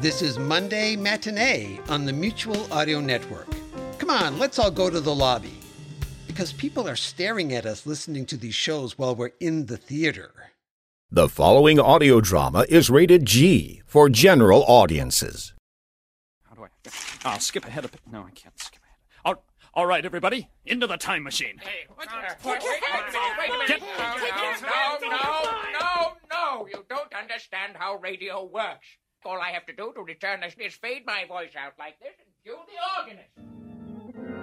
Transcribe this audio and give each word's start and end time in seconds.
This 0.00 0.22
is 0.22 0.38
Monday 0.38 0.94
Matinee 0.94 1.80
on 1.88 2.04
the 2.04 2.12
Mutual 2.12 2.72
Audio 2.72 3.00
Network. 3.00 3.48
Come 3.98 4.10
on, 4.10 4.38
let's 4.38 4.56
all 4.56 4.70
go 4.70 4.88
to 4.88 5.00
the 5.00 5.12
lobby. 5.12 5.58
Because 6.28 6.52
people 6.52 6.88
are 6.88 6.94
staring 6.94 7.52
at 7.52 7.66
us 7.66 7.84
listening 7.84 8.24
to 8.26 8.36
these 8.36 8.54
shows 8.54 8.96
while 8.96 9.16
we're 9.16 9.32
in 9.40 9.66
the 9.66 9.76
theater. 9.76 10.52
The 11.10 11.28
following 11.28 11.80
audio 11.80 12.20
drama 12.20 12.64
is 12.68 12.88
rated 12.88 13.26
G 13.26 13.82
for 13.86 14.08
general 14.08 14.62
audiences. 14.68 15.52
How 16.44 16.54
do 16.54 16.62
I? 16.62 16.68
I'll 17.24 17.40
skip 17.40 17.66
ahead 17.66 17.84
a 17.84 17.88
bit. 17.88 18.00
No, 18.08 18.20
I 18.20 18.30
can't 18.30 18.56
skip 18.56 18.82
ahead. 18.84 18.98
All, 19.24 19.44
all 19.74 19.86
right, 19.86 20.04
everybody, 20.04 20.48
into 20.64 20.86
the 20.86 20.96
time 20.96 21.24
machine. 21.24 21.58
Hey, 21.58 21.88
minute. 21.98 23.82
No, 24.62 24.98
no, 25.02 25.08
no, 25.08 25.42
no, 25.80 26.12
no. 26.30 26.68
You 26.68 26.84
don't 26.88 27.12
understand 27.12 27.74
how 27.76 27.96
radio 27.96 28.44
works. 28.44 28.86
All 29.24 29.40
I 29.40 29.50
have 29.50 29.66
to 29.66 29.72
do 29.72 29.92
to 29.94 30.02
return 30.02 30.40
this 30.40 30.54
is 30.58 30.74
fade 30.74 31.04
my 31.04 31.24
voice 31.26 31.54
out 31.56 31.72
like 31.78 31.98
this 32.00 32.14
and 32.18 32.28
cue 32.44 32.56
the 32.66 33.02
organist. 33.02 34.38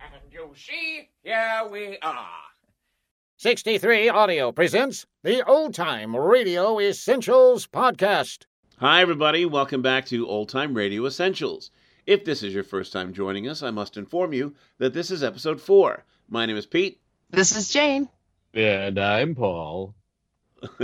And 0.00 0.20
you 0.30 0.52
see, 0.56 1.08
here 1.22 1.68
we 1.70 1.98
are. 2.02 2.26
63 3.36 4.08
Audio 4.08 4.52
presents 4.52 5.06
the 5.22 5.46
Old 5.46 5.74
Time 5.74 6.14
Radio 6.16 6.78
Essentials 6.80 7.66
Podcast. 7.66 8.44
Hi, 8.78 9.00
everybody. 9.00 9.46
Welcome 9.46 9.80
back 9.82 10.06
to 10.06 10.26
Old 10.28 10.48
Time 10.48 10.74
Radio 10.74 11.06
Essentials. 11.06 11.70
If 12.06 12.24
this 12.24 12.42
is 12.42 12.52
your 12.52 12.64
first 12.64 12.92
time 12.92 13.12
joining 13.12 13.48
us, 13.48 13.62
I 13.62 13.70
must 13.70 13.96
inform 13.96 14.32
you 14.32 14.54
that 14.78 14.92
this 14.92 15.10
is 15.10 15.22
episode 15.22 15.60
four. 15.60 16.04
My 16.28 16.46
name 16.46 16.56
is 16.56 16.66
Pete. 16.66 17.00
This 17.30 17.56
is 17.56 17.68
Jane. 17.70 18.08
And 18.52 18.98
I'm 18.98 19.34
Paul. 19.34 19.94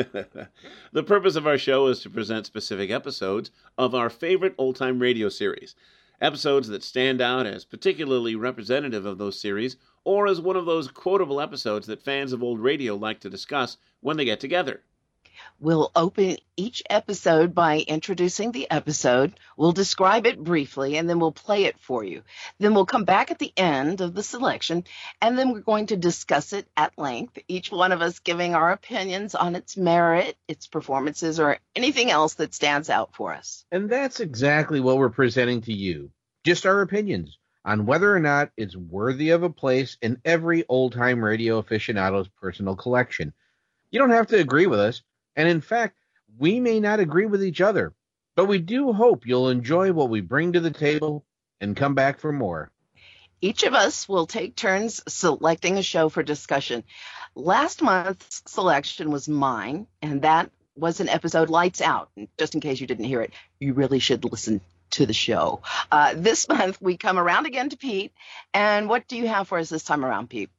the 0.93 1.03
purpose 1.03 1.37
of 1.37 1.47
our 1.47 1.59
show 1.59 1.87
is 1.89 2.01
to 2.01 2.09
present 2.09 2.47
specific 2.47 2.91
episodes 2.91 3.51
of 3.77 3.95
our 3.95 4.09
favorite 4.09 4.55
old 4.56 4.77
time 4.77 4.98
radio 4.98 5.28
series. 5.28 5.75
Episodes 6.20 6.69
that 6.69 6.83
stand 6.83 7.20
out 7.20 7.45
as 7.45 7.67
particularly 7.67 8.34
representative 8.34 9.05
of 9.05 9.19
those 9.19 9.39
series, 9.39 9.77
or 10.03 10.27
as 10.27 10.41
one 10.41 10.56
of 10.56 10.65
those 10.65 10.89
quotable 10.89 11.41
episodes 11.41 11.87
that 11.87 12.03
fans 12.03 12.33
of 12.33 12.42
old 12.42 12.59
radio 12.59 12.95
like 12.95 13.20
to 13.20 13.28
discuss 13.28 13.77
when 14.00 14.17
they 14.17 14.25
get 14.25 14.41
together. 14.41 14.81
We'll 15.61 15.91
open 15.95 16.37
each 16.56 16.83
episode 16.89 17.55
by 17.55 17.79
introducing 17.79 18.53
the 18.53 18.70
episode. 18.70 19.39
We'll 19.56 19.73
describe 19.73 20.27
it 20.27 20.43
briefly 20.43 20.97
and 20.97 21.09
then 21.09 21.19
we'll 21.19 21.33
play 21.33 21.65
it 21.65 21.78
for 21.81 22.05
you. 22.05 22.23
Then 22.59 22.75
we'll 22.75 22.87
come 22.87 23.05
back 23.05 23.31
at 23.31 23.39
the 23.39 23.53
end 23.56 24.01
of 24.01 24.15
the 24.15 24.23
selection 24.23 24.84
and 25.20 25.39
then 25.39 25.53
we're 25.53 25.61
going 25.61 25.87
to 25.87 25.97
discuss 25.97 26.53
it 26.53 26.67
at 26.77 26.98
length, 26.98 27.39
each 27.48 27.70
one 27.70 27.93
of 27.93 28.03
us 28.03 28.19
giving 28.20 28.55
our 28.55 28.73
opinions 28.73 29.34
on 29.34 29.56
its 29.56 29.77
merit, 29.77 30.37
its 30.48 30.67
performances, 30.67 31.41
or 31.41 31.59
anything 31.75 32.11
else 32.11 32.34
that 32.34 32.55
stands 32.55 32.91
out 32.91 33.15
for 33.15 33.34
us. 33.34 33.65
And 33.71 33.91
that's 33.91 34.21
exactly 34.21 34.81
what 34.81 34.98
we're 34.98 35.11
presenting 35.11 35.62
to 35.62 35.73
you. 35.73 36.11
Just 36.45 36.67
our 36.67 36.81
opinions 36.81 37.39
on 37.67 37.84
whether 37.84 38.15
or 38.15 38.21
not 38.21 38.53
it's 38.56 38.77
worthy 38.77 39.31
of 39.31 39.43
a 39.43 39.50
place 39.50 39.98
in 40.00 40.21
every 40.25 40.65
old 40.69 40.93
time 40.93 41.23
radio 41.23 41.59
aficionado's 41.59 42.28
personal 42.28 42.77
collection. 42.77 43.33
You 43.91 43.98
don't 43.98 44.11
have 44.11 44.28
to 44.28 44.39
agree 44.39 44.67
with 44.67 44.78
us. 44.78 45.03
And 45.37 45.48
in 45.48 45.61
fact, 45.61 45.97
we 46.39 46.61
may 46.61 46.81
not 46.81 47.01
agree 47.01 47.27
with 47.27 47.45
each 47.45 47.61
other, 47.61 47.92
but 48.34 48.47
we 48.47 48.59
do 48.59 48.92
hope 48.92 49.27
you'll 49.27 49.51
enjoy 49.51 49.93
what 49.93 50.11
we 50.11 50.20
bring 50.20 50.53
to 50.53 50.61
the 50.61 50.70
table 50.70 51.25
and 51.61 51.77
come 51.77 51.95
back 51.95 52.19
for 52.19 52.33
more. 52.33 52.70
Each 53.41 53.62
of 53.65 53.75
us 53.75 54.09
will 54.09 54.27
take 54.27 54.56
turns 54.56 55.03
selecting 55.06 55.77
a 55.77 55.83
show 55.83 56.09
for 56.09 56.23
discussion. 56.23 56.84
Last 57.34 57.83
month's 57.83 58.43
selection 58.47 59.11
was 59.11 59.28
mine, 59.28 59.87
and 60.01 60.23
that 60.23 60.51
was 60.75 61.01
an 61.01 61.09
episode 61.09 61.50
Lights 61.50 61.81
Out. 61.81 62.11
Just 62.39 62.55
in 62.55 62.61
case 62.61 62.81
you 62.81 62.87
didn't 62.87 63.05
hear 63.05 63.21
it, 63.21 63.33
you 63.61 63.75
really 63.75 63.98
should 63.98 64.25
listen 64.25 64.61
to 64.91 65.06
the 65.06 65.12
show. 65.12 65.61
Uh, 65.93 66.15
this 66.17 66.48
month, 66.48 66.81
we 66.81 66.97
come 66.97 67.19
around 67.19 67.47
again 67.47 67.69
to 67.71 67.77
Pete. 67.77 68.12
And 68.55 68.89
what 68.89 69.06
do 69.06 69.16
you 69.16 69.28
have 69.28 69.49
for 69.49 69.59
us 69.59 69.69
this 69.69 69.84
time 69.84 70.05
around, 70.05 70.31
Pete? 70.31 70.50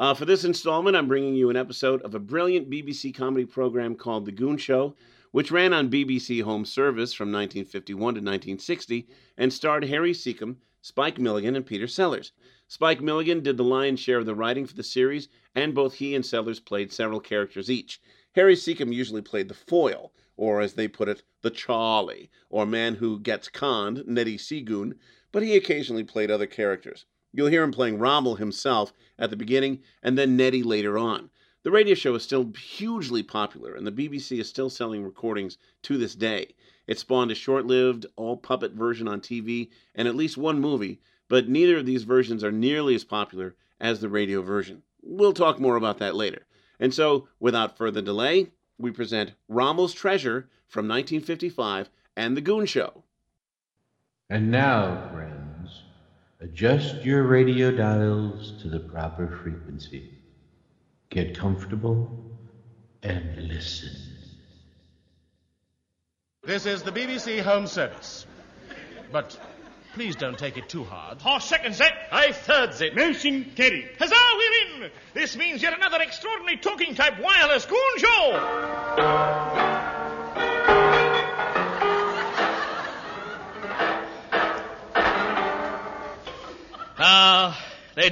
Uh, 0.00 0.14
for 0.14 0.24
this 0.24 0.44
installment, 0.44 0.96
I'm 0.96 1.08
bringing 1.08 1.34
you 1.34 1.50
an 1.50 1.58
episode 1.58 2.00
of 2.00 2.14
a 2.14 2.18
brilliant 2.18 2.70
BBC 2.70 3.14
comedy 3.14 3.44
program 3.44 3.94
called 3.94 4.24
The 4.24 4.32
Goon 4.32 4.56
Show, 4.56 4.96
which 5.30 5.50
ran 5.50 5.74
on 5.74 5.90
BBC 5.90 6.42
Home 6.42 6.64
Service 6.64 7.12
from 7.12 7.28
1951 7.30 7.98
to 7.98 8.20
1960 8.20 9.06
and 9.36 9.52
starred 9.52 9.84
Harry 9.84 10.14
Secombe, 10.14 10.56
Spike 10.80 11.18
Milligan, 11.18 11.54
and 11.54 11.66
Peter 11.66 11.86
Sellers. 11.86 12.32
Spike 12.66 13.02
Milligan 13.02 13.42
did 13.42 13.58
the 13.58 13.62
lion's 13.62 14.00
share 14.00 14.16
of 14.16 14.24
the 14.24 14.34
writing 14.34 14.64
for 14.64 14.74
the 14.74 14.82
series, 14.82 15.28
and 15.54 15.74
both 15.74 15.96
he 15.96 16.14
and 16.14 16.24
Sellers 16.24 16.60
played 16.60 16.90
several 16.90 17.20
characters 17.20 17.70
each. 17.70 18.00
Harry 18.34 18.56
Secombe 18.56 18.94
usually 18.94 19.20
played 19.20 19.48
the 19.48 19.54
foil, 19.54 20.14
or 20.34 20.62
as 20.62 20.72
they 20.72 20.88
put 20.88 21.10
it, 21.10 21.22
the 21.42 21.50
Charlie, 21.50 22.30
or 22.48 22.64
man 22.64 22.94
who 22.94 23.20
gets 23.20 23.48
conned, 23.48 24.04
Neddy 24.06 24.38
Seagoon, 24.38 24.94
but 25.30 25.42
he 25.42 25.56
occasionally 25.56 26.04
played 26.04 26.30
other 26.30 26.46
characters. 26.46 27.04
You'll 27.32 27.48
hear 27.48 27.62
him 27.62 27.72
playing 27.72 27.98
Rommel 27.98 28.36
himself 28.36 28.92
at 29.18 29.30
the 29.30 29.36
beginning 29.36 29.80
and 30.02 30.18
then 30.18 30.36
Neddy 30.36 30.62
later 30.62 30.98
on. 30.98 31.30
The 31.62 31.70
radio 31.70 31.94
show 31.94 32.14
is 32.14 32.22
still 32.22 32.50
hugely 32.52 33.22
popular, 33.22 33.74
and 33.74 33.86
the 33.86 33.92
BBC 33.92 34.38
is 34.40 34.48
still 34.48 34.70
selling 34.70 35.04
recordings 35.04 35.58
to 35.82 35.98
this 35.98 36.14
day. 36.14 36.54
It 36.86 36.98
spawned 36.98 37.30
a 37.30 37.34
short 37.34 37.66
lived, 37.66 38.06
all 38.16 38.36
puppet 38.36 38.72
version 38.72 39.06
on 39.06 39.20
TV 39.20 39.68
and 39.94 40.08
at 40.08 40.16
least 40.16 40.38
one 40.38 40.58
movie, 40.58 41.00
but 41.28 41.48
neither 41.48 41.76
of 41.76 41.86
these 41.86 42.02
versions 42.04 42.42
are 42.42 42.50
nearly 42.50 42.94
as 42.94 43.04
popular 43.04 43.54
as 43.78 44.00
the 44.00 44.08
radio 44.08 44.42
version. 44.42 44.82
We'll 45.02 45.32
talk 45.32 45.60
more 45.60 45.76
about 45.76 45.98
that 45.98 46.16
later. 46.16 46.46
And 46.80 46.92
so, 46.94 47.28
without 47.38 47.76
further 47.76 48.02
delay, 48.02 48.48
we 48.78 48.90
present 48.90 49.34
Rommel's 49.48 49.92
Treasure 49.92 50.48
from 50.66 50.88
1955 50.88 51.90
and 52.16 52.36
The 52.36 52.40
Goon 52.40 52.66
Show. 52.66 53.04
And 54.30 54.50
now, 54.50 55.10
friends, 55.12 55.39
adjust 56.40 57.04
your 57.04 57.24
radio 57.24 57.70
dials 57.70 58.52
to 58.62 58.68
the 58.68 58.80
proper 58.80 59.40
frequency. 59.42 60.10
Get 61.10 61.38
comfortable 61.38 62.08
and 63.02 63.48
listen. 63.48 63.90
This 66.42 66.66
is 66.66 66.82
the 66.82 66.92
BBC 66.92 67.40
Home 67.42 67.66
Service. 67.66 68.26
But 69.12 69.38
please 69.94 70.16
don't 70.16 70.38
take 70.38 70.56
it 70.56 70.68
too 70.68 70.84
hard. 70.84 71.20
Horse 71.20 71.44
seconds 71.44 71.80
it. 71.80 71.92
I 72.10 72.32
thirds 72.32 72.80
it. 72.80 72.96
Motion 72.96 73.52
carried. 73.56 73.90
Huzzah, 73.98 74.14
we 74.38 74.80
win! 74.80 74.90
This 75.14 75.36
means 75.36 75.62
yet 75.62 75.74
another 75.76 76.00
extraordinary 76.00 76.56
talking 76.58 76.94
type 76.94 77.20
wireless 77.20 77.66
goon 77.66 77.98
show. 77.98 79.79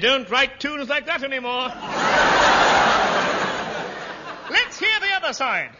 They 0.00 0.06
don't 0.06 0.30
write 0.30 0.60
tunes 0.60 0.88
like 0.88 1.06
that 1.06 1.24
anymore. 1.24 1.68
Let's 4.50 4.78
hear 4.78 5.00
the 5.00 5.12
other 5.16 5.32
side. 5.32 5.70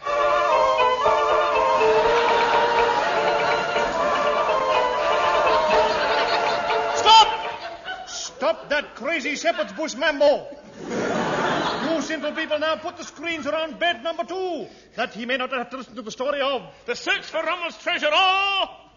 Stop! 6.97 8.09
Stop 8.09 8.69
that 8.69 8.95
crazy 8.95 9.35
shepherd's 9.35 9.73
bush 9.73 9.95
mambo. 9.95 10.47
You 10.89 12.01
simple 12.01 12.33
people 12.33 12.59
now 12.59 12.75
put 12.75 12.97
the 12.97 13.05
screens 13.05 13.47
around 13.47 13.79
bed 13.79 14.03
number 14.03 14.25
two, 14.25 14.67
that 14.95 15.13
he 15.13 15.25
may 15.25 15.37
not 15.37 15.51
have 15.51 15.69
to 15.69 15.77
listen 15.77 15.95
to 15.95 16.01
the 16.01 16.11
story 16.11 16.41
of 16.41 16.63
the 16.85 16.95
search 16.95 17.21
for 17.21 17.41
Rommel's 17.41 17.77
treasure 17.77 18.07
or 18.07 18.88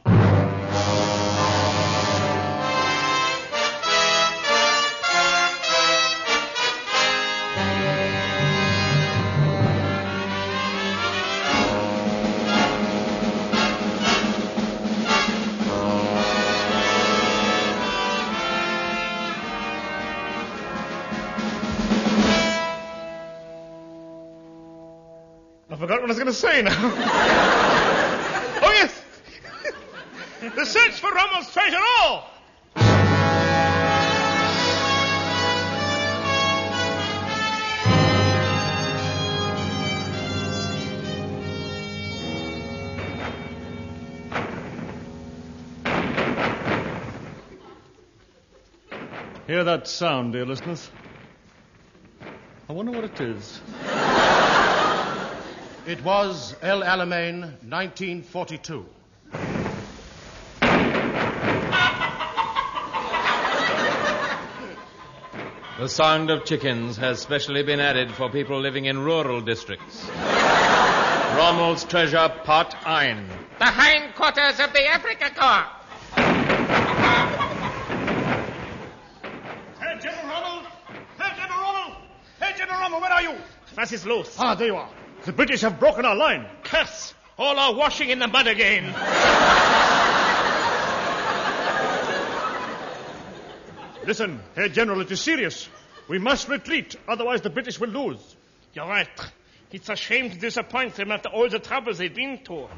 to 26.32 26.38
say 26.38 26.62
now. 26.62 26.72
oh, 28.62 28.72
yes. 28.72 29.02
the 30.56 30.64
search 30.64 30.92
for 30.92 31.10
Rommel's 31.10 31.52
treasure 31.52 31.76
all. 32.00 32.28
Hear 49.46 49.64
that 49.64 49.86
sound, 49.86 50.32
dear 50.32 50.46
listeners? 50.46 50.90
I 52.70 52.72
wonder 52.72 52.92
what 52.92 53.04
it 53.04 53.20
is. 53.20 53.60
It 55.84 56.04
was 56.04 56.54
El 56.62 56.82
Alamein, 56.82 57.40
1942. 57.68 58.86
The 65.80 65.88
sound 65.88 66.30
of 66.30 66.44
chickens 66.44 66.96
has 66.98 67.18
specially 67.18 67.64
been 67.64 67.80
added 67.80 68.12
for 68.12 68.30
people 68.30 68.60
living 68.60 68.84
in 68.84 69.00
rural 69.00 69.40
districts. 69.40 70.08
Rommel's 71.34 71.82
treasure, 71.82 72.32
Part 72.44 72.76
Ein. 72.86 73.28
The 73.58 73.64
hindquarters 73.66 74.60
of 74.60 74.72
the 74.72 74.86
Afrika 74.86 75.34
Korps. 75.34 75.66
Herr 79.80 79.98
General 79.98 80.28
Rommel! 80.28 80.66
Herr 81.18 81.36
General 81.36 81.60
Rommel! 81.60 81.96
Herr 82.38 82.56
General 82.56 82.80
Rommel, 82.82 83.00
where 83.00 83.12
are 83.12 83.22
you? 83.22 83.34
Was 83.76 83.92
ist 83.92 84.06
los? 84.06 84.36
Ah, 84.38 84.54
there 84.54 84.68
you 84.68 84.76
are. 84.76 84.88
The 85.24 85.32
British 85.32 85.60
have 85.60 85.78
broken 85.78 86.04
our 86.04 86.16
line. 86.16 86.46
Curse! 86.64 87.14
All 87.38 87.56
our 87.58 87.74
washing 87.74 88.10
in 88.10 88.18
the 88.18 88.26
mud 88.26 88.48
again. 88.48 88.86
Listen, 94.04 94.40
Herr 94.56 94.68
General, 94.68 95.00
it 95.02 95.10
is 95.12 95.20
serious. 95.20 95.68
We 96.08 96.18
must 96.18 96.48
retreat, 96.48 96.96
otherwise 97.06 97.40
the 97.42 97.50
British 97.50 97.78
will 97.78 97.90
lose. 97.90 98.36
You're 98.74 98.88
right. 98.88 99.08
It's 99.70 99.88
a 99.88 99.96
shame 99.96 100.30
to 100.30 100.38
disappoint 100.38 100.96
them 100.96 101.12
after 101.12 101.28
all 101.28 101.48
the 101.48 101.60
troubles 101.60 101.98
they've 101.98 102.14
been 102.14 102.38
to. 102.44 102.68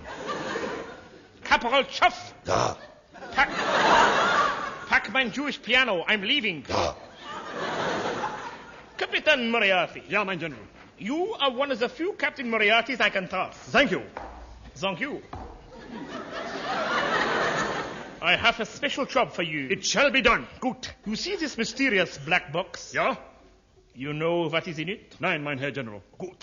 Caporal 1.45 1.85
Chuff! 1.85 2.35
Da. 2.45 2.77
Pack, 3.33 3.49
pack 4.87 5.13
my 5.13 5.29
Jewish 5.29 5.61
piano. 5.61 6.05
I'm 6.07 6.21
leaving. 6.21 6.61
Da. 6.63 6.95
Captain 8.99 9.51
Moriarty. 9.51 10.03
Ja, 10.09 10.25
mein 10.25 10.39
General. 10.39 10.63
You 11.05 11.35
are 11.35 11.51
one 11.51 11.71
of 11.71 11.79
the 11.81 11.91
few 11.91 12.15
Captain 12.15 12.51
Moriartys 12.51 12.99
I 12.99 13.11
can 13.11 13.29
trust. 13.29 13.59
Thank 13.59 13.91
you. 13.91 14.01
Thank 14.75 15.01
you. 15.01 15.21
I 18.23 18.37
have 18.37 18.59
a 18.59 18.65
special 18.65 19.05
job 19.05 19.35
for 19.35 19.43
you. 19.43 19.69
It 19.69 19.85
shall 19.85 20.11
be 20.11 20.23
done. 20.23 20.47
Good. 20.61 20.89
You 21.05 21.15
see 21.15 21.37
this 21.37 21.59
mysterious 21.59 22.17
black 22.17 22.55
box? 22.55 22.95
Ja? 22.95 23.17
You 23.95 24.15
know 24.15 24.49
what 24.49 24.67
is 24.67 24.79
in 24.79 24.89
it? 24.89 25.17
Nein, 25.21 25.45
mein 25.45 25.59
Herr 25.59 25.73
General. 25.73 26.03
Good. 26.19 26.39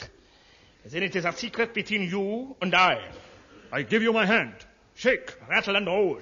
Then 0.85 1.01
it 1.01 1.15
is 1.15 1.25
a 1.25 1.31
secret 1.31 1.73
between 1.73 2.03
you 2.03 2.55
and 2.61 2.75
I. 2.75 3.01
I 3.71 3.81
give 3.81 4.03
you 4.03 4.13
my 4.13 4.27
hand. 4.27 4.53
Shake. 4.93 5.33
Rattle 5.49 5.75
and 5.75 5.87
roll. 5.87 6.19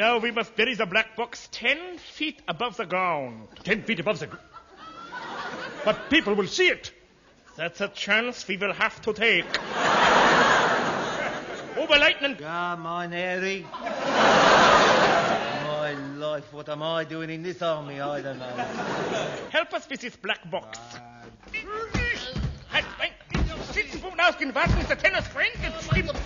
Now 0.00 0.16
we 0.16 0.30
must 0.30 0.56
bury 0.56 0.74
the 0.74 0.86
black 0.86 1.14
box 1.14 1.46
ten 1.52 1.98
feet 1.98 2.40
above 2.48 2.78
the 2.78 2.86
ground. 2.86 3.48
Ten 3.64 3.82
feet 3.82 4.00
above 4.00 4.18
the 4.18 4.28
ground. 4.28 4.46
But 5.84 6.08
people 6.08 6.34
will 6.34 6.46
see 6.46 6.68
it. 6.68 6.90
That's 7.56 7.82
a 7.82 7.88
chance 7.88 8.48
we 8.48 8.56
will 8.56 8.72
have 8.72 9.02
to 9.02 9.12
take. 9.12 9.44
Oberleutnant. 11.76 12.40
Ja, 12.40 12.76
mein 12.76 13.12
Harry. 13.12 13.66
My 15.68 15.92
life, 16.16 16.50
what 16.52 16.70
am 16.70 16.82
I 16.82 17.04
doing 17.04 17.28
in 17.28 17.42
this 17.42 17.60
army? 17.60 18.00
I 18.00 18.22
don't 18.22 18.38
know. 18.38 18.56
Help 19.50 19.74
us 19.74 19.86
with 19.90 20.00
this 20.00 20.16
black 20.16 20.50
box. 20.50 20.78
Ah. 20.94 21.20
Halt, 22.72 22.86
nein, 23.70 23.84
sitzen 23.84 24.00
vom 24.00 24.18
Ausgehen, 24.18 24.54
warten, 24.54 24.78
ist 24.80 24.88
der 24.90 24.98
Tennis 24.98 25.26
Frank? 25.28 25.52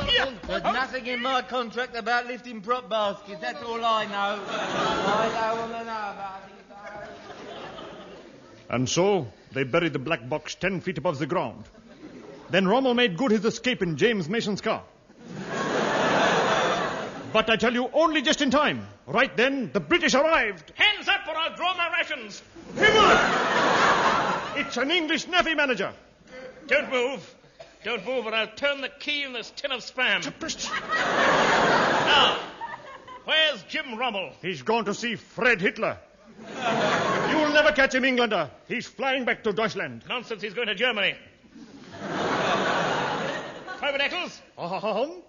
Hier. 0.06 0.29
There's 0.46 0.62
nothing 0.62 1.06
in 1.06 1.23
my 1.23 1.43
contract 1.43 1.96
about 1.96 2.26
lifting 2.26 2.61
prop 2.61 2.88
baskets. 2.88 3.41
That's 3.41 3.62
all 3.62 3.85
I 3.85 4.06
know. 4.06 4.38
I 4.49 5.29
don't 5.32 5.58
want 5.58 5.73
to 5.73 5.85
know 5.85 6.12
about 6.12 6.43
it. 6.46 6.55
And 8.70 8.88
so 8.88 9.26
they 9.52 9.64
buried 9.64 9.93
the 9.93 9.99
black 9.99 10.29
box 10.29 10.55
ten 10.55 10.81
feet 10.81 10.99
above 10.99 11.19
the 11.19 11.26
ground. 11.26 11.64
Then 12.50 12.67
Rommel 12.67 12.94
made 12.94 13.17
good 13.17 13.31
his 13.31 13.44
escape 13.44 13.82
in 13.82 13.96
James 13.96 14.29
Mason's 14.29 14.61
car. 14.61 14.82
But 17.32 17.50
I 17.50 17.56
tell 17.56 17.73
you, 17.75 17.88
only 17.93 18.23
just 18.23 18.43
in 18.43 18.50
time. 18.50 18.87
Right 19.06 19.37
then, 19.37 19.70
the 19.73 19.81
British 19.81 20.14
arrived. 20.14 20.73
Hands 20.76 21.08
up 21.08 21.26
or 21.26 21.37
I'll 21.37 21.56
draw 21.56 21.75
my 21.76 21.91
rations. 21.91 22.43
It's 24.56 24.76
an 24.76 24.91
English 24.91 25.26
Navy 25.26 25.55
manager. 25.55 25.93
Don't 26.67 26.91
move. 26.91 27.35
Don't 27.85 28.07
move 28.07 28.27
or 28.27 28.35
I'll 28.35 28.49
turn 28.49 28.81
the 28.81 28.89
key 28.89 29.25
in 29.25 29.33
this 29.35 29.51
tin 29.51 29.71
of 29.71 29.81
spam. 29.81 30.25
now, 30.81 32.39
where's 33.25 33.63
Jim 33.65 33.99
Rommel? 33.99 34.33
He's 34.41 34.63
gone 34.63 34.87
to 34.87 34.95
see 34.95 35.17
Fred 35.17 35.61
Hitler. 35.61 35.99
You'll 36.41 37.53
never 37.53 37.73
catch 37.73 37.95
him, 37.95 38.05
Englander. 38.05 38.51
He's 38.69 38.87
flying 38.87 39.25
back 39.25 39.45
to 39.45 39.53
Deutschland. 39.53 40.05
Nonsense, 40.09 40.43
he's 40.43 40.55
going 40.55 40.69
to 40.69 40.75
Germany. 40.75 41.15
Private 43.79 44.01
Eccles? 44.01 44.41
Um, 44.57 45.23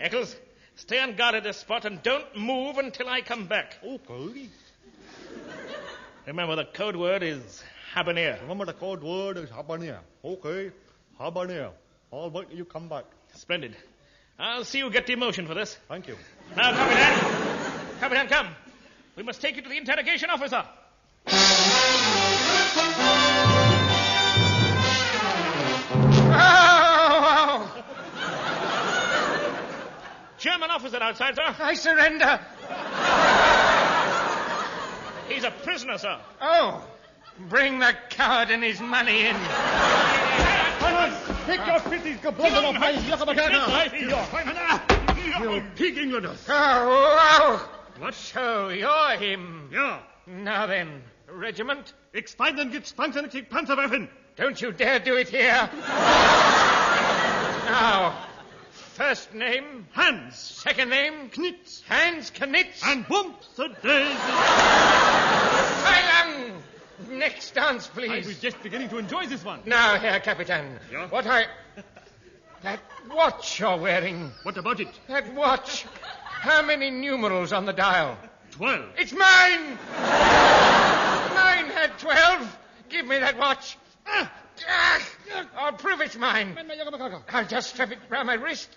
Eccles, 0.00 0.36
stay 0.76 1.00
on 1.00 1.16
guard 1.16 1.34
at 1.34 1.42
this 1.42 1.56
spot 1.56 1.84
and 1.84 2.00
don't 2.02 2.36
move 2.36 2.78
until 2.78 3.08
I 3.08 3.22
come 3.22 3.46
back. 3.46 3.78
Okay. 3.84 4.48
Remember, 6.26 6.54
the 6.54 6.64
code 6.64 6.94
word 6.94 7.24
is 7.24 7.64
habanero. 7.94 8.40
Remember 8.42 8.66
the 8.66 8.72
code 8.72 9.02
word 9.02 9.36
is 9.38 9.50
habanero. 9.50 9.98
Okay. 10.24 10.70
Habanero. 11.20 11.72
Wait 12.10 12.48
till 12.48 12.58
you 12.58 12.64
come 12.64 12.88
back. 12.88 13.04
Splendid. 13.34 13.76
I'll 14.38 14.64
see 14.64 14.78
you 14.78 14.90
get 14.90 15.06
the 15.06 15.12
emotion 15.12 15.46
for 15.46 15.54
this. 15.54 15.78
Thank 15.88 16.08
you. 16.08 16.16
Now, 16.56 16.72
Capitan. 16.72 18.00
Capitan, 18.00 18.28
come. 18.28 18.48
We 19.16 19.22
must 19.22 19.40
take 19.40 19.56
you 19.56 19.62
to 19.62 19.68
the 19.68 19.76
interrogation 19.76 20.30
officer. 20.30 20.64
German 30.38 30.70
officer 30.70 30.98
outside, 31.00 31.36
sir. 31.36 31.54
I 31.60 31.74
surrender. 31.74 32.40
He's 35.28 35.44
a 35.44 35.50
prisoner, 35.50 35.98
sir. 35.98 36.18
Oh, 36.40 36.84
bring 37.38 37.78
the 37.78 37.94
coward 38.10 38.50
and 38.50 38.62
his 38.62 38.80
money 38.80 39.26
in. 39.26 39.36
Take 41.46 41.66
your 41.66 41.80
pities, 41.80 42.18
geblossen 42.22 42.64
auf 42.64 42.78
mein 42.78 42.94
You 45.40 45.62
pig 45.74 45.98
Englander. 45.98 46.36
Oh, 46.48 47.60
wow. 47.98 48.10
So 48.12 48.68
you're 48.68 49.16
him. 49.18 49.68
Ja. 49.72 50.00
Now 50.26 50.66
then, 50.66 51.02
regiment, 51.28 51.94
Ich 52.12 52.26
Steinen 52.26 52.70
gibt's 52.70 52.92
Panzerkrieg 52.92 53.48
Panzerwaffen. 53.48 54.08
don't 54.36 54.60
you 54.60 54.72
dare 54.72 55.00
do 55.00 55.16
it 55.16 55.28
here. 55.28 55.68
now, 57.66 58.12
first 58.70 59.32
name, 59.34 59.86
Hans. 59.92 60.36
second 60.36 60.90
name, 60.90 61.30
Knitz. 61.30 61.82
Hans 61.88 62.30
Knitz. 62.30 62.82
And 62.84 63.06
bumps 63.08 63.48
the 63.56 63.68
daisy. 63.82 64.18
Next 67.18 67.54
dance, 67.54 67.86
please. 67.88 68.10
I 68.10 68.28
was 68.28 68.38
just 68.40 68.62
beginning 68.62 68.88
to 68.90 68.98
enjoy 68.98 69.26
this 69.26 69.44
one. 69.44 69.60
Now, 69.66 69.98
Herr 69.98 70.18
Capitan, 70.20 70.78
Ja? 70.90 71.08
what 71.08 71.26
I... 71.26 71.46
That 72.62 72.80
watch 73.10 73.58
you're 73.58 73.76
wearing, 73.76 74.30
What 74.44 74.56
about 74.56 74.80
it? 74.80 74.88
that 75.08 75.32
watch. 75.34 75.84
How 76.24 76.62
many 76.62 76.90
numerals 76.90 77.52
on 77.52 77.66
the 77.66 77.72
dial? 77.72 78.16
Twelve. 78.52 78.84
It's 78.96 79.12
mine! 79.12 79.78
Mine 81.34 81.66
had 81.70 81.98
twelve. 81.98 82.58
Give 82.88 83.06
me 83.06 83.18
that 83.18 83.36
watch. 83.36 83.76
Ah, 84.06 84.30
ah, 84.68 85.08
I'll 85.56 85.72
prove 85.72 86.00
it's 86.00 86.16
mine. 86.16 86.56
I'll 87.30 87.46
just 87.46 87.70
strap 87.70 87.90
it 87.90 87.98
round 88.08 88.26
my 88.28 88.34
wrist. 88.34 88.76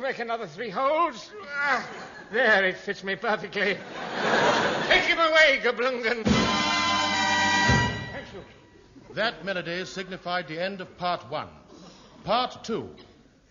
Make 0.00 0.18
another 0.18 0.46
three 0.46 0.70
holes. 0.70 1.30
Ah, 1.46 1.86
there, 2.32 2.64
it 2.66 2.76
fits 2.76 3.02
me 3.04 3.16
perfectly. 3.16 3.78
Take 4.88 5.04
him 5.04 5.18
away, 5.18 5.60
Gablungen. 5.62 6.24
Thank 8.12 8.26
you. 8.32 8.42
That 9.14 9.44
melody 9.44 9.84
signified 9.84 10.48
the 10.48 10.58
end 10.58 10.80
of 10.80 10.96
part 10.96 11.30
one. 11.30 11.48
Part 12.24 12.64
two. 12.64 12.88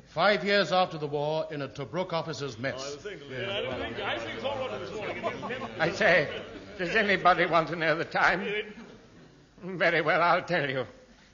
Five 0.08 0.44
years 0.44 0.72
after 0.72 0.98
the 0.98 1.06
war 1.06 1.46
in 1.52 1.62
a 1.62 1.68
Tobruk 1.68 2.12
officer's 2.12 2.58
mess. 2.58 2.98
I 5.80 5.92
say, 5.92 6.28
does 6.80 6.96
anybody 6.96 7.46
want 7.46 7.68
to 7.68 7.76
know 7.76 7.96
the 7.96 8.06
time? 8.06 8.44
Very 9.64 10.02
well, 10.02 10.24
I'll 10.24 10.42
tell 10.42 10.68
you. 10.68 10.88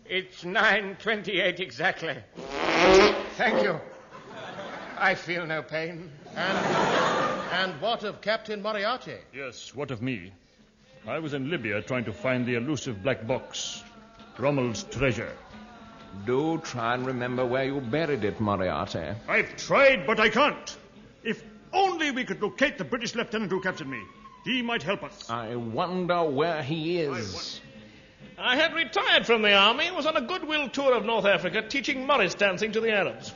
It's 0.05 0.43
9.28 0.43 1.61
exactly. 1.61 2.17
Thank 3.37 3.63
you. 3.63 3.79
I 4.97 5.15
feel 5.15 5.45
no 5.45 5.61
pain. 5.61 6.11
And, 6.35 7.12
and 7.53 7.79
what 7.79 8.03
of 8.03 8.19
Captain 8.21 8.61
Moriarty? 8.61 9.17
Yes, 9.33 9.75
what 9.75 9.91
of 9.91 10.01
me? 10.01 10.31
I 11.07 11.19
was 11.19 11.33
in 11.33 11.49
Libya 11.49 11.81
trying 11.81 12.05
to 12.05 12.13
find 12.13 12.45
the 12.45 12.55
elusive 12.55 13.03
black 13.03 13.27
box. 13.27 13.83
Rommel's 14.39 14.83
treasure. 14.83 15.31
Do 16.25 16.59
try 16.59 16.95
and 16.95 17.05
remember 17.05 17.45
where 17.45 17.65
you 17.65 17.79
buried 17.79 18.23
it, 18.23 18.39
Moriarty. 18.39 19.05
I've 19.27 19.55
tried, 19.55 20.07
but 20.07 20.19
I 20.19 20.29
can't. 20.29 20.77
If 21.23 21.43
only 21.71 22.11
we 22.11 22.23
could 22.23 22.41
locate 22.41 22.77
the 22.77 22.83
British 22.83 23.15
lieutenant 23.15 23.51
who 23.51 23.61
captured 23.61 23.87
me. 23.87 24.01
He 24.45 24.61
might 24.61 24.81
help 24.81 25.03
us. 25.03 25.29
I 25.29 25.55
wonder 25.55 26.23
where 26.23 26.63
he 26.63 26.99
is. 26.99 27.61
I 28.37 28.55
had 28.55 28.73
retired 28.73 29.27
from 29.27 29.43
the 29.43 29.53
army 29.53 29.87
and 29.87 29.95
was 29.95 30.05
on 30.05 30.17
a 30.17 30.21
goodwill 30.21 30.69
tour 30.69 30.93
of 30.93 31.05
North 31.05 31.25
Africa 31.25 31.61
teaching 31.61 32.07
Morris 32.07 32.33
dancing 32.33 32.71
to 32.71 32.81
the 32.81 32.91
Arabs. 32.91 33.31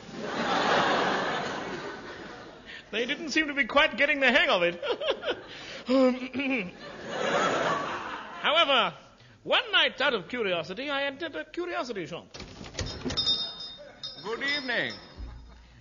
They 2.91 3.05
didn't 3.05 3.29
seem 3.29 3.47
to 3.47 3.53
be 3.53 3.65
quite 3.65 3.97
getting 3.97 4.19
the 4.19 4.31
hang 4.31 4.49
of 4.49 4.63
it. 4.63 4.83
However, 8.41 8.93
one 9.43 9.71
night, 9.71 10.01
out 10.01 10.13
of 10.13 10.27
curiosity, 10.27 10.89
I 10.89 11.03
entered 11.05 11.35
a 11.35 11.45
curiosity 11.45 12.05
shop. 12.05 12.37
Good 14.23 14.43
evening. 14.43 14.91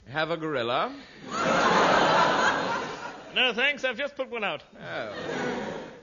Have 0.09 0.31
a 0.31 0.37
gorilla? 0.37 0.95
No, 3.35 3.53
thanks. 3.53 3.85
I've 3.85 3.99
just 3.99 4.17
put 4.17 4.31
one 4.31 4.45
out. 4.45 4.63
Oh. 4.81 5.13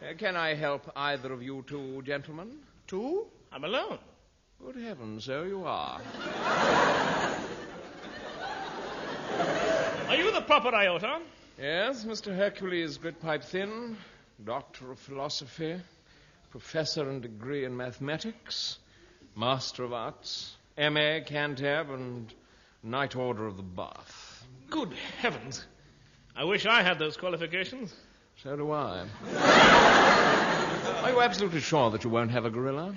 Uh, 0.04 0.14
can 0.18 0.36
I 0.36 0.54
help 0.54 0.92
either 0.96 1.32
of 1.34 1.42
you 1.42 1.64
two 1.68 2.02
gentlemen? 2.04 2.60
Two? 2.86 3.28
I'm 3.52 3.64
alone. 3.64 3.98
Good 4.64 4.76
heavens, 4.76 5.24
so 5.24 5.44
you 5.44 5.64
are. 5.66 6.02
Are 10.08 10.16
you 10.16 10.32
the 10.32 10.42
proper 10.42 10.74
iota? 10.74 11.20
Yes, 11.60 12.04
Mr. 12.04 12.36
Hercules 12.36 12.98
Grytpype-Thynne, 12.98 13.96
Doctor 14.44 14.92
of 14.92 15.00
Philosophy, 15.00 15.80
Professor 16.52 17.10
and 17.10 17.22
degree 17.22 17.66
in 17.66 17.76
Mathematics, 17.76 18.80
Master 19.36 19.84
of 19.84 19.94
Arts, 19.94 20.56
M.A. 20.78 21.22
Cantab, 21.22 21.94
and 21.94 22.34
Knight 22.84 23.16
Order 23.16 23.48
of 23.48 23.58
the 23.58 23.64
Bath. 23.64 24.44
Good 24.70 24.94
heavens. 25.20 25.66
I 26.36 26.44
wish 26.44 26.66
I 26.66 26.82
had 26.82 27.00
those 27.00 27.16
qualifications. 27.18 27.94
So 28.44 28.56
do 28.56 28.72
I. 28.72 29.06
Are 31.04 31.12
you 31.12 31.22
absolutely 31.22 31.62
sure 31.62 31.92
that 31.92 32.04
you 32.04 32.10
won't 32.10 32.32
have 32.32 32.46
a 32.46 32.50
gorilla? 32.50 32.94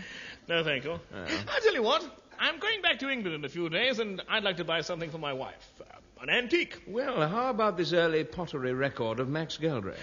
No, 0.48 0.64
thank 0.64 0.84
you. 0.84 0.92
Oh. 0.92 1.24
I 1.48 1.60
tell 1.60 1.74
you 1.74 1.82
what, 1.82 2.04
I'm 2.38 2.58
going 2.58 2.82
back 2.82 2.98
to 3.00 3.08
England 3.08 3.34
in 3.36 3.44
a 3.44 3.48
few 3.48 3.68
days, 3.68 3.98
and 3.98 4.22
I'd 4.28 4.44
like 4.44 4.56
to 4.58 4.64
buy 4.64 4.80
something 4.80 5.10
for 5.10 5.18
my 5.18 5.32
wife. 5.32 5.68
Uh, 5.80 5.84
an 6.28 6.34
antique. 6.34 6.82
Well, 6.88 7.28
how 7.28 7.50
about 7.50 7.76
this 7.76 7.92
early 7.92 8.24
pottery 8.24 8.72
record 8.72 9.20
of 9.20 9.28
Max 9.28 9.58
Geldray? 9.58 9.94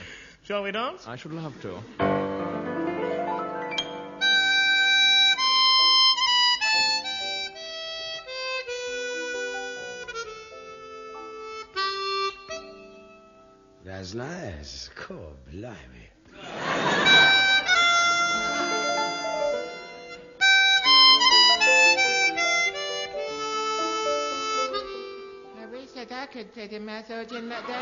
Shall 0.43 0.63
we 0.63 0.71
dance? 0.71 1.05
I 1.05 1.17
should 1.17 1.33
love 1.33 1.53
to. 1.61 1.83
That's 13.83 14.13
nice. 14.13 14.89
Cool, 14.95 15.35
blimey. 15.51 16.12
Could 26.43 26.53
take 26.53 26.73
a 26.73 26.79
massage 26.79 27.31
in 27.31 27.47
that 27.47 27.65
day. 27.67 27.73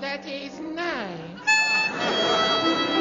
That 0.00 0.26
is 0.26 0.60
nice. 0.60 2.93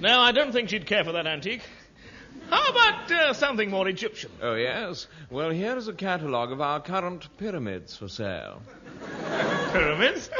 No, 0.00 0.20
I 0.20 0.32
don't 0.32 0.52
think 0.52 0.68
she'd 0.68 0.86
care 0.86 1.02
for 1.02 1.12
that 1.12 1.26
antique. 1.26 1.62
How 2.50 2.70
about 2.70 3.10
uh, 3.10 3.32
something 3.34 3.68
more 3.68 3.88
Egyptian? 3.88 4.30
Oh, 4.40 4.54
yes? 4.54 5.06
Well, 5.28 5.50
here 5.50 5.76
is 5.76 5.88
a 5.88 5.92
catalogue 5.92 6.52
of 6.52 6.60
our 6.60 6.80
current 6.80 7.28
pyramids 7.36 7.96
for 7.96 8.08
sale. 8.08 8.62
Pyramids? 9.72 10.30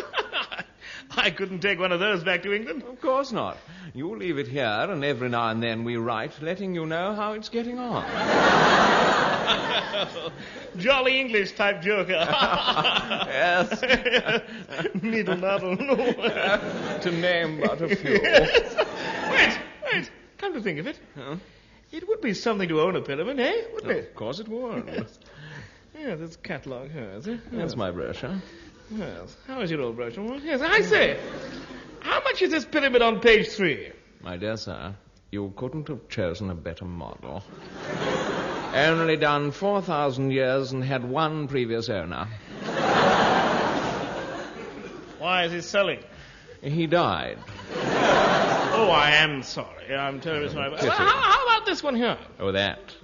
I 1.16 1.30
couldn't 1.30 1.60
take 1.60 1.78
one 1.78 1.92
of 1.92 2.00
those 2.00 2.22
back 2.22 2.42
to 2.44 2.54
England. 2.54 2.84
Of 2.84 3.00
course 3.00 3.32
not. 3.32 3.58
You 3.94 4.16
leave 4.16 4.38
it 4.38 4.46
here, 4.46 4.64
and 4.64 5.04
every 5.04 5.28
now 5.28 5.48
and 5.48 5.62
then 5.62 5.84
we 5.84 5.96
write, 5.96 6.40
letting 6.40 6.74
you 6.74 6.86
know 6.86 7.14
how 7.14 7.32
it's 7.32 7.48
getting 7.48 7.78
on. 7.78 8.04
Jolly 10.76 11.20
English 11.20 11.52
type 11.52 11.82
joker. 11.82 12.12
yes. 12.12 13.82
Needle 15.02 15.36
noddle. 15.36 15.76
to 15.76 17.10
name 17.10 17.60
but 17.60 17.82
a 17.82 17.96
few. 17.96 18.12
Yes. 18.22 18.87
Wait, 20.64 20.76
wait. 20.76 20.76
Come 20.76 20.76
to 20.76 20.76
think 20.76 20.78
of 20.78 20.86
it, 20.86 21.40
it 21.92 22.08
would 22.08 22.20
be 22.20 22.34
something 22.34 22.68
to 22.68 22.80
own 22.80 22.96
a 22.96 23.00
pyramid, 23.00 23.38
eh? 23.40 23.62
Wouldn't 23.74 23.92
it? 23.92 24.08
Of 24.08 24.14
course 24.14 24.40
it 24.40 24.48
would. 24.48 25.06
Yes, 26.00 26.20
it's 26.20 26.36
a 26.36 26.38
catalogue 26.38 26.92
here, 26.92 27.10
is 27.16 27.26
it? 27.26 27.40
That's 27.50 27.74
my 27.74 27.90
brochure. 27.90 28.40
Yes. 28.88 29.36
How 29.48 29.60
is 29.62 29.70
your 29.70 29.80
old 29.80 29.96
brochure? 29.96 30.22
Well, 30.22 30.38
yes, 30.38 30.60
I 30.60 30.82
say. 30.82 31.18
How 31.98 32.22
much 32.22 32.40
is 32.40 32.52
this 32.52 32.64
pyramid 32.64 33.02
on 33.02 33.18
page 33.18 33.48
three? 33.48 33.90
My 34.22 34.36
dear 34.36 34.56
sir, 34.56 34.94
you 35.32 35.52
couldn't 35.56 35.88
have 35.88 36.08
chosen 36.08 36.50
a 36.50 36.54
better 36.54 36.84
model. 36.84 37.42
Only 38.74 39.16
done 39.16 39.50
4,000 39.50 40.30
years 40.30 40.70
and 40.70 40.84
had 40.84 41.04
one 41.04 41.48
previous 41.48 41.88
owner. 41.88 42.28
Why 45.18 45.44
is 45.46 45.52
he 45.52 45.60
selling? 45.62 46.04
He 46.62 46.86
died. 46.86 47.38
Oh, 48.80 48.90
I 48.90 49.10
am 49.10 49.42
sorry. 49.42 49.92
I'm 49.92 50.20
terribly 50.20 50.50
sorry. 50.50 50.70
Well, 50.70 50.90
how, 50.90 51.08
how 51.08 51.44
about 51.44 51.66
this 51.66 51.82
one 51.82 51.96
here? 51.96 52.16
Oh, 52.38 52.52
that. 52.52 52.94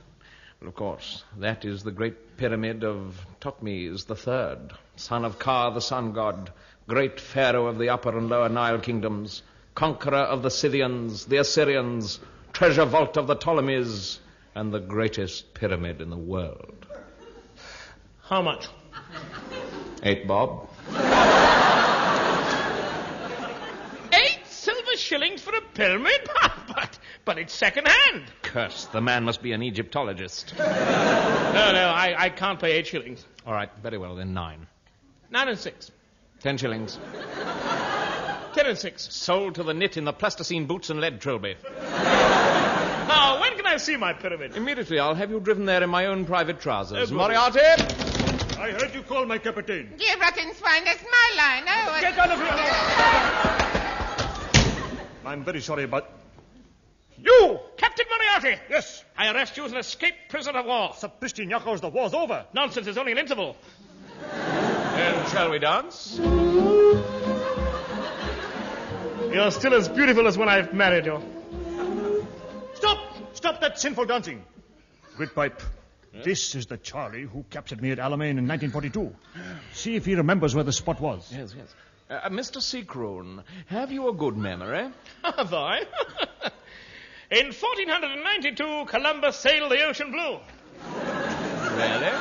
Well, 0.61 0.69
of 0.69 0.77
course, 0.77 1.25
that 1.39 1.65
is 1.65 1.83
the 1.83 1.91
great 1.91 2.37
pyramid 2.37 2.85
of 2.85 3.27
Thutmose 3.41 4.09
III, 4.09 4.69
son 4.95 5.25
of 5.25 5.41
Ka, 5.41 5.71
the 5.71 5.81
sun 5.81 6.13
god, 6.13 6.53
great 6.87 7.19
pharaoh 7.19 7.67
of 7.67 7.79
the 7.79 7.89
upper 7.89 8.17
and 8.17 8.29
lower 8.29 8.49
Nile 8.49 8.79
kingdoms, 8.79 9.43
conqueror 9.75 10.15
of 10.15 10.45
the 10.45 10.51
Scythians, 10.51 11.25
the 11.27 11.39
Assyrians, 11.39 12.21
treasure 12.53 12.85
vault 12.85 13.17
of 13.17 13.27
the 13.27 13.35
Ptolemies, 13.35 14.21
and 14.55 14.73
the 14.73 14.79
greatest 14.79 15.55
pyramid 15.55 16.01
in 16.01 16.09
the 16.09 16.17
world. 16.17 16.87
How 18.23 18.43
much? 18.43 18.69
Eight 20.05 20.29
bob. 20.29 20.69
Eight 24.13 24.47
silver 24.47 24.97
shillings 25.77 25.99
for 25.99 26.07
a 26.07 26.49
pyramid? 26.49 26.67
but, 26.69 26.99
but 27.25 27.39
it's 27.39 27.53
second 27.55 27.87
hand. 27.89 28.25
Curse, 28.43 28.87
the 28.87 29.01
man 29.01 29.25
must 29.25 29.43
be 29.43 29.53
an 29.53 29.63
Egyptologist. 29.63 30.55
No, 31.55 31.71
no, 31.71 31.87
I, 31.87 32.17
I 32.19 32.29
can't 32.31 32.59
pay 32.59 32.73
eight 32.73 32.89
shillings. 32.89 33.25
All 33.47 33.53
right, 33.55 33.71
very 33.81 33.97
well, 33.97 34.17
then 34.17 34.35
nine. 34.35 34.67
Nine 35.31 35.47
and 35.47 35.57
six. 35.57 35.93
Ten 36.41 36.57
shillings. 36.57 36.99
Ten 38.55 38.67
and 38.67 38.77
six. 38.77 39.07
Sold 39.15 39.55
to 39.55 39.63
the 39.63 39.73
knit 39.73 39.97
in 39.97 40.05
the 40.05 40.13
plasticine 40.13 40.67
boots 40.67 40.91
and 40.91 41.01
lead 41.01 41.21
trilby. 41.21 41.55
Now, 43.07 43.41
when 43.41 43.55
can 43.55 43.67
I 43.67 43.77
see 43.77 43.97
my 43.97 44.13
pyramid? 44.15 44.57
Immediately, 44.57 44.99
I'll 44.99 45.15
have 45.15 45.31
you 45.31 45.39
driven 45.39 45.65
there 45.67 45.83
in 45.83 45.91
my 45.91 46.07
own 46.07 46.25
private 46.25 46.59
trousers. 46.61 46.99
Oh, 46.99 47.07
good. 47.07 47.15
Moriarty! 47.15 47.61
I 48.59 48.73
heard 48.73 48.93
you 48.95 49.03
call 49.03 49.27
my 49.27 49.39
captain. 49.39 49.95
You 49.99 50.19
rotten 50.21 50.53
swine, 50.55 50.85
that's 50.85 51.05
my 51.05 51.37
line. 51.37 51.65
Oh, 51.69 52.01
Get 52.01 52.19
out 52.19 52.31
of 52.31 52.41
here! 52.41 53.51
I'm 55.27 55.45
very 55.45 55.61
sorry, 55.61 55.87
but 55.87 56.11
You, 57.23 57.59
Captain 57.77 58.07
Moriarty! 58.11 58.61
yes, 58.69 59.05
I 59.17 59.33
arrest 59.33 59.57
you 59.57 59.65
as 59.65 59.73
an 59.73 59.79
escaped 59.79 60.29
prisoner 60.29 60.59
of 60.61 60.67
war. 60.67 60.91
Sapristi 60.91 61.47
Nyakos, 61.47 61.81
the 61.81 61.89
war's 61.89 62.13
over. 62.15 62.45
Nonsense, 62.53 62.85
there's 62.85 62.99
only 62.99 63.13
an 63.13 63.19
interval. 63.19 63.57
And 64.33 65.29
shall 65.29 65.51
we 65.51 65.59
dance? 65.59 66.19
You're 69.33 69.51
still 69.51 69.75
as 69.75 69.89
beautiful 69.89 70.27
as 70.29 70.39
when 70.39 70.49
I 70.49 70.71
married 70.73 71.07
you. 71.07 71.23
Stop! 72.75 72.99
Stop 73.35 73.61
that 73.61 73.79
sinful 73.81 74.05
dancing. 74.07 74.45
Grytpype, 75.17 75.61
this 76.25 76.55
is 76.55 76.67
the 76.67 76.77
Charlie 76.77 77.23
who 77.23 77.45
captured 77.51 77.81
me 77.83 77.91
at 77.91 77.99
Alamein 77.99 78.39
in 78.39 78.47
1942. 78.49 79.15
See 79.73 79.97
if 79.97 80.05
he 80.05 80.15
remembers 80.15 80.55
where 80.55 80.65
the 80.65 80.73
spot 80.73 81.01
was. 81.01 81.33
Yes, 81.33 81.55
yes. 81.57 81.75
Uh, 82.15 82.29
Mr. 82.29 82.63
Seacroon, 82.63 83.43
have 83.67 83.91
you 83.91 84.09
a 84.09 84.13
good 84.13 84.37
memory? 84.37 84.89
Have 85.25 85.53
I? 85.53 85.81
In 87.31 87.47
1492, 87.47 88.85
Columbus 88.87 89.37
sailed 89.37 89.73
the 89.73 89.83
ocean 89.85 90.13
blue. 90.13 90.39
Really? 91.75 92.13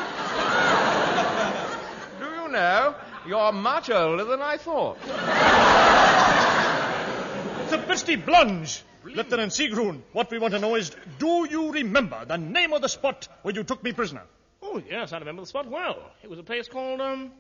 Do 2.20 2.26
you 2.26 2.48
know, 2.52 2.96
you're 3.28 3.52
much 3.52 3.92
older 3.92 4.24
than 4.24 4.42
I 4.42 4.58
thought. 4.58 4.98
It's 7.64 7.74
a 7.74 7.78
Sapristi 7.78 8.18
Blunge! 8.26 8.82
Lieutenant 9.04 9.52
Sigrun, 9.52 10.02
what 10.14 10.32
we 10.32 10.40
want 10.40 10.56
to 10.56 10.60
know 10.60 10.74
is, 10.76 10.96
do 11.20 11.46
you 11.48 11.72
remember 11.72 12.26
the 12.26 12.38
name 12.38 12.74
of 12.74 12.82
the 12.82 12.90
spot 12.90 13.28
where 13.44 13.54
you 13.54 13.64
took 13.64 13.84
me 13.84 13.92
prisoner? 13.92 14.24
Oh, 14.62 14.82
yes, 14.90 15.14
I 15.14 15.20
remember 15.20 15.44
the 15.44 15.48
spot 15.48 15.70
well. 15.70 16.10
It 16.24 16.30
was 16.30 16.40
a 16.40 16.44
place 16.44 16.68
called, 16.68 17.00
um... 17.02 17.32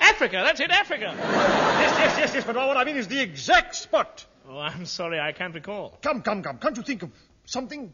Africa, 0.00 0.42
that's 0.44 0.60
it, 0.60 0.70
Africa. 0.70 1.14
Yes, 1.16 1.98
yes, 1.98 2.18
yes, 2.18 2.34
yes, 2.34 2.44
but 2.44 2.56
what 2.56 2.76
I 2.76 2.84
mean 2.84 2.96
is 2.96 3.08
the 3.08 3.20
exact 3.20 3.76
spot. 3.76 4.26
Oh, 4.48 4.58
I'm 4.58 4.86
sorry, 4.86 5.20
I 5.20 5.32
can't 5.32 5.54
recall. 5.54 5.98
Come, 6.02 6.22
come, 6.22 6.42
come. 6.42 6.58
Can't 6.58 6.76
you 6.76 6.82
think 6.82 7.02
of 7.02 7.10
something? 7.44 7.92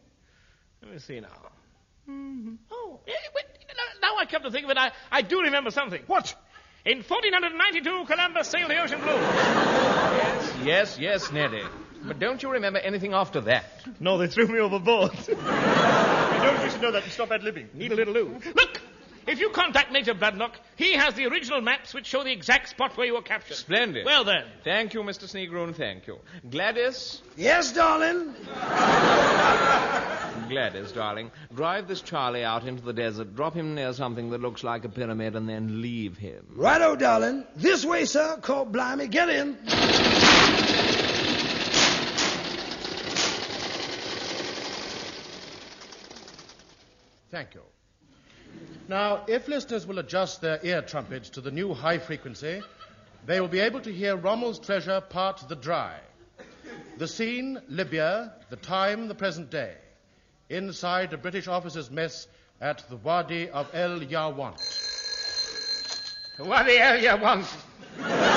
Let 0.81 0.91
me 0.91 0.99
see 0.99 1.19
now. 1.19 1.27
Mm-hmm. 2.09 2.55
Oh, 2.71 2.99
yeah, 3.05 3.13
wait, 3.35 3.45
now, 3.67 4.09
now 4.09 4.17
I 4.17 4.25
come 4.25 4.43
to 4.43 4.51
think 4.51 4.65
of 4.65 4.71
it, 4.71 4.77
I, 4.77 4.91
I 5.11 5.21
do 5.21 5.41
remember 5.41 5.71
something. 5.71 6.01
What? 6.07 6.33
In 6.85 6.99
1492, 6.99 8.05
Columbus 8.05 8.47
sailed 8.47 8.69
the 8.69 8.81
ocean 8.81 9.01
blue. 9.01 9.11
Yes, 9.11 10.57
yes, 10.63 10.97
yes, 10.99 11.31
Neddy. 11.31 11.63
But 12.03 12.19
don't 12.19 12.41
you 12.41 12.49
remember 12.51 12.79
anything 12.79 13.13
after 13.13 13.41
that? 13.41 13.65
No, 13.99 14.17
they 14.17 14.27
threw 14.27 14.47
me 14.47 14.59
overboard. 14.59 15.11
You 16.37 16.43
don't 16.43 16.61
wish 16.61 16.73
to 16.73 16.79
know 16.79 16.91
that 16.91 17.03
and 17.03 17.11
stop 17.11 17.31
ad 17.31 17.41
libbing. 17.41 17.73
Need 17.73 17.91
a 17.91 17.95
little 17.95 18.13
loo. 18.13 18.39
Look! 18.55 18.81
If 19.27 19.41
you 19.41 19.49
contact 19.49 19.91
Major 19.91 20.13
Bloodnok, 20.13 20.51
he 20.77 20.93
has 20.93 21.13
the 21.15 21.25
original 21.25 21.59
maps 21.59 21.93
which 21.93 22.05
show 22.05 22.23
the 22.23 22.31
exact 22.31 22.69
spot 22.69 22.95
where 22.95 23.05
you 23.05 23.13
were 23.13 23.21
captured. 23.21 23.57
Splendid. 23.57 24.05
Well 24.05 24.23
then. 24.23 24.45
Thank 24.63 24.93
you, 24.93 25.01
Mr. 25.01 25.25
Snegroon, 25.25 25.75
thank 25.75 26.07
you. 26.07 26.19
Gladys? 26.49 27.21
Yes, 27.35 27.73
darling? 27.73 28.33
Gladys, 30.49 30.93
darling, 30.93 31.29
drive 31.53 31.89
this 31.89 32.01
Charlie 32.01 32.45
out 32.45 32.65
into 32.65 32.81
the 32.81 32.93
desert, 32.93 33.35
drop 33.35 33.53
him 33.53 33.75
near 33.75 33.91
something 33.91 34.29
that 34.29 34.39
looks 34.39 34.63
like 34.63 34.85
a 34.85 34.89
pyramid, 34.89 35.35
and 35.35 35.49
then 35.49 35.81
leave 35.81 36.17
him. 36.17 36.45
Righto, 36.55 36.95
darling. 36.95 37.43
This 37.57 37.83
way, 37.83 38.05
sir. 38.05 38.37
Call 38.41 38.65
Blimey. 38.65 39.07
Get 39.07 39.27
in. 39.27 39.57
Thank 47.29 47.55
you. 47.55 47.61
Now, 48.87 49.25
if 49.27 49.49
listeners 49.49 49.85
will 49.85 49.99
adjust 49.99 50.39
their 50.39 50.59
ear 50.63 50.81
trumpets 50.81 51.29
to 51.31 51.41
the 51.41 51.51
new 51.51 51.73
high 51.73 51.97
frequency, 51.97 52.61
they 53.25 53.41
will 53.41 53.49
be 53.49 53.59
able 53.59 53.81
to 53.81 53.91
hear 53.91 54.15
Rommel's 54.15 54.59
treasure 54.59 55.01
part 55.01 55.43
the 55.49 55.55
dry. 55.55 55.99
The 56.97 57.07
scene, 57.07 57.59
Libya, 57.67 58.33
the 58.49 58.55
time, 58.55 59.09
the 59.09 59.15
present 59.15 59.49
day. 59.49 59.73
Inside 60.49 61.11
a 61.11 61.17
British 61.17 61.47
officer's 61.47 61.91
mess 61.91 62.27
at 62.61 62.87
the 62.89 62.95
Wadi 62.95 63.49
of 63.49 63.69
El 63.73 63.99
Yawant. 63.99 64.57
Wadi 66.39 66.77
El 66.77 66.99
Yawant. 66.99 68.33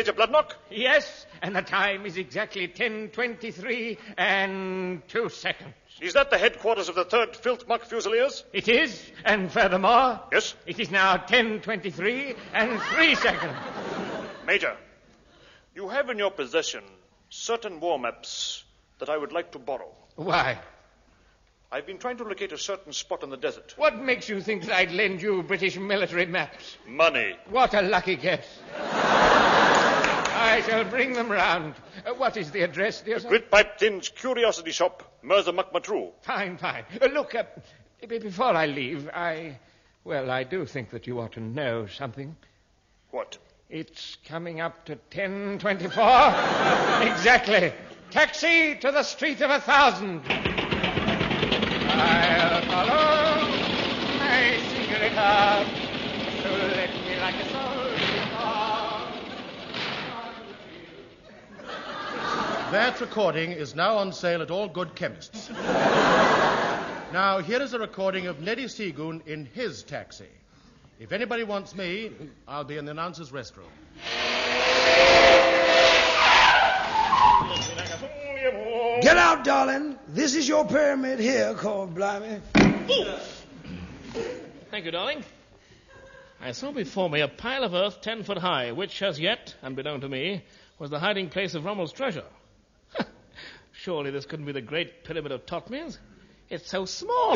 Major 0.00 0.14
Bloodnok? 0.14 0.52
Yes, 0.70 1.26
and 1.42 1.54
the 1.54 1.60
time 1.60 2.06
is 2.06 2.16
exactly 2.16 2.66
10.23 2.66 3.98
and 4.16 5.06
two 5.08 5.28
seconds. 5.28 5.74
Is 6.00 6.14
that 6.14 6.30
the 6.30 6.38
headquarters 6.38 6.88
of 6.88 6.94
the 6.94 7.04
3rd 7.04 7.36
Filtmuck 7.36 7.82
Fusiliers? 7.84 8.44
It 8.54 8.66
is, 8.68 8.98
and 9.26 9.52
furthermore, 9.52 10.18
Yes? 10.32 10.54
it 10.64 10.80
is 10.80 10.90
now 10.90 11.18
10.23 11.18 12.34
and 12.54 12.80
three 12.80 13.14
seconds. 13.14 13.52
Major, 14.46 14.74
you 15.74 15.90
have 15.90 16.08
in 16.08 16.16
your 16.16 16.30
possession 16.30 16.82
certain 17.28 17.78
war 17.78 17.98
maps 17.98 18.64
that 19.00 19.10
I 19.10 19.18
would 19.18 19.32
like 19.32 19.52
to 19.52 19.58
borrow. 19.58 19.92
Why? 20.16 20.58
I've 21.70 21.86
been 21.86 21.98
trying 21.98 22.16
to 22.16 22.24
locate 22.24 22.52
a 22.52 22.58
certain 22.58 22.94
spot 22.94 23.22
in 23.22 23.28
the 23.28 23.36
desert. 23.36 23.74
What 23.76 24.00
makes 24.00 24.30
you 24.30 24.40
think 24.40 24.64
that 24.64 24.74
I'd 24.74 24.92
lend 24.92 25.20
you 25.20 25.42
British 25.42 25.78
military 25.78 26.24
maps? 26.26 26.78
Money. 26.88 27.36
What 27.50 27.74
a 27.74 27.82
lucky 27.82 28.16
guess. 28.16 28.46
I 30.50 30.62
shall 30.62 30.84
bring 30.84 31.12
them 31.12 31.30
round. 31.30 31.74
Uh, 32.04 32.12
what 32.14 32.36
is 32.36 32.50
the 32.50 32.62
address, 32.62 33.02
dear 33.02 33.20
sir? 33.20 33.28
Grytpype-Thynne's 33.28 34.08
Curiosity 34.08 34.72
Shop, 34.72 35.04
Mirza 35.22 35.52
Makmatru. 35.52 36.10
Fine, 36.22 36.58
fine. 36.58 36.84
Uh, 37.00 37.06
look, 37.06 37.36
uh, 37.36 37.44
before 38.06 38.56
I 38.56 38.66
leave, 38.66 39.08
I. 39.14 39.58
Well, 40.02 40.30
I 40.30 40.44
do 40.44 40.64
think 40.66 40.90
that 40.90 41.06
you 41.06 41.20
ought 41.20 41.32
to 41.32 41.40
know 41.40 41.86
something. 41.86 42.34
What? 43.10 43.38
It's 43.68 44.16
coming 44.26 44.60
up 44.60 44.84
to 44.86 44.96
10.24. 45.12 47.02
exactly. 47.12 47.72
Taxi 48.10 48.74
to 48.80 48.90
the 48.90 49.04
street 49.04 49.40
of 49.42 49.50
a 49.50 49.60
thousand. 49.60 50.22
That 62.80 62.98
recording 62.98 63.52
is 63.52 63.74
now 63.74 63.98
on 63.98 64.10
sale 64.10 64.40
at 64.40 64.50
all 64.50 64.66
good 64.66 64.94
chemists. 64.94 65.50
now, 67.12 67.42
here 67.44 67.60
is 67.60 67.74
a 67.74 67.78
recording 67.78 68.26
of 68.26 68.40
Neddy 68.40 68.64
Seagoon 68.68 69.20
in 69.26 69.44
his 69.44 69.82
taxi. 69.82 70.30
If 70.98 71.12
anybody 71.12 71.44
wants 71.44 71.74
me, 71.74 72.10
I'll 72.48 72.64
be 72.64 72.78
in 72.78 72.86
the 72.86 72.92
announcer's 72.92 73.32
restroom. 73.32 73.68
Get 79.02 79.18
out, 79.18 79.44
darling. 79.44 79.98
This 80.08 80.34
is 80.34 80.48
your 80.48 80.64
pyramid 80.64 81.20
here 81.20 81.52
called 81.52 81.94
Blimey. 81.94 82.40
Thank 84.70 84.86
you, 84.86 84.90
darling. 84.90 85.22
I 86.40 86.52
saw 86.52 86.72
before 86.72 87.10
me 87.10 87.20
a 87.20 87.28
pile 87.28 87.62
of 87.62 87.74
earth 87.74 88.00
ten 88.00 88.22
foot 88.22 88.38
high, 88.38 88.72
which 88.72 89.02
as 89.02 89.20
yet, 89.20 89.54
unbeknown 89.62 90.00
to 90.00 90.08
me, 90.08 90.44
was 90.78 90.88
the 90.88 90.98
hiding 90.98 91.28
place 91.28 91.54
of 91.54 91.66
Rommel's 91.66 91.92
treasure. 91.92 92.24
Surely 93.82 94.10
this 94.10 94.26
couldn't 94.26 94.44
be 94.44 94.52
the 94.52 94.60
great 94.60 95.04
pyramid 95.04 95.32
of 95.32 95.46
Totmes. 95.46 95.96
It's 96.50 96.68
so 96.68 96.84
small. 96.84 97.34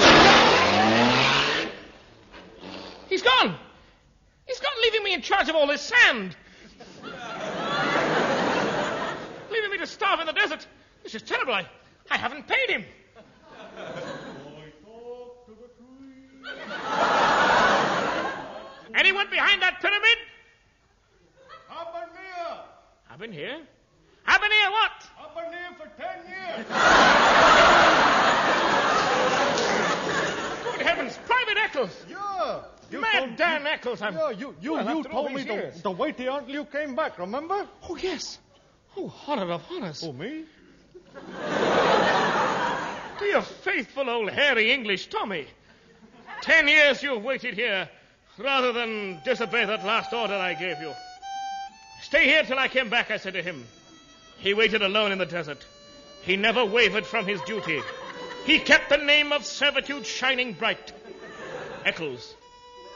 He's 3.08 3.22
gone! 3.22 3.56
He's 4.46 4.60
gone, 4.60 4.72
leaving 4.82 5.04
me 5.04 5.14
in 5.14 5.22
charge 5.22 5.48
of 5.48 5.56
all 5.56 5.66
this 5.66 5.80
sand! 5.80 6.36
leaving 9.50 9.70
me 9.70 9.78
to 9.78 9.86
starve 9.86 10.20
in 10.20 10.26
the 10.26 10.34
desert. 10.34 10.66
This 11.02 11.14
is 11.14 11.22
terrible. 11.22 11.54
I, 11.54 11.66
I 12.10 12.18
haven't 12.18 12.46
paid 12.46 12.68
him. 12.68 12.84
Anyone 18.94 19.30
behind 19.30 19.62
that 19.62 19.80
pyramid? 19.80 20.18
I've 21.70 21.88
been 21.94 22.10
here. 22.12 22.60
I've 23.08 23.18
been 23.18 23.32
here. 23.32 23.60
I've 24.26 24.40
been 24.42 24.52
here 24.52 24.70
what? 24.70 25.13
Here 25.34 25.70
for 25.78 25.88
ten 26.00 26.18
years. 26.28 26.66
Good 30.64 30.86
heavens, 30.86 31.18
Private 31.26 31.58
Eccles! 31.58 32.04
Yeah. 32.08 32.60
You 32.90 33.00
Mad 33.00 33.18
told- 33.18 33.36
Dan 33.36 33.66
Eccles, 33.66 34.02
I'm... 34.02 34.14
Yeah, 34.14 34.30
you, 34.30 34.54
you, 34.60 34.72
Well, 34.74 34.96
you 34.96 35.04
told 35.04 35.32
me 35.32 35.42
years. 35.42 35.82
to 35.82 35.90
wait 35.90 36.16
here 36.18 36.30
until 36.32 36.54
you 36.54 36.64
came 36.66 36.94
back, 36.94 37.18
remember? 37.18 37.66
Oh, 37.88 37.96
yes. 37.96 38.38
Oh, 38.96 39.08
horror 39.08 39.50
of 39.52 39.62
horrors. 39.62 40.02
Oh, 40.04 40.12
me? 40.12 40.44
Dear 43.18 43.42
faithful 43.42 44.08
old 44.10 44.30
hairy 44.30 44.70
English 44.72 45.06
Tommy. 45.08 45.46
Ten 46.42 46.68
years 46.68 47.02
you've 47.02 47.22
waited 47.24 47.54
here 47.54 47.88
rather 48.38 48.72
than 48.72 49.20
disobey 49.24 49.64
that 49.64 49.84
last 49.84 50.12
order 50.12 50.34
I 50.34 50.54
gave 50.54 50.80
you. 50.80 50.92
Stay 52.02 52.24
here 52.24 52.42
till 52.44 52.58
I 52.58 52.68
came 52.68 52.90
back, 52.90 53.10
I 53.10 53.16
said 53.16 53.32
to 53.34 53.42
him. 53.42 53.64
He 54.38 54.54
waited 54.54 54.82
alone 54.82 55.12
in 55.12 55.18
the 55.18 55.26
desert. 55.26 55.64
He 56.22 56.36
never 56.36 56.64
wavered 56.64 57.06
from 57.06 57.26
his 57.26 57.40
duty. 57.42 57.80
He 58.44 58.58
kept 58.58 58.90
the 58.90 58.98
name 58.98 59.32
of 59.32 59.44
servitude 59.44 60.06
shining 60.06 60.52
bright. 60.52 60.92
Eccles, 61.84 62.34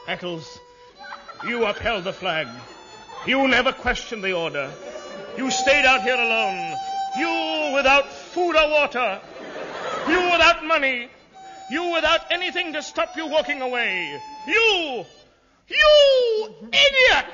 Eccles, 0.07 0.59
you 1.45 1.65
upheld 1.65 2.03
the 2.03 2.13
flag. 2.13 2.47
You 3.25 3.47
never 3.47 3.71
questioned 3.71 4.23
the 4.23 4.33
order. 4.33 4.71
You 5.37 5.51
stayed 5.51 5.85
out 5.85 6.01
here 6.01 6.15
alone. 6.15 6.75
You 7.17 7.73
without 7.75 8.11
food 8.11 8.55
or 8.55 8.69
water. 8.69 9.19
You 10.07 10.21
without 10.31 10.65
money. 10.65 11.09
You 11.69 11.91
without 11.91 12.31
anything 12.31 12.73
to 12.73 12.81
stop 12.81 13.15
you 13.15 13.27
walking 13.27 13.61
away. 13.61 14.19
You! 14.47 15.05
You 15.67 16.55
idiot! 16.71 17.25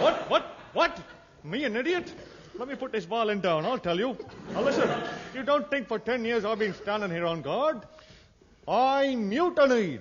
What? 0.00 0.30
What? 0.30 0.46
What? 0.74 1.00
Me, 1.44 1.64
an 1.64 1.76
idiot? 1.76 2.12
Let 2.58 2.68
me 2.68 2.74
put 2.74 2.92
this 2.92 3.04
violin 3.04 3.40
down, 3.40 3.64
I'll 3.64 3.78
tell 3.78 3.98
you. 3.98 4.16
Now 4.52 4.62
listen, 4.62 4.90
you 5.34 5.42
don't 5.42 5.70
think 5.70 5.86
for 5.86 5.98
ten 5.98 6.24
years 6.24 6.44
I've 6.44 6.58
been 6.58 6.74
standing 6.74 7.10
here 7.10 7.26
on 7.26 7.42
guard? 7.42 7.82
I 8.66 9.14
mutinied. 9.16 10.00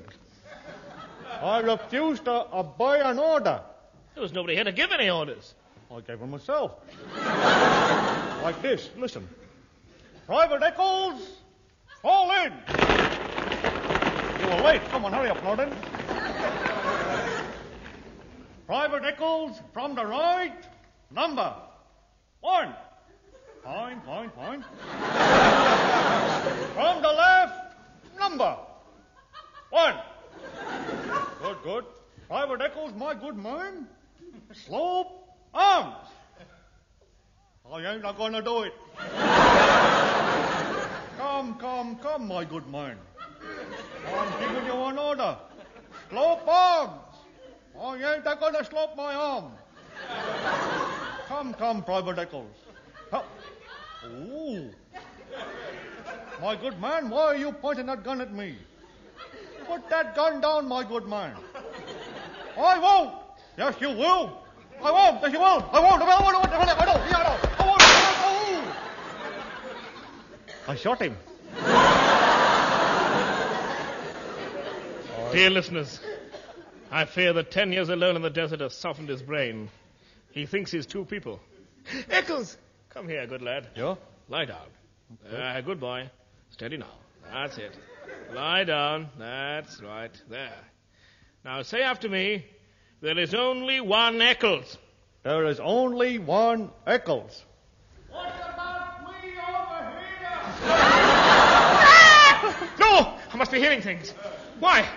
I 1.41 1.59
refused 1.59 2.25
to 2.25 2.47
obey 2.53 3.01
an 3.01 3.19
order. 3.19 3.61
There 4.15 4.23
was 4.23 4.33
nobody 4.33 4.55
here 4.55 4.63
to 4.63 4.71
give 4.71 4.91
any 4.91 5.09
orders. 5.09 5.53
I 5.91 6.01
gave 6.01 6.19
them 6.19 6.31
myself. 6.31 6.75
like 8.43 8.61
this, 8.61 8.89
listen. 8.97 9.27
Private 10.25 10.63
Eccles, 10.63 11.37
fall 12.01 12.31
in. 12.43 12.51
You 14.41 14.47
were 14.47 14.63
late. 14.63 14.81
Come 14.89 15.05
on, 15.05 15.13
hurry 15.13 15.29
up, 15.29 15.41
Norton. 15.43 15.73
Private 18.65 19.05
Eccles, 19.05 19.61
from 19.73 19.95
the 19.95 20.05
right, 20.05 20.67
number 21.11 21.53
one. 22.41 22.73
Fine, 23.63 24.01
fine, 24.01 24.29
fine. 24.31 24.63
from 26.73 27.01
the 27.01 27.09
left, 27.09 27.75
number 28.17 28.57
one. 29.69 29.95
Good, 31.41 31.57
good. 31.63 31.85
Private 32.27 32.61
Eccles, 32.61 32.93
my 32.97 33.13
good 33.13 33.37
man. 33.37 33.87
Slope 34.53 35.27
arms. 35.53 36.07
I 37.71 37.93
ain't 37.93 38.01
not 38.01 38.17
gonna 38.17 38.41
do 38.41 38.63
it. 38.63 38.73
come, 41.17 41.55
come, 41.55 41.95
come, 41.97 42.27
my 42.27 42.45
good 42.45 42.67
man. 42.67 42.97
I'm 44.07 44.39
giving 44.39 44.65
you 44.65 44.73
an 44.73 44.97
order. 44.97 45.37
Slope 46.09 46.47
arms. 46.47 47.01
I 47.79 48.15
ain't 48.15 48.25
not 48.25 48.39
gonna 48.39 48.63
slope 48.63 48.95
my 48.95 49.13
arm. 49.13 49.51
Come, 51.27 51.53
come, 51.53 51.83
Private 51.83 52.19
Eccles. 52.19 52.55
Ooh. 54.05 54.69
My 56.41 56.55
good 56.55 56.79
man, 56.79 57.09
why 57.09 57.21
are 57.25 57.35
you 57.35 57.51
pointing 57.51 57.87
that 57.87 58.03
gun 58.03 58.21
at 58.21 58.33
me? 58.33 58.55
Put 59.65 59.89
that 59.89 60.15
gun 60.15 60.39
down, 60.39 60.67
my 60.67 60.83
good 60.83 61.07
man. 61.07 61.35
I 62.57 62.79
won't. 62.79 63.15
Yes, 63.57 63.75
you 63.81 63.89
will. 63.89 64.41
I 64.81 64.91
won't. 64.91 65.21
Yes, 65.21 65.33
you 65.33 65.39
will. 65.39 65.67
I 65.71 65.79
won't. 65.79 66.01
I 66.01 66.19
won't. 66.19 66.35
I 66.35 66.41
won't. 66.41 66.53
I 66.53 66.53
won't. 66.53 66.53
I 66.53 66.57
won't. 66.57 66.69
I 66.69 66.85
won't. 66.85 67.13
I 67.13 67.25
won't. 67.25 67.41
I 67.59 67.65
won't. 67.65 67.87
I 70.69 70.75
shot 70.75 71.01
him. 71.01 71.17
Dear 75.31 75.49
listeners, 75.49 75.99
I 76.91 77.05
fear 77.05 77.33
that 77.33 77.51
ten 77.51 77.71
years 77.71 77.89
alone 77.89 78.15
in 78.15 78.21
the 78.21 78.29
desert 78.29 78.59
has 78.61 78.73
softened 78.73 79.09
his 79.09 79.21
brain. 79.21 79.69
He 80.37 80.45
thinks 80.45 80.71
he's 80.71 80.85
two 80.85 81.03
people. 81.03 81.39
Eccles! 82.11 82.55
Come 82.89 83.09
here, 83.09 83.25
good 83.25 83.41
lad. 83.41 83.69
Yeah? 83.75 83.95
Lie 84.29 84.45
down. 84.45 84.67
Ah, 85.35 85.59
good 85.61 85.79
boy. 85.79 86.11
Steady 86.51 86.77
now. 86.77 86.93
That's 87.33 87.57
it. 87.57 87.75
Lie 88.31 88.65
down. 88.65 89.09
That's 89.17 89.81
right. 89.81 90.11
There. 90.29 90.59
Now 91.43 91.63
say 91.63 91.81
after 91.81 92.07
me, 92.07 92.45
there 93.01 93.17
is 93.17 93.33
only 93.33 93.81
one 93.81 94.21
Eccles. 94.21 94.77
There 95.23 95.47
is 95.47 95.59
only 95.59 96.19
one 96.19 96.69
Eccles. 96.85 97.43
What 98.11 98.27
about 98.53 99.01
me 99.05 99.31
over 99.41 99.91
here? 99.97 100.69
no! 102.79 103.17
I 103.33 103.37
must 103.37 103.51
be 103.51 103.57
hearing 103.57 103.81
things. 103.81 104.13
Why? 104.59 104.87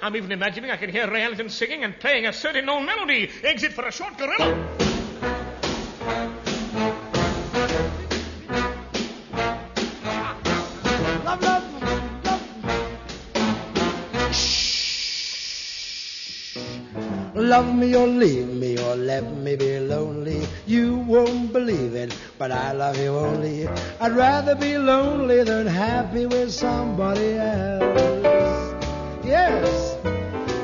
I'm 0.00 0.14
even 0.16 0.30
imagining 0.30 0.70
I 0.70 0.76
can 0.76 0.90
hear 0.90 1.10
Ray 1.10 1.22
Ellington 1.22 1.50
singing 1.50 1.82
and 1.82 1.98
playing 1.98 2.26
a 2.26 2.32
certain 2.32 2.66
known 2.66 2.86
melody. 2.86 3.30
Exit 3.42 3.72
for 3.72 3.86
a 3.86 3.92
short 3.92 4.16
gorilla. 4.16 4.87
Love 17.58 17.74
me 17.74 17.96
or 17.96 18.06
leave 18.06 18.46
me 18.54 18.78
or 18.78 18.94
let 18.94 19.36
me 19.36 19.56
be 19.56 19.80
lonely. 19.80 20.46
You 20.64 20.98
won't 20.98 21.52
believe 21.52 21.96
it, 21.96 22.16
but 22.38 22.52
I 22.52 22.70
love 22.70 22.96
you 22.96 23.08
only. 23.08 23.66
I'd 24.00 24.12
rather 24.12 24.54
be 24.54 24.78
lonely 24.78 25.42
than 25.42 25.66
happy 25.66 26.24
with 26.26 26.52
somebody 26.52 27.32
else. 27.32 28.74
Yes. 29.24 29.96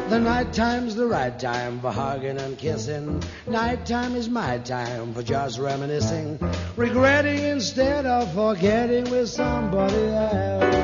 The 0.08 0.20
night 0.20 0.52
time's 0.52 0.94
the 0.94 1.06
right 1.06 1.36
time 1.36 1.80
for 1.80 1.90
hugging 1.90 2.38
and 2.38 2.56
kissing. 2.56 3.20
Night 3.48 3.84
time 3.86 4.14
is 4.14 4.28
my 4.28 4.58
time 4.58 5.14
for 5.14 5.24
just 5.24 5.58
reminiscing, 5.58 6.38
regretting 6.76 7.42
instead 7.42 8.06
of 8.06 8.32
forgetting 8.32 9.10
with 9.10 9.28
somebody 9.28 9.96
else. 9.96 10.83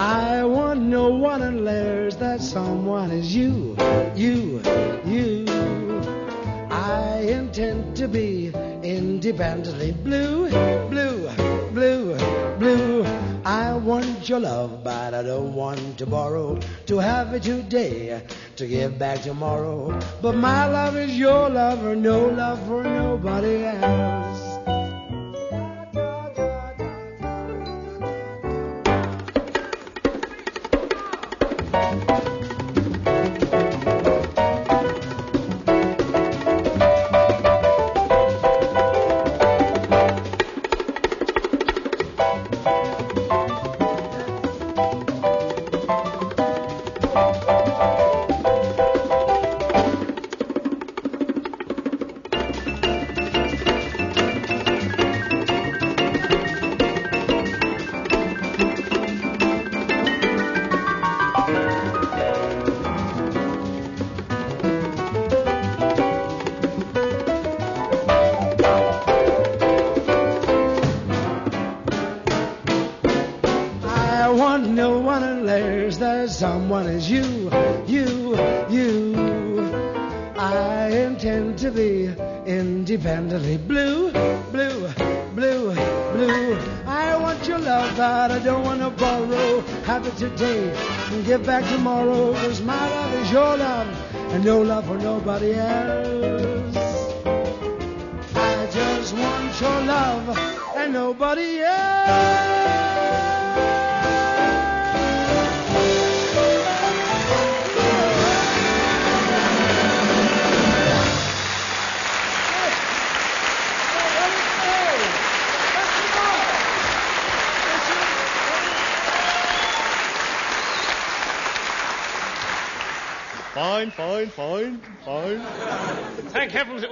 I 0.00 0.44
want 0.44 0.80
no 0.80 1.10
one 1.10 1.42
unless 1.42 2.16
that 2.16 2.40
someone 2.40 3.10
is 3.10 3.36
you, 3.36 3.76
you, 4.16 4.62
you. 5.04 5.44
I 6.70 7.18
intend 7.28 7.96
to 7.96 8.08
be 8.08 8.46
independently 8.82 9.92
blue, 9.92 10.48
blue, 10.88 11.28
blue, 11.74 12.16
blue. 12.58 13.04
I 13.44 13.76
want 13.76 14.26
your 14.26 14.40
love, 14.40 14.82
but 14.82 15.12
I 15.12 15.22
don't 15.22 15.52
want 15.52 15.98
to 15.98 16.06
borrow. 16.06 16.58
To 16.86 16.96
have 16.96 17.34
it 17.34 17.42
today, 17.42 18.22
to 18.56 18.66
give 18.66 18.98
back 18.98 19.20
tomorrow. 19.20 20.00
But 20.22 20.34
my 20.34 20.64
love 20.64 20.96
is 20.96 21.18
your 21.18 21.50
love, 21.50 21.84
or 21.84 21.94
no 21.94 22.26
love 22.26 22.66
for 22.66 22.82
nobody 22.82 23.66
else. 23.66 24.19
Tomorrow. 91.70 92.09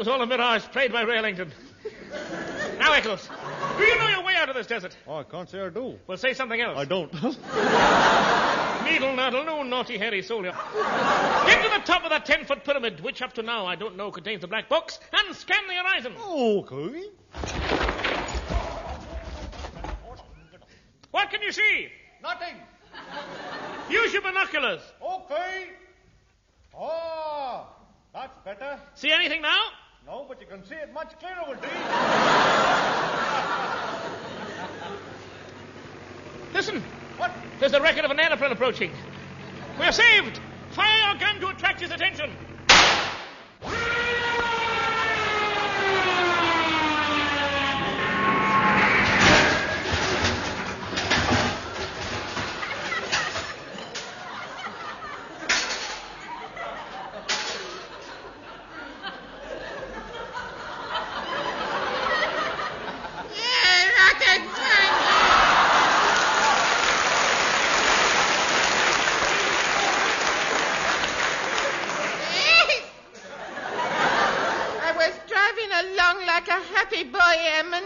Was 0.09 0.14
all 0.14 0.23
a 0.23 0.27
mirage 0.27 0.64
played 0.68 0.90
by 0.90 1.03
Ray 1.03 1.18
Ellington. 1.18 1.53
Now, 2.79 2.94
Eccles, 2.94 3.29
do 3.77 3.85
you 3.85 3.99
know 3.99 4.09
your 4.09 4.25
way 4.25 4.35
out 4.37 4.49
of 4.49 4.55
this 4.55 4.66
desert? 4.66 4.97
Oh, 5.07 5.16
I 5.16 5.23
can't 5.25 5.49
say 5.51 5.61
I 5.61 5.68
do. 5.68 5.99
Well, 6.07 6.16
say 6.16 6.33
something 6.33 6.59
else. 6.61 6.79
I 6.79 6.87
don't. 6.87 7.12
Needle 8.85 9.14
Naddle, 9.14 9.44
no 9.44 9.62
naughty 9.62 9.99
hairy 9.99 10.23
soldier. 10.23 10.53
Get 11.47 11.62
to 11.62 11.68
the 11.68 11.85
top 11.85 12.05
of 12.05 12.11
that 12.11 12.25
ten 12.25 12.47
foot 12.47 12.64
pyramid, 12.64 13.01
which 13.01 13.21
up 13.21 13.35
to 13.35 13.42
now 13.42 13.66
I 13.66 13.75
don't 13.75 13.97
know 13.97 14.11
contains 14.11 14.40
the 14.40 14.47
black 14.47 14.71
box, 14.71 14.99
and 15.12 15.37
scan 15.37 15.66
the 15.66 15.75
horizon. 15.75 16.14
Okay. 16.16 17.05
What 21.11 21.31
can 21.31 21.42
you 21.42 21.53
see? 21.53 21.88
Nothing. 22.23 22.55
Use 23.90 24.12
your 24.14 24.23
binoculars. 24.23 24.81
Okay. 25.03 25.66
Oh, 26.75 27.66
that's 28.14 28.38
better. 28.38 28.81
See 28.94 29.12
anything 29.12 29.42
now? 29.42 29.61
No, 30.09 30.25
but 30.27 30.40
you 30.40 30.47
can 30.47 30.64
see 30.64 30.75
it 30.75 30.90
much 30.94 31.12
clearer 31.21 31.44
with 31.47 31.61
these. 31.61 31.71
Listen. 36.55 36.83
What? 37.18 37.31
There's 37.61 37.73
the 37.73 37.81
record 37.83 38.07
of 38.07 38.11
an 38.11 38.18
aeroplane 38.18 38.53
approaching. 38.53 38.90
We're 39.79 39.92
saved. 39.92 40.40
Fire 40.71 41.11
your 41.11 41.21
gun 41.21 41.40
to 41.40 41.49
attract 41.49 41.81
his 41.81 41.90
attention. 41.90 42.31
Yeah, 63.35 63.88
rocket 63.99 64.42
I 74.81 74.92
was 74.97 75.14
driving 75.29 75.71
along 75.90 76.27
like 76.27 76.49
a 76.49 76.61
happy 76.75 77.05
boy, 77.05 77.37
Emin, 77.59 77.85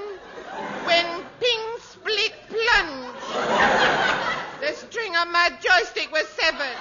when 0.85 1.07
ping 1.41 1.79
split 1.81 2.35
plunge. 2.49 3.17
The 4.61 4.73
string 4.75 5.17
on 5.17 5.33
my 5.33 5.51
joystick 5.61 6.11
was 6.13 6.29
severed. 6.29 6.77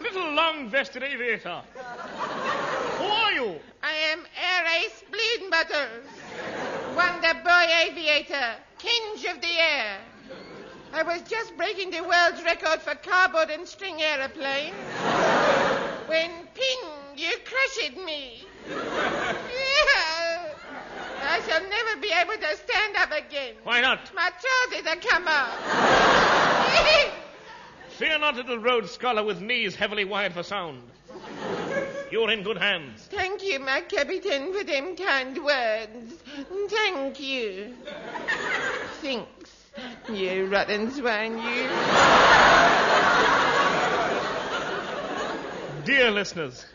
Little 0.00 0.32
long 0.32 0.68
vested 0.68 1.02
aviator. 1.02 1.62
Who 2.98 3.04
are 3.04 3.32
you? 3.32 3.60
I 3.82 3.92
am 4.12 4.26
Air 4.36 4.66
Ace 4.80 5.02
Blumenbutters, 5.10 6.04
Wonder 6.94 7.34
Boy 7.42 7.66
Aviator, 7.88 8.56
King 8.78 9.14
of 9.30 9.40
the 9.40 9.58
Air. 9.58 9.98
I 10.92 11.02
was 11.02 11.22
just 11.22 11.56
breaking 11.56 11.90
the 11.90 12.02
world's 12.02 12.42
record 12.44 12.82
for 12.82 12.94
cardboard 12.94 13.50
and 13.50 13.66
string 13.66 14.02
aeroplanes 14.02 14.74
when 16.06 16.30
ping, 16.54 16.78
you 17.16 17.36
crushed 17.44 17.96
me. 18.04 18.44
Yeah. 18.68 20.54
I 21.22 21.40
shall 21.46 21.62
never 21.68 21.96
be 22.00 22.12
able 22.12 22.34
to 22.34 22.56
stand 22.56 22.96
up 22.96 23.10
again. 23.10 23.56
Why 23.64 23.80
not? 23.80 24.12
My 24.14 24.30
trousers 24.30 24.86
have 24.86 25.00
come 25.00 25.26
off. 25.26 25.52
Fear 27.90 28.18
Rhodes 28.76 28.90
scholar 28.90 29.24
with 29.24 29.40
knees 29.40 29.74
heavily 29.74 30.04
wired 30.04 30.34
for 30.34 30.42
sound. 30.42 30.82
You're 32.10 32.30
in 32.30 32.42
good 32.42 32.58
hands. 32.58 33.08
Thank 33.10 33.42
you, 33.42 33.58
my 33.58 33.80
captain, 33.80 34.52
for 34.52 34.64
them 34.64 34.94
kind 34.96 35.42
words. 35.42 36.14
Thank 36.68 37.18
you. 37.18 37.74
Thanks, 39.00 39.70
you 40.12 40.44
rotten 40.44 40.90
swine, 40.90 41.38
you. 41.38 41.68
Dear 45.86 46.10
listeners, 46.10 46.66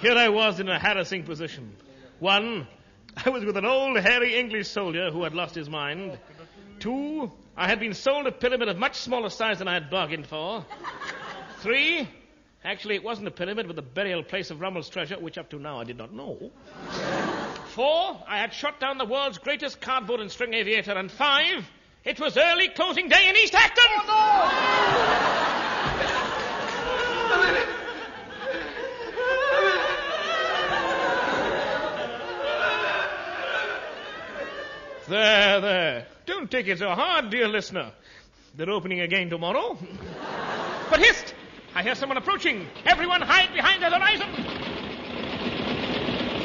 here 0.00 0.16
I 0.16 0.30
was 0.30 0.58
in 0.58 0.68
a 0.68 0.80
harassing 0.80 1.22
position. 1.22 1.76
One, 2.18 2.66
I 3.24 3.30
was 3.30 3.44
with 3.44 3.56
an 3.56 3.66
old 3.66 3.96
hairy 4.00 4.34
English 4.34 4.66
soldier 4.66 5.12
who 5.12 5.22
had 5.22 5.32
lost 5.32 5.54
his 5.54 5.70
mind. 5.70 6.18
Two, 6.80 7.30
I 7.56 7.68
had 7.68 7.78
been 7.78 7.94
sold 7.94 8.26
a 8.26 8.32
pyramid 8.32 8.68
of 8.68 8.78
much 8.78 8.96
smaller 8.96 9.30
size 9.30 9.60
than 9.60 9.68
I 9.68 9.74
had 9.74 9.90
bargained 9.90 10.26
for. 10.26 10.66
Three, 11.60 12.08
actually 12.64 12.96
it 12.96 13.02
wasn't 13.02 13.28
a 13.28 13.30
pyramid 13.30 13.66
but 13.66 13.76
the 13.76 13.82
burial 13.82 14.22
place 14.22 14.50
of 14.50 14.60
Rommel's 14.60 14.88
treasure, 14.88 15.18
which 15.18 15.38
up 15.38 15.50
to 15.50 15.58
now 15.58 15.80
I 15.80 15.84
did 15.84 15.96
not 15.96 16.12
know. 16.12 16.50
Four, 17.74 18.22
I 18.28 18.38
had 18.38 18.52
shot 18.52 18.80
down 18.80 18.98
the 18.98 19.04
world's 19.04 19.38
greatest 19.38 19.80
cardboard 19.80 20.20
and 20.20 20.30
string 20.30 20.54
aviator. 20.54 20.92
And 20.92 21.10
five, 21.10 21.68
it 22.04 22.20
was 22.20 22.36
early 22.36 22.68
closing 22.68 23.08
day 23.08 23.28
in 23.28 23.36
East 23.36 23.54
Acton. 23.54 23.84
Oh, 23.88 24.96
there, 35.08 35.60
there. 35.60 36.06
Don't 36.26 36.50
take 36.50 36.66
it 36.66 36.78
so 36.78 36.90
hard, 36.90 37.30
dear 37.30 37.48
listener. 37.48 37.92
They're 38.56 38.70
opening 38.70 39.00
again 39.00 39.30
tomorrow. 39.30 39.78
but 40.90 41.00
hist! 41.00 41.34
I 41.76 41.82
hear 41.82 41.94
someone 41.94 42.16
approaching. 42.16 42.66
Everyone 42.86 43.20
hide 43.20 43.52
behind 43.52 43.82
the 43.82 43.90
horizon. 43.90 44.32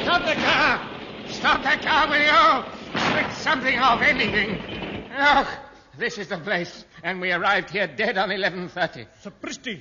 Stop 0.02 0.26
the 0.26 0.34
car! 0.34 0.90
Stop 1.26 1.62
the 1.62 1.82
car, 1.82 2.06
will 2.10 2.20
you? 2.20 3.16
With 3.16 3.38
something 3.38 3.78
of 3.78 4.02
anything. 4.02 4.60
Look, 5.18 5.48
this 5.96 6.18
is 6.18 6.28
the 6.28 6.36
place, 6.36 6.84
and 7.02 7.18
we 7.18 7.32
arrived 7.32 7.70
here 7.70 7.86
dead 7.86 8.18
on 8.18 8.28
11.30. 8.28 9.06
Sapristi! 9.24 9.80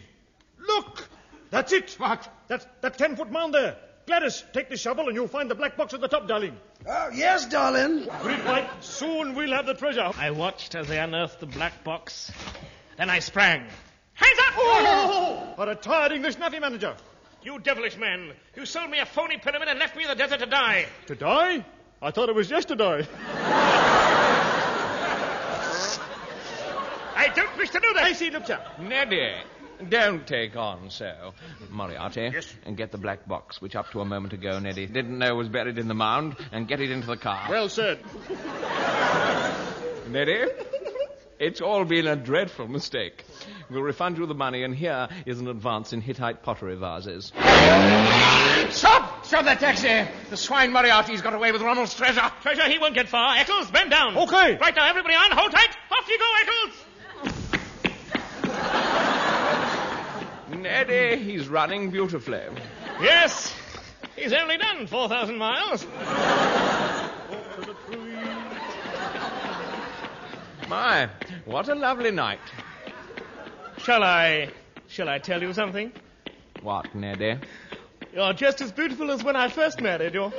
Look! 0.57 1.09
That's 1.49 1.73
it! 1.73 1.95
What? 1.97 2.31
That's 2.47 2.65
that 2.79 2.97
ten 2.97 3.17
foot 3.17 3.29
mound 3.29 3.53
there. 3.53 3.75
Gladys, 4.07 4.45
take 4.53 4.69
the 4.69 4.77
shovel 4.77 5.07
and 5.07 5.17
you'll 5.17 5.27
find 5.27 5.51
the 5.51 5.55
black 5.55 5.75
box 5.75 5.93
at 5.93 5.99
the 5.99 6.07
top, 6.07 6.29
darling. 6.29 6.55
Oh, 6.87 7.09
yes, 7.13 7.45
darling. 7.47 8.07
Great 8.21 8.45
light. 8.45 8.69
Soon 8.79 9.35
we'll 9.35 9.51
have 9.51 9.65
the 9.65 9.73
treasure. 9.73 10.11
I 10.17 10.31
watched 10.31 10.75
as 10.75 10.87
they 10.87 10.97
unearthed 10.97 11.41
the 11.41 11.45
black 11.45 11.83
box. 11.83 12.31
Then 12.95 13.09
I 13.09 13.19
sprang. 13.19 13.65
Hands 14.21 14.39
up! 14.39 14.53
Oh! 14.57 15.55
A 15.57 15.67
retired 15.67 16.11
English 16.11 16.37
Navy 16.37 16.59
manager. 16.59 16.95
You 17.43 17.59
devilish 17.59 17.97
man! 17.97 18.33
You 18.55 18.65
sold 18.65 18.91
me 18.91 18.99
a 18.99 19.05
phony 19.05 19.37
pyramid 19.37 19.67
and 19.67 19.79
left 19.79 19.95
me 19.95 20.03
in 20.03 20.09
the 20.09 20.15
desert 20.15 20.39
to 20.39 20.45
die. 20.45 20.85
To 21.07 21.15
die? 21.15 21.65
I 22.01 22.11
thought 22.11 22.29
it 22.29 22.35
was 22.35 22.49
yesterday. 22.49 23.07
I 27.15 27.31
don't 27.35 27.57
wish 27.57 27.69
to 27.71 27.79
do 27.79 27.93
that. 27.93 28.03
I 28.03 28.13
see, 28.13 28.29
look, 28.29 28.47
sir. 28.47 28.59
Neddy, 28.79 29.19
eh, 29.19 29.43
don't 29.89 30.25
take 30.25 30.55
on 30.55 30.89
so. 30.89 31.33
Moriarty. 31.69 32.29
Yes. 32.33 32.53
And 32.65 32.77
get 32.77 32.91
the 32.91 32.97
black 32.97 33.27
box, 33.27 33.61
which 33.61 33.75
up 33.75 33.91
to 33.91 34.01
a 34.01 34.05
moment 34.05 34.33
ago 34.33 34.59
Neddy 34.59 34.87
didn't 34.87 35.17
know 35.17 35.35
was 35.35 35.49
buried 35.49 35.77
in 35.77 35.87
the 35.87 35.93
mound, 35.93 36.35
and 36.51 36.67
get 36.67 36.79
it 36.81 36.91
into 36.91 37.07
the 37.07 37.17
car. 37.17 37.47
Well 37.49 37.69
said. 37.69 37.99
Neddy, 40.09 40.45
it's 41.41 41.59
all 41.59 41.83
been 41.85 42.05
a 42.05 42.15
dreadful 42.15 42.67
mistake. 42.67 43.25
We'll 43.69 43.81
refund 43.81 44.19
you 44.19 44.27
the 44.27 44.35
money, 44.35 44.63
and 44.63 44.75
here 44.75 45.09
is 45.25 45.39
an 45.39 45.47
advance 45.47 45.91
in 45.91 45.99
Hittite 45.99 46.43
pottery 46.43 46.75
vases. 46.75 47.33
Stop! 48.69 49.25
Stop 49.25 49.45
that 49.45 49.59
taxi! 49.59 50.07
The 50.29 50.37
swine 50.37 50.71
Moriarty's 50.71 51.21
got 51.21 51.33
away 51.33 51.51
with 51.51 51.63
Ronald's 51.63 51.95
treasure. 51.95 52.31
Treasure, 52.41 52.69
he 52.69 52.77
won't 52.77 52.93
get 52.93 53.09
far. 53.09 53.35
Eccles, 53.37 53.71
bend 53.71 53.89
down. 53.89 54.15
Okay. 54.17 54.57
Right 54.57 54.75
now, 54.75 54.87
everybody 54.87 55.15
on. 55.15 55.31
Hold 55.31 55.51
tight. 55.51 55.75
Off 55.91 56.07
you 56.07 56.19
go, 56.19 56.31
Eccles. 56.41 56.85
Neddy, 60.61 61.23
he's 61.23 61.47
running 61.47 61.89
beautifully. 61.89 62.43
Yes. 63.01 63.51
He's 64.15 64.31
only 64.33 64.57
done 64.57 64.85
4,000 64.85 65.37
miles. 65.37 65.87
My, 70.71 71.09
what 71.43 71.67
a 71.67 71.75
lovely 71.75 72.11
night. 72.11 72.39
Shall 73.79 74.05
I... 74.05 74.51
Shall 74.87 75.09
I 75.09 75.19
tell 75.19 75.41
you 75.41 75.51
something? 75.51 75.91
What, 76.61 76.95
Neddy? 76.95 77.39
You're 78.13 78.31
just 78.31 78.61
as 78.61 78.71
beautiful 78.71 79.11
as 79.11 79.21
when 79.21 79.35
I 79.35 79.49
first 79.49 79.81
married 79.81 80.13
you. 80.13 80.31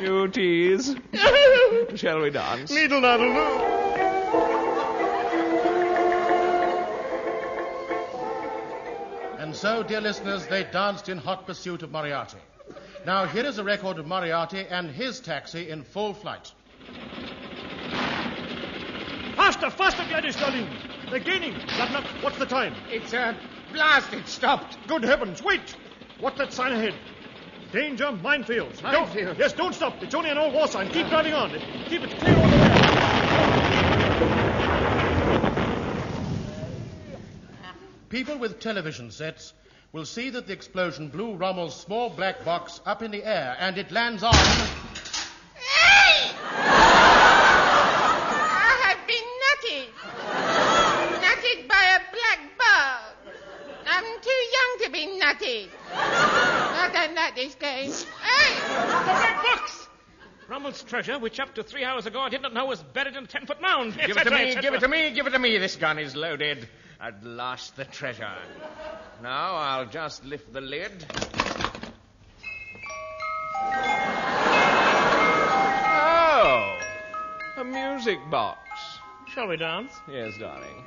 You 0.00 0.28
tease. 0.28 0.94
Shall 1.96 2.20
we 2.20 2.30
dance? 2.30 2.70
Needle 2.70 3.00
noddle 3.00 3.26
loo. 3.26 3.58
And 9.40 9.52
so, 9.52 9.82
dear 9.82 10.00
listeners, 10.00 10.46
they 10.46 10.62
danced 10.62 11.08
in 11.08 11.18
hot 11.18 11.44
pursuit 11.44 11.82
of 11.82 11.90
Moriarty. 11.90 12.38
Now, 13.04 13.26
here 13.26 13.46
is 13.46 13.58
a 13.58 13.64
record 13.64 13.98
of 13.98 14.06
Moriarty 14.06 14.64
and 14.70 14.88
his 14.88 15.18
taxi 15.18 15.70
in 15.70 15.82
full 15.82 16.14
flight. 16.14 16.52
Faster, 19.38 19.70
faster, 19.70 20.04
Gladys, 20.08 20.36
darling. 20.36 20.68
They're 21.10 21.20
gaining. 21.20 21.54
Gladnut, 21.54 22.04
what's 22.22 22.38
the 22.38 22.44
time? 22.44 22.74
It's, 22.90 23.12
a 23.12 23.28
uh, 23.28 23.34
blasted, 23.72 24.26
stopped. 24.26 24.76
Good 24.88 25.04
heavens, 25.04 25.42
wait! 25.42 25.76
What's 26.18 26.38
that 26.38 26.52
sign 26.52 26.72
ahead? 26.72 26.94
Danger, 27.72 28.06
minefields. 28.06 28.80
Minefields. 28.80 29.14
Don't, 29.14 29.38
yes, 29.38 29.52
don't 29.52 29.74
stop. 29.74 30.02
It's 30.02 30.14
only 30.14 30.30
an 30.30 30.38
old 30.38 30.54
war 30.54 30.66
sign. 30.66 30.88
Keep 30.90 31.08
driving 31.08 31.34
on. 31.34 31.50
Keep 31.86 32.02
it 32.02 32.18
clear 32.18 32.36
all 32.36 32.48
the 32.48 32.56
way. 32.56 32.68
People 38.08 38.38
with 38.38 38.58
television 38.58 39.12
sets 39.12 39.52
will 39.92 40.06
see 40.06 40.30
that 40.30 40.48
the 40.48 40.52
explosion 40.52 41.08
blew 41.10 41.36
Rommel's 41.36 41.78
small 41.78 42.10
black 42.10 42.44
box 42.44 42.80
up 42.86 43.02
in 43.02 43.12
the 43.12 43.24
air, 43.24 43.56
and 43.60 43.78
it 43.78 43.92
lands 43.92 44.24
on. 44.24 44.34
I 44.34 44.74
have 48.84 49.06
been 49.06 49.28
nutted. 49.44 49.88
nutted 51.20 51.68
by 51.68 51.84
a 51.96 52.00
black 52.12 52.40
bug. 52.56 53.00
I'm 53.86 54.20
too 54.20 54.42
young 54.56 54.78
to 55.38 55.44
be. 55.44 55.68
Not 55.94 56.92
done 56.92 57.14
that 57.14 57.32
this 57.34 57.54
game. 57.54 57.92
Hey! 58.22 58.54
The 59.04 59.12
red 59.12 59.36
box! 59.42 59.88
Rommel's 60.48 60.82
treasure, 60.82 61.18
which 61.18 61.38
up 61.40 61.54
to 61.56 61.62
three 61.62 61.84
hours 61.84 62.06
ago 62.06 62.20
I 62.20 62.30
did 62.30 62.40
not 62.40 62.54
know 62.54 62.64
was 62.66 62.82
buried 62.82 63.16
in 63.16 63.24
a 63.24 63.26
ten-foot 63.26 63.60
mound. 63.60 63.94
Give 63.94 64.16
it 64.16 64.24
to 64.24 64.30
me, 64.30 64.54
give 64.60 64.72
it 64.74 64.80
to 64.80 64.88
me, 64.88 65.10
give 65.10 65.26
it 65.26 65.30
to 65.30 65.38
me. 65.38 65.58
This 65.58 65.76
gun 65.76 65.98
is 65.98 66.16
loaded. 66.16 66.68
At 67.00 67.22
last, 67.24 67.76
the 67.76 67.84
treasure. 67.84 68.32
Now 69.22 69.54
I'll 69.54 69.86
just 69.86 70.24
lift 70.24 70.52
the 70.52 70.60
lid. 70.60 71.04
Oh, 76.40 76.78
a 77.58 77.64
music 77.64 78.18
box. 78.30 78.58
Shall 79.32 79.46
we 79.46 79.56
dance? 79.58 79.92
Yes, 80.10 80.36
darling. 80.38 80.84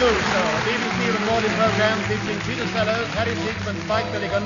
Goon 0.00 0.10
Show, 0.10 0.42
a 0.42 0.60
BBC 0.66 1.20
recorded 1.20 1.50
program 1.52 1.96
featuring 2.08 2.40
Peter 2.40 2.66
Sellers, 2.72 3.06
Harry 3.14 3.34
Secombe, 3.36 3.70
and 3.70 3.82
Spike 3.84 4.10
Milligan, 4.10 4.42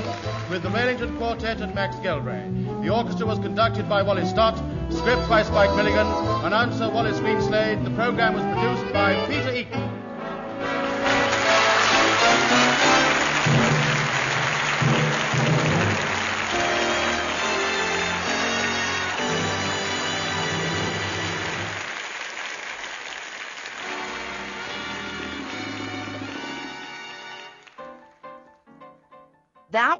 with 0.47 0.61
the 0.61 0.69
Ray 0.69 0.81
Ellington 0.83 1.17
Quartet 1.17 1.59
and 1.61 1.73
Max 1.73 1.95
Geldray. 1.97 2.83
The 2.83 2.89
orchestra 2.89 3.25
was 3.25 3.39
conducted 3.39 3.89
by 3.89 4.03
Wally 4.03 4.27
Stott, 4.27 4.57
script 4.91 5.27
by 5.27 5.41
Spike 5.41 5.75
Milligan, 5.75 6.05
announcer 6.45 6.87
Wallace 6.89 7.19
Greenslade. 7.19 7.83
The 7.83 7.89
program 7.91 8.35
was 8.35 8.43
produced 8.43 8.93
by 8.93 9.15
Peter 9.25 9.51
Eton. 9.51 9.88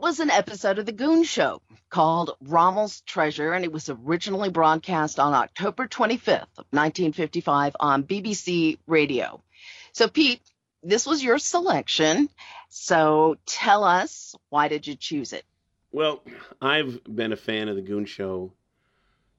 Was 0.10 0.20
an 0.20 0.32
episode 0.32 0.80
of 0.80 0.88
The 0.88 0.92
Goon 0.92 1.22
Show 1.22 1.62
called 1.92 2.32
Rommel's 2.42 3.02
Treasure, 3.02 3.54
and 3.54 3.64
it 3.64 3.72
was 3.72 3.90
originally 3.90 4.50
broadcast 4.50 5.20
on 5.20 5.36
October 5.36 5.88
25th 5.88 6.50
of 6.58 6.66
1955 6.72 7.76
on 7.80 8.02
BBC 8.06 8.80
Radio. 8.88 9.40
So, 9.92 10.08
Pete, 10.08 10.42
this 10.82 11.06
was 11.06 11.24
your 11.24 11.38
selection. 11.38 12.28
So 12.70 13.38
tell 13.46 13.84
us, 13.84 14.34
why 14.50 14.68
did 14.68 14.88
you 14.88 14.96
choose 14.96 15.32
it? 15.32 15.46
Well, 15.92 16.24
I've 16.60 17.04
been 17.04 17.32
a 17.32 17.38
fan 17.38 17.70
of 17.70 17.76
the 17.76 17.84
Goon 17.84 18.06
Show 18.06 18.52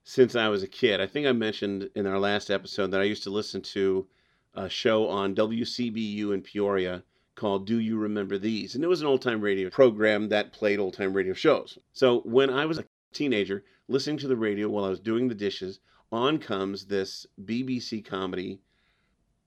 since 0.04 0.36
I 0.36 0.50
was 0.50 0.62
a 0.62 0.68
kid. 0.68 1.00
I 1.00 1.08
think 1.08 1.26
I 1.26 1.32
mentioned 1.32 1.90
in 1.96 2.06
our 2.06 2.20
last 2.20 2.48
episode 2.48 2.92
that 2.92 3.00
I 3.00 3.04
used 3.10 3.24
to 3.24 3.30
listen 3.30 3.62
to 3.62 4.06
a 4.54 4.68
show 4.68 5.08
on 5.08 5.34
WCBU 5.34 6.32
in 6.32 6.42
Peoria 6.42 7.02
called 7.40 7.66
Do 7.66 7.80
You 7.80 7.96
Remember 7.96 8.36
These? 8.36 8.74
And 8.74 8.84
it 8.84 8.88
was 8.88 9.00
an 9.00 9.06
old 9.06 9.22
time 9.22 9.40
radio 9.40 9.70
program 9.70 10.28
that 10.28 10.52
played 10.52 10.78
old 10.78 10.92
time 10.94 11.14
radio 11.14 11.32
shows. 11.32 11.78
So 11.94 12.20
when 12.20 12.50
I 12.50 12.66
was 12.66 12.78
a 12.78 12.84
teenager, 13.14 13.64
listening 13.88 14.18
to 14.18 14.28
the 14.28 14.36
radio 14.36 14.68
while 14.68 14.84
I 14.84 14.90
was 14.90 15.00
doing 15.00 15.26
the 15.26 15.34
dishes, 15.34 15.80
on 16.12 16.38
comes 16.38 16.84
this 16.84 17.26
BBC 17.42 18.04
comedy. 18.04 18.60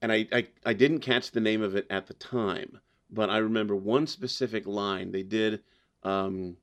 And 0.02 0.10
I, 0.10 0.26
I, 0.32 0.48
I 0.66 0.72
didn't 0.72 1.00
catch 1.00 1.30
the 1.30 1.40
name 1.40 1.62
of 1.62 1.76
it 1.76 1.86
at 1.88 2.08
the 2.08 2.14
time, 2.14 2.80
but 3.10 3.30
I 3.30 3.38
remember 3.38 3.76
one 3.76 4.08
specific 4.08 4.66
line. 4.66 5.12
They 5.12 5.22
did. 5.22 5.62
Um, 6.02 6.56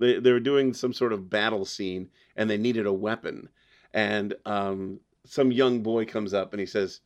they, 0.00 0.18
they 0.18 0.32
were 0.32 0.40
doing 0.40 0.74
some 0.74 0.92
sort 0.92 1.12
of 1.12 1.30
battle 1.30 1.64
scene 1.64 2.10
and 2.36 2.50
they 2.50 2.58
needed 2.58 2.86
a 2.86 2.92
weapon. 2.92 3.48
And 3.94 4.34
um, 4.44 4.98
some 5.24 5.52
young 5.52 5.82
boy 5.82 6.06
comes 6.06 6.34
up 6.34 6.52
and 6.52 6.58
he 6.60 6.66
says, 6.66 7.00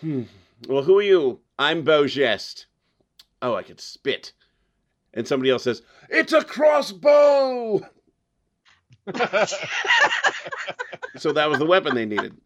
Hmm. 0.00 0.22
Well, 0.68 0.82
who 0.82 0.98
are 0.98 1.02
you? 1.02 1.40
I'm 1.58 1.82
Beau 1.82 2.04
Geste. 2.04 2.66
Oh, 3.40 3.54
I 3.54 3.62
could 3.62 3.80
spit. 3.80 4.32
And 5.14 5.26
somebody 5.26 5.50
else 5.50 5.64
says, 5.64 5.82
It's 6.08 6.32
a 6.32 6.44
crossbow. 6.44 7.80
so 11.16 11.32
that 11.32 11.48
was 11.48 11.58
the 11.58 11.66
weapon 11.66 11.94
they 11.94 12.06
needed. 12.06 12.36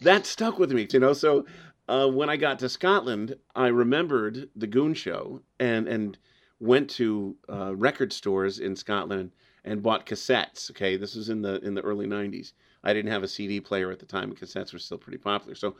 That 0.00 0.26
stuck 0.26 0.58
with 0.58 0.72
me, 0.72 0.86
you 0.92 1.00
know. 1.00 1.12
So 1.12 1.46
uh, 1.88 2.08
when 2.08 2.30
I 2.30 2.36
got 2.36 2.58
to 2.60 2.68
Scotland, 2.68 3.36
I 3.54 3.68
remembered 3.68 4.48
the 4.56 4.66
Goon 4.66 4.94
Show 4.94 5.42
and 5.58 5.88
and 5.88 6.18
went 6.60 6.88
to 6.90 7.36
uh, 7.48 7.74
record 7.76 8.12
stores 8.12 8.58
in 8.58 8.76
Scotland 8.76 9.32
and 9.64 9.82
bought 9.82 10.06
cassettes. 10.06 10.70
Okay, 10.70 10.96
this 10.96 11.14
was 11.14 11.28
in 11.28 11.42
the 11.42 11.60
in 11.60 11.74
the 11.74 11.82
early 11.82 12.06
'90s. 12.06 12.52
I 12.82 12.92
didn't 12.92 13.10
have 13.12 13.22
a 13.22 13.28
CD 13.28 13.60
player 13.60 13.90
at 13.90 13.98
the 13.98 14.06
time, 14.06 14.32
cassettes 14.34 14.72
were 14.72 14.78
still 14.78 14.98
pretty 14.98 15.18
popular. 15.18 15.54
So 15.54 15.76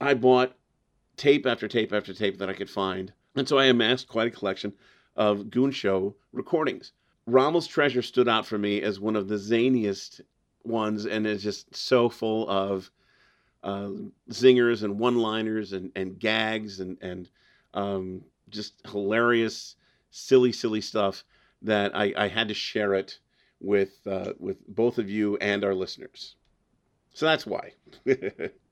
I 0.00 0.14
bought 0.14 0.56
tape 1.16 1.46
after 1.46 1.68
tape 1.68 1.92
after 1.92 2.14
tape 2.14 2.38
that 2.38 2.48
I 2.48 2.54
could 2.54 2.70
find. 2.70 3.12
And 3.34 3.48
so 3.48 3.58
I 3.58 3.66
amassed 3.66 4.08
quite 4.08 4.28
a 4.28 4.36
collection 4.36 4.72
of 5.16 5.50
Goon 5.50 5.70
Show 5.70 6.14
recordings. 6.32 6.92
Rommel's 7.26 7.66
Treasure 7.66 8.02
stood 8.02 8.28
out 8.28 8.46
for 8.46 8.56
me 8.56 8.80
as 8.80 9.00
one 9.00 9.16
of 9.16 9.28
the 9.28 9.34
zaniest 9.36 10.20
ones 10.64 11.06
and 11.06 11.26
is 11.26 11.42
just 11.42 11.74
so 11.74 12.08
full 12.08 12.48
of 12.48 12.90
uh, 13.62 13.90
zingers 14.30 14.82
and 14.82 14.98
one 14.98 15.18
liners 15.18 15.72
and, 15.72 15.92
and 15.96 16.18
gags 16.18 16.80
and, 16.80 16.96
and 17.02 17.28
um, 17.74 18.22
just 18.48 18.74
hilarious, 18.86 19.76
silly, 20.10 20.52
silly 20.52 20.80
stuff 20.80 21.24
that 21.62 21.94
I, 21.94 22.14
I 22.16 22.28
had 22.28 22.48
to 22.48 22.54
share 22.54 22.94
it 22.94 23.18
with, 23.60 23.98
uh, 24.06 24.32
with 24.38 24.66
both 24.68 24.98
of 24.98 25.10
you 25.10 25.36
and 25.38 25.64
our 25.64 25.74
listeners. 25.74 26.36
So 27.12 27.26
that's 27.26 27.46
why. 27.46 27.72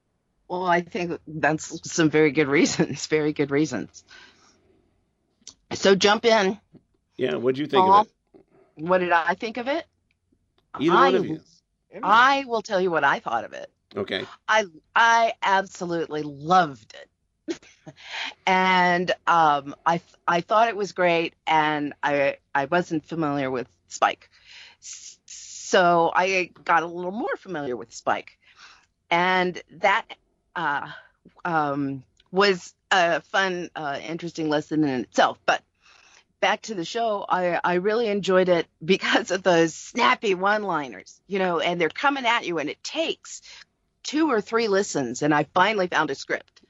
Well, 0.49 0.65
I 0.65 0.81
think 0.83 1.21
that's 1.27 1.91
some 1.91 2.11
very 2.11 2.31
good 2.31 2.49
reasons. 2.49 3.07
Very 3.09 3.33
good 3.33 3.51
reasons. 3.51 4.05
So 5.73 5.95
jump 5.95 6.25
in. 6.25 6.59
Yeah, 7.17 7.35
what'd 7.35 7.59
you 7.59 7.67
think 7.67 7.85
Paul. 7.85 8.01
of 8.01 8.07
it? 8.07 8.43
What 8.77 8.99
did 8.99 9.11
I 9.11 9.35
think 9.35 9.57
of 9.57 9.69
it? 9.69 9.85
Either 10.79 10.95
I, 10.95 11.05
one 11.05 11.15
of 11.17 11.27
you. 11.27 11.41
I 12.03 12.45
will 12.47 12.63
tell 12.63 12.81
you 12.81 12.91
what 12.91 13.05
I 13.05 13.19
thought 13.19 13.45
of 13.45 13.53
it. 13.53 13.71
Okay. 13.97 14.25
I 14.47 14.67
I 14.95 15.33
absolutely 15.43 16.23
loved 16.23 16.95
it. 16.95 17.61
and 18.47 19.11
um, 19.27 19.75
I 19.85 20.01
I 20.27 20.41
thought 20.43 20.69
it 20.69 20.77
was 20.77 20.93
great, 20.93 21.35
and 21.47 21.95
I 22.03 22.37
I 22.55 22.67
wasn't 22.67 23.05
familiar 23.05 23.51
with 23.51 23.69
Spike, 23.89 24.29
so 24.81 26.11
I 26.15 26.51
got 26.65 26.83
a 26.83 26.87
little 26.87 27.13
more 27.13 27.37
familiar 27.37 27.77
with 27.77 27.95
Spike. 27.95 28.39
and 29.11 29.61
that 29.71 30.05
uh, 30.57 30.89
um, 31.45 32.03
was 32.33 32.75
a 32.91 33.21
fun, 33.21 33.71
uh, 33.77 33.99
interesting 34.03 34.49
lesson 34.49 34.83
in 34.85 35.01
itself. 35.03 35.39
But 35.47 35.63
back 36.41 36.63
to 36.63 36.75
the 36.75 36.85
show, 36.85 37.25
I, 37.29 37.61
I 37.63 37.75
really 37.75 38.09
enjoyed 38.09 38.49
it 38.49 38.67
because 38.85 39.31
of 39.31 39.43
those 39.43 39.75
snappy 39.75 40.35
one 40.35 40.63
liners, 40.65 41.21
you 41.29 41.39
know, 41.39 41.61
and 41.61 41.81
they're 41.81 41.89
coming 41.89 42.27
at 42.27 42.47
you, 42.47 42.59
and 42.59 42.69
it 42.71 42.83
takes 42.83 43.43
two 44.03 44.31
or 44.31 44.41
three 44.41 44.69
listens, 44.69 45.23
and 45.23 45.35
I 45.35 45.45
finally 45.55 45.89
found 45.89 46.11
a 46.11 46.15
script. 46.15 46.63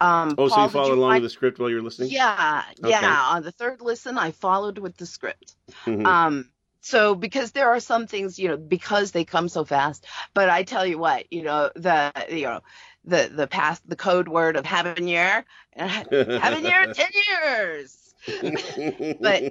Um, 0.00 0.34
Oh, 0.36 0.48
so 0.48 0.56
you 0.56 0.62
did 0.66 0.72
followed 0.72 0.98
along 0.98 1.10
find- 1.12 1.22
with 1.22 1.30
the 1.30 1.34
script 1.34 1.58
while 1.58 1.70
you 1.70 1.76
were 1.76 1.82
listening? 1.82 2.10
Yeah, 2.10 2.64
Okay. 2.80 2.90
yeah. 2.90 3.22
On 3.30 3.42
the 3.42 3.52
third 3.52 3.80
listen, 3.80 4.18
I 4.18 4.32
followed 4.32 4.78
with 4.78 4.96
the 4.96 5.06
script. 5.06 5.54
Mhm. 5.86 6.04
Um, 6.06 6.50
so 6.84 7.14
because 7.14 7.52
there 7.52 7.70
are 7.70 7.80
some 7.80 8.06
things, 8.06 8.38
you 8.38 8.48
know, 8.48 8.58
because 8.58 9.10
they 9.12 9.24
come 9.24 9.48
so 9.48 9.64
fast. 9.64 10.06
But 10.34 10.50
I 10.50 10.64
tell 10.64 10.86
you 10.86 10.98
what, 10.98 11.32
you 11.32 11.42
know, 11.42 11.70
the 11.74 12.12
you 12.30 12.42
know, 12.42 12.60
the 13.06 13.30
the 13.34 13.46
past 13.46 13.88
the 13.88 13.96
code 13.96 14.28
word 14.28 14.56
of 14.56 14.66
having 14.66 15.08
year, 15.08 15.46
having 15.76 16.64
year 16.64 16.86
ten 16.92 17.10
years. 17.14 18.14
but 19.22 19.44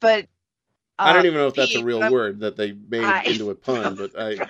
but 0.00 0.26
I 0.98 1.12
don't 1.12 1.20
um, 1.20 1.26
even 1.26 1.38
know 1.38 1.48
if 1.48 1.54
that's 1.56 1.74
a 1.76 1.84
real 1.84 2.00
word 2.10 2.40
that 2.40 2.56
they 2.56 2.72
made 2.72 3.04
I- 3.04 3.24
into 3.26 3.50
a 3.50 3.54
pun, 3.54 3.96
but 3.96 4.18
I. 4.18 4.40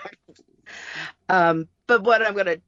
Um, 1.28 1.68
but 1.88 2.02
what 2.04 2.24
I'm 2.24 2.34
going 2.34 2.46
to 2.46 2.60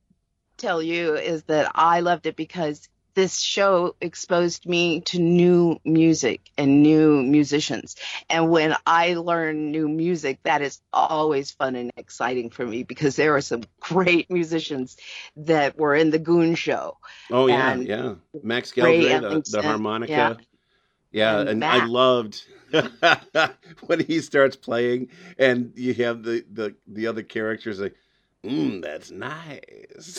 tell 0.57 0.83
you 0.83 1.15
is 1.15 1.45
that 1.45 1.71
I 1.75 2.01
loved 2.01 2.27
it 2.27 2.37
because 2.37 2.89
this 3.15 3.41
show 3.41 3.95
exposed 4.01 4.67
me 4.67 5.01
to 5.03 5.19
new 5.19 5.79
music 5.85 6.51
and 6.57 6.83
new 6.83 7.23
musicians. 7.23 7.97
And 8.31 8.51
when 8.51 8.75
I 8.87 9.15
learn 9.15 9.71
new 9.71 9.89
music, 9.89 10.39
that 10.45 10.63
is 10.63 10.81
always 10.93 11.51
fun 11.51 11.77
and 11.77 11.93
exciting 11.97 12.51
for 12.51 12.67
me 12.67 12.83
because 12.83 13.17
there 13.17 13.35
are 13.37 13.41
some 13.41 13.63
great 13.81 14.31
musicians 14.31 14.97
that 15.37 15.79
were 15.79 15.95
in 15.95 16.11
the 16.11 16.19
Goon 16.19 16.55
Show. 16.55 16.97
Oh 17.31 17.47
yeah, 17.47 17.75
yeah. 17.77 18.15
Max 18.43 18.77
Ray 18.77 19.19
the, 19.19 19.43
the 19.51 19.63
harmonica. 19.63 20.13
yeah. 20.13 20.35
Yeah, 21.13 21.41
And 21.41 21.49
and, 21.51 21.65
I 21.65 21.85
loved 21.85 22.43
when 23.87 24.01
he 24.01 24.21
starts 24.21 24.57
playing, 24.57 25.11
and 25.39 25.73
you 25.77 25.93
have 25.95 26.23
the 26.23 26.43
the 26.51 26.75
the 26.87 27.07
other 27.07 27.23
characters 27.23 27.79
like, 27.79 27.95
"Mm, 28.43 28.81
that's 28.81 29.11
nice." 29.11 29.61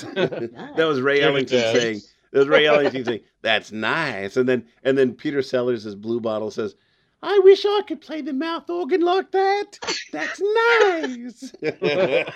that 0.15 0.75
was 0.77 1.01
Ray 1.01 1.15
Give 1.15 1.23
it 1.23 1.51
Ellington 1.51 1.57
to 1.57 1.79
saying. 1.79 2.01
That 2.34 2.39
was 2.39 2.47
Ray 2.49 2.65
Ellington 2.67 3.05
saying, 3.05 3.21
"That's 3.41 3.71
nice," 3.71 4.36
and 4.38 4.49
then 4.49 4.65
and 4.84 4.97
then 4.97 5.13
Peter 5.13 5.41
Sellers' 5.41 5.86
as 5.86 5.95
Bluebottle 5.95 6.51
says, 6.51 6.75
"I 7.21 7.39
wish 7.43 7.63
I 7.65 7.81
could 7.88 8.01
play 8.01 8.21
the 8.21 8.34
mouth 8.34 8.69
organ 8.69 9.01
like 9.01 9.31
that. 9.31 9.79
That's 10.11 10.41
nice." 10.41 11.53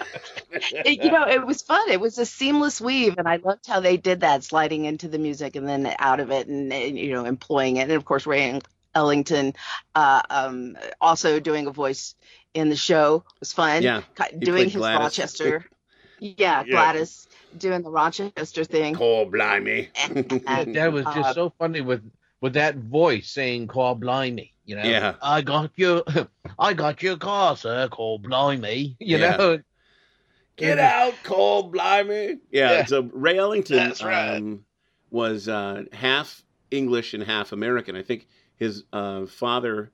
It- 0.85 1.03
you 1.03 1.11
know, 1.11 1.27
it 1.27 1.45
was 1.45 1.61
fun. 1.61 1.89
It 1.89 1.99
was 1.99 2.17
a 2.17 2.25
seamless 2.25 2.79
weave, 2.79 3.17
and 3.17 3.27
I 3.27 3.37
loved 3.37 3.67
how 3.67 3.79
they 3.79 3.97
did 3.97 4.21
that, 4.21 4.43
sliding 4.43 4.85
into 4.85 5.07
the 5.07 5.17
music 5.19 5.55
and 5.55 5.67
then 5.67 5.93
out 5.99 6.19
of 6.19 6.31
it, 6.31 6.47
and, 6.47 6.71
and, 6.71 6.97
you 6.97 7.11
know, 7.11 7.25
employing 7.25 7.77
it. 7.77 7.83
And 7.83 7.91
of 7.91 8.05
course, 8.05 8.25
Ray 8.25 8.59
Ellington 8.95 9.53
uh, 9.95 10.21
um, 10.29 10.77
also 11.01 11.39
doing 11.39 11.67
a 11.67 11.71
voice 11.71 12.15
in 12.53 12.69
the 12.69 12.75
show 12.75 13.23
was 13.39 13.53
fun. 13.53 13.83
Yeah, 13.83 14.01
doing 14.39 14.65
his 14.69 14.75
Gladys. 14.77 14.99
Rochester. 14.99 15.65
Yeah, 16.19 16.63
Yeah. 16.65 16.71
Gladys 16.71 17.26
doing 17.57 17.81
the 17.83 17.89
Rochester 17.89 18.63
thing. 18.63 18.95
Oh, 18.99 19.25
blimey. 19.25 19.89
that 20.09 20.89
was 20.91 21.05
just 21.05 21.17
Uh, 21.29 21.33
so 21.33 21.53
funny 21.57 21.81
with 21.81 22.01
with 22.41 22.53
that 22.53 22.75
voice 22.75 23.29
saying 23.31 23.67
"Call 23.67 23.95
blimey." 23.95 24.53
You 24.65 24.75
know, 24.75 24.83
Yeah. 24.83 25.15
I 25.21 25.41
got 25.41 25.71
your, 25.75 26.03
I 26.59 26.73
got 26.73 27.01
your 27.01 27.17
car, 27.17 27.55
sir. 27.55 27.87
Call 27.89 28.19
blimey. 28.19 28.95
You 28.99 29.17
Yeah. 29.17 29.37
know, 29.37 29.59
Get 30.57 30.79
out, 30.79 31.13
call 31.23 31.63
blimey. 31.69 32.39
Yeah, 32.51 32.71
Yeah. 32.71 32.85
so 32.85 33.03
Ray 33.13 33.37
Ellington 33.37 33.77
That's 33.77 34.03
right. 34.03 34.37
um, 34.37 34.65
was 35.11 35.47
uh, 35.47 35.83
half 35.93 36.43
English 36.71 37.13
and 37.13 37.23
half 37.23 37.51
American. 37.51 37.95
I 37.95 38.01
think 38.03 38.27
his 38.57 38.83
uh, 38.91 39.27
father 39.27 39.91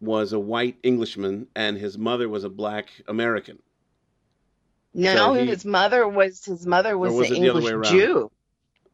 was 0.00 0.32
a 0.34 0.38
white 0.38 0.76
Englishman 0.82 1.46
and 1.56 1.76
his 1.78 1.96
mother 1.98 2.28
was 2.28 2.44
a 2.44 2.48
black 2.50 2.88
American. 3.08 3.58
No, 4.92 5.14
So 5.14 5.32
he- 5.34 5.46
his 5.46 5.64
mother 5.64 6.06
was 6.08 6.44
his 6.44 6.66
mother 6.66 6.96
was, 6.98 7.12
was 7.12 7.30
an 7.30 7.36
English? 7.44 7.88
Jew. 7.90 8.30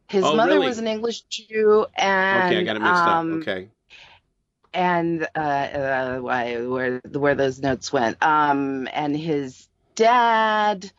His 0.09 0.23
Oh, 0.23 0.35
mother 0.35 0.53
really? 0.53 0.67
was 0.67 0.77
an 0.77 0.87
English 0.87 1.21
Jew, 1.23 1.85
and 1.95 2.43
okay, 2.53 2.59
I 2.59 2.63
got 2.63 2.75
it 2.77 2.81
mixed 2.81 3.01
um, 3.03 3.33
up. 3.33 3.39
Okay. 3.41 3.69
and 4.73 5.27
uh, 5.35 5.39
uh, 5.39 6.17
why 6.19 6.57
where 6.65 6.99
where 6.99 7.35
those 7.35 7.59
notes 7.59 7.91
went. 7.91 8.21
Um, 8.23 8.87
and 8.93 9.15
his 9.17 9.67
dad. 9.95 10.89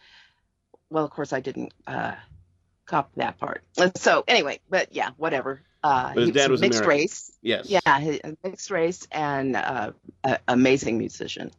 Well, 0.90 1.04
of 1.04 1.10
course, 1.10 1.32
I 1.32 1.40
didn't 1.40 1.72
uh, 1.86 2.14
copy 2.86 3.10
that 3.16 3.38
part. 3.38 3.62
So 3.96 4.24
anyway, 4.26 4.60
but 4.68 4.88
yeah, 4.94 5.10
whatever. 5.16 5.62
Uh, 5.82 6.12
But 6.14 6.22
his 6.24 6.32
dad 6.32 6.50
was 6.50 6.60
mixed 6.60 6.80
American. 6.80 6.98
race. 7.02 7.32
Yes. 7.40 7.66
Yeah, 7.70 8.32
mixed 8.42 8.70
race 8.70 9.06
and 9.12 9.54
uh, 9.54 9.92
a, 10.24 10.38
amazing 10.48 10.98
musician. 10.98 11.50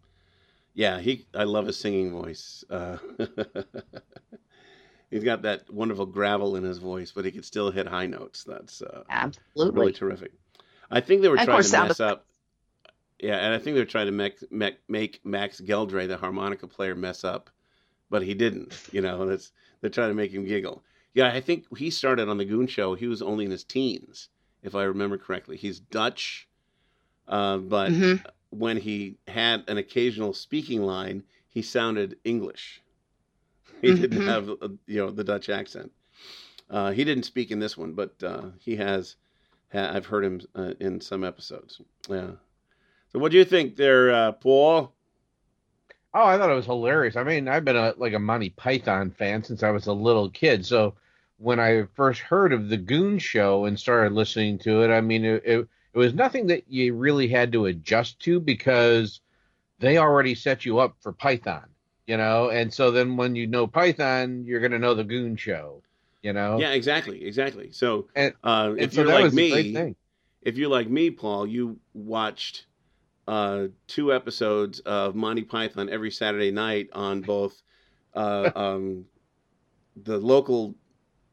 Yeah, 0.79 1.01
he. 1.01 1.25
I 1.35 1.43
love 1.43 1.67
his 1.67 1.77
singing 1.77 2.09
voice. 2.13 2.63
Uh, 2.69 2.95
he's 5.11 5.25
got 5.25 5.41
that 5.41 5.69
wonderful 5.69 6.05
gravel 6.05 6.55
in 6.55 6.63
his 6.63 6.77
voice, 6.77 7.11
but 7.11 7.25
he 7.25 7.31
can 7.31 7.43
still 7.43 7.69
hit 7.69 7.85
high 7.85 8.05
notes. 8.05 8.45
That's 8.45 8.81
uh, 8.81 9.03
Absolutely. 9.09 9.77
really 9.77 9.91
terrific. 9.91 10.31
I 10.89 11.01
think 11.01 11.21
they 11.21 11.27
were 11.27 11.35
And 11.35 11.45
trying 11.45 11.63
to 11.63 11.81
mess 11.81 11.99
up. 11.99 12.25
Yeah, 13.19 13.35
and 13.39 13.53
I 13.53 13.57
think 13.57 13.73
they 13.75 13.81
were 13.81 13.85
trying 13.85 14.05
to 14.05 14.13
make, 14.13 14.49
make 14.53 14.77
make 14.87 15.19
Max 15.25 15.59
Geldray, 15.59 16.07
the 16.07 16.15
harmonica 16.15 16.65
player, 16.65 16.95
mess 16.95 17.25
up, 17.25 17.49
but 18.09 18.21
he 18.21 18.33
didn't. 18.33 18.81
You 18.93 19.01
know, 19.01 19.25
that's 19.25 19.51
they're 19.81 19.89
trying 19.89 20.11
to 20.11 20.15
make 20.15 20.31
him 20.31 20.45
giggle. 20.45 20.81
Yeah, 21.13 21.27
I 21.27 21.41
think 21.41 21.65
he 21.77 21.89
started 21.89 22.29
on 22.29 22.37
the 22.37 22.45
Goon 22.45 22.67
Show. 22.67 22.95
He 22.95 23.07
was 23.07 23.21
only 23.21 23.43
in 23.43 23.51
his 23.51 23.65
teens, 23.65 24.29
if 24.63 24.75
I 24.75 24.83
remember 24.83 25.17
correctly. 25.17 25.57
He's 25.57 25.81
Dutch, 25.81 26.47
uh, 27.27 27.57
but 27.57 27.91
Mhm. 27.91 28.23
When 28.51 28.77
he 28.77 29.17
had 29.27 29.63
an 29.67 29.77
occasional 29.77 30.33
speaking 30.33 30.81
line, 30.83 31.23
he 31.49 31.61
sounded 31.61 32.17
English. 32.23 32.81
He 33.81 33.93
didn't 33.93 34.19
Mhm. 34.19 34.25
have 34.25 34.49
uh, 34.49 34.69
you 34.87 34.97
know 34.97 35.11
the 35.11 35.23
Dutch 35.23 35.49
accent. 35.49 35.91
Uh, 36.69 36.91
he 36.91 37.03
didn't 37.03 37.23
speak 37.23 37.51
in 37.51 37.59
this 37.59 37.77
one, 37.77 37.93
but 37.93 38.21
uh, 38.23 38.51
he 38.59 38.75
has. 38.75 39.15
Ha- 39.71 39.91
I've 39.93 40.05
heard 40.07 40.25
him 40.25 40.41
uh, 40.55 40.73
in 40.79 40.99
some 41.01 41.23
episodes. 41.23 41.81
Yeah. 42.09 42.31
So, 43.11 43.19
what 43.19 43.31
do 43.31 43.37
you 43.37 43.45
think 43.45 43.75
there, 43.75 44.11
uh, 44.11 44.31
Paul? 44.33 44.93
Oh, 46.13 46.23
I 46.25 46.37
thought 46.37 46.49
it 46.49 46.55
was 46.55 46.65
hilarious. 46.65 47.15
I 47.15 47.23
mean, 47.23 47.47
I've 47.47 47.65
been 47.65 47.75
a 47.75 47.93
like 47.97 48.13
a 48.13 48.19
Monty 48.19 48.49
Python 48.49 49.11
fan 49.11 49.43
since 49.43 49.63
I 49.63 49.69
was 49.71 49.87
a 49.87 49.93
little 49.93 50.29
kid. 50.29 50.65
So 50.65 50.95
when 51.37 51.59
I 51.59 51.83
first 51.95 52.21
heard 52.21 52.51
of 52.51 52.69
the 52.69 52.77
Goon 52.77 53.19
Show 53.19 53.65
and 53.65 53.79
started 53.79 54.13
listening 54.13 54.57
to 54.59 54.81
it, 54.83 54.89
I 54.91 55.01
mean, 55.01 55.23
it, 55.23 55.43
it, 55.45 55.67
it 55.93 55.97
was 55.97 56.13
nothing 56.13 56.47
that 56.47 56.65
you 56.67 56.93
really 56.93 57.27
had 57.27 57.51
to 57.53 57.65
adjust 57.65 58.19
to 58.21 58.39
because 58.39 59.21
they 59.79 59.97
already 59.97 60.35
set 60.35 60.65
you 60.65 60.79
up 60.79 60.95
for 61.01 61.11
Python, 61.11 61.65
you 62.05 62.17
know. 62.17 62.49
And 62.49 62.73
so 62.73 62.91
then 62.91 63.17
when 63.17 63.35
you 63.35 63.47
know 63.47 63.65
Python, 63.67 64.43
you're 64.45 64.59
going 64.59 64.71
to 64.71 64.79
know 64.79 64.93
the 64.93 65.03
Goon 65.03 65.35
Show, 65.35 65.81
you 66.21 66.33
know. 66.33 66.59
Yeah, 66.59 66.71
exactly, 66.71 67.25
exactly. 67.25 67.71
So, 67.71 68.07
And- 68.15 68.33
uh, 68.43 68.73
if 68.77 68.93
so 68.93 69.01
you're 69.01 69.11
like 69.11 69.33
me, 69.33 69.95
if 70.41 70.57
you're 70.57 70.69
like 70.69 70.89
me, 70.89 71.11
Paul, 71.11 71.47
you 71.47 71.79
watched 71.93 72.65
uh, 73.27 73.67
two 73.87 74.13
episodes 74.13 74.79
of 74.81 75.15
Monty 75.15 75.43
Python 75.43 75.89
every 75.89 76.11
Saturday 76.11 76.51
night 76.51 76.89
on 76.93 77.21
both 77.21 77.61
uh, 78.13 78.51
um, 78.55 79.05
the 80.03 80.17
local 80.17 80.75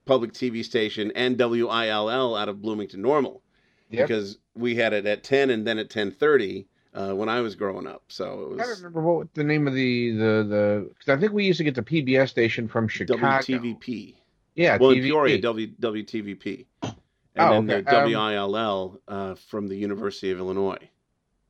public 0.04 0.32
TV 0.32 0.64
station 0.64 1.12
and 1.14 1.38
WILL 1.38 2.36
out 2.36 2.48
of 2.48 2.62
Bloomington 2.62 3.02
Normal, 3.02 3.42
Yep. 3.90 4.08
because 4.08 4.38
we 4.54 4.74
had 4.74 4.92
it 4.92 5.06
at 5.06 5.22
ten 5.22 5.50
and 5.50 5.66
then 5.66 5.78
at 5.78 5.90
ten 5.90 6.10
thirty 6.10 6.66
uh, 6.94 7.12
when 7.12 7.28
I 7.28 7.40
was 7.40 7.54
growing 7.54 7.86
up. 7.86 8.02
So 8.08 8.54
it 8.58 8.60
I 8.62 8.66
was 8.66 8.78
remember 8.82 9.00
what 9.02 9.32
the 9.34 9.44
name 9.44 9.66
of 9.68 9.74
the 9.74 10.10
the 10.12 10.46
the 10.48 10.90
because 10.98 11.16
I 11.16 11.20
think 11.20 11.32
we 11.32 11.44
used 11.44 11.58
to 11.58 11.64
get 11.64 11.74
the 11.74 11.82
PBS 11.82 12.28
station 12.30 12.68
from 12.68 12.88
Chicago. 12.88 13.20
WTVP. 13.20 14.14
Yeah, 14.54 14.78
well, 14.78 14.90
in 14.90 14.98
TVP. 14.98 15.04
Peoria, 15.08 15.40
w, 15.42 15.66
WTVP, 15.80 16.64
and 16.82 16.94
Oh, 17.36 17.50
then 17.62 17.70
okay. 17.70 17.82
the 17.82 18.14
Um, 18.18 18.32
WILL 18.32 19.00
uh, 19.06 19.34
from 19.34 19.68
the 19.68 19.76
University 19.76 20.30
of 20.30 20.38
Illinois. 20.38 20.88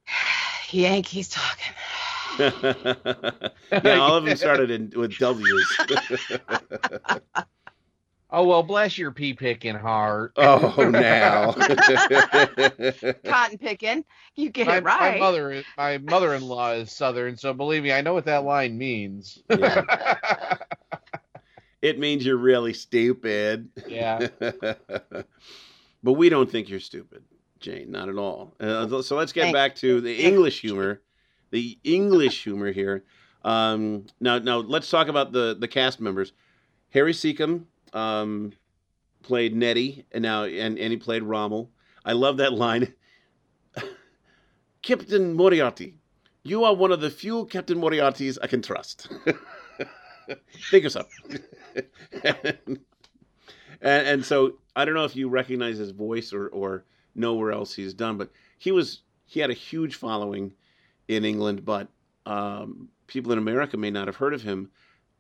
Yankees 0.70 1.28
talking. 1.28 1.72
yeah, 3.84 3.98
all 3.98 4.16
of 4.16 4.24
them 4.24 4.36
started 4.36 4.70
in, 4.70 4.92
with 4.96 5.16
W's. 5.16 5.78
Oh 8.36 8.44
well, 8.44 8.62
bless 8.62 8.98
your 8.98 9.12
pea 9.12 9.32
picking 9.32 9.74
heart. 9.76 10.34
Oh, 10.36 10.90
now. 10.90 11.52
Cotton 13.24 13.56
picking. 13.56 14.04
You 14.34 14.50
get 14.50 14.66
my, 14.66 14.76
it 14.76 14.84
right. 14.84 15.14
My 15.14 15.18
mother, 15.18 15.52
is- 15.52 15.64
my 15.78 15.96
mother-in-law 15.96 16.72
is 16.72 16.92
Southern, 16.92 17.38
so 17.38 17.54
believe 17.54 17.82
me, 17.82 17.92
I 17.92 18.02
know 18.02 18.12
what 18.12 18.26
that 18.26 18.44
line 18.44 18.76
means. 18.76 19.42
it 21.80 21.98
means 21.98 22.26
you're 22.26 22.36
really 22.36 22.74
stupid. 22.74 23.70
Yeah. 23.88 24.28
but 24.42 26.12
we 26.12 26.28
don't 26.28 26.50
think 26.50 26.68
you're 26.68 26.78
stupid, 26.78 27.24
Jane. 27.58 27.90
Not 27.90 28.10
at 28.10 28.18
all. 28.18 28.54
Uh, 28.60 29.00
so 29.00 29.16
let's 29.16 29.32
get 29.32 29.44
Thanks. 29.44 29.56
back 29.56 29.76
to 29.76 30.02
the 30.02 30.14
English 30.14 30.60
humor. 30.60 31.00
The 31.52 31.78
English 31.84 32.44
humor 32.44 32.70
here. 32.70 33.02
Um, 33.44 34.04
now, 34.20 34.38
now 34.38 34.58
let's 34.58 34.90
talk 34.90 35.08
about 35.08 35.32
the 35.32 35.56
the 35.58 35.68
cast 35.68 36.02
members. 36.02 36.34
Harry 36.90 37.14
Secombe 37.14 37.64
um, 37.96 38.52
played 39.22 39.56
Neddy, 39.56 40.04
and 40.12 40.22
now 40.22 40.44
and, 40.44 40.78
and 40.78 40.92
he 40.92 40.96
played 40.96 41.22
Rommel. 41.22 41.70
I 42.04 42.12
love 42.12 42.36
that 42.36 42.52
line. 42.52 42.92
Captain 44.82 45.34
Moriarty, 45.34 45.94
you 46.44 46.64
are 46.64 46.74
one 46.74 46.92
of 46.92 47.00
the 47.00 47.10
few 47.10 47.46
Captain 47.46 47.78
Moriartys 47.78 48.38
I 48.42 48.46
can 48.46 48.62
trust. 48.62 49.08
Think 50.70 50.84
of 50.84 50.92
something. 50.92 51.40
and, 52.22 52.78
and 53.80 54.24
so 54.24 54.58
I 54.74 54.84
don't 54.84 54.94
know 54.94 55.04
if 55.04 55.16
you 55.16 55.28
recognize 55.28 55.78
his 55.78 55.90
voice 55.90 56.32
or, 56.32 56.48
or 56.48 56.84
know 57.14 57.34
where 57.34 57.52
else 57.52 57.74
he's 57.74 57.94
done, 57.94 58.18
but 58.18 58.30
he 58.58 58.72
was 58.72 59.00
he 59.24 59.40
had 59.40 59.50
a 59.50 59.54
huge 59.54 59.96
following 59.96 60.52
in 61.08 61.24
England, 61.24 61.64
but 61.64 61.88
um, 62.26 62.88
people 63.06 63.32
in 63.32 63.38
America 63.38 63.76
may 63.76 63.90
not 63.90 64.06
have 64.06 64.16
heard 64.16 64.34
of 64.34 64.42
him 64.42 64.70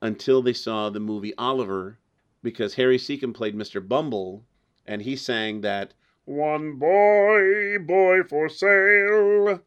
until 0.02 0.42
they 0.42 0.52
saw 0.52 0.90
the 0.90 1.00
movie 1.00 1.34
Oliver, 1.36 1.98
because 2.46 2.74
Harry 2.74 2.96
Secombe 2.96 3.34
played 3.34 3.56
Mr. 3.56 3.86
Bumble, 3.86 4.44
and 4.86 5.02
he 5.02 5.16
sang 5.16 5.62
that 5.62 5.92
one 6.26 6.78
boy, 6.78 7.76
boy 7.80 8.22
for 8.22 8.48
sale. 8.48 9.60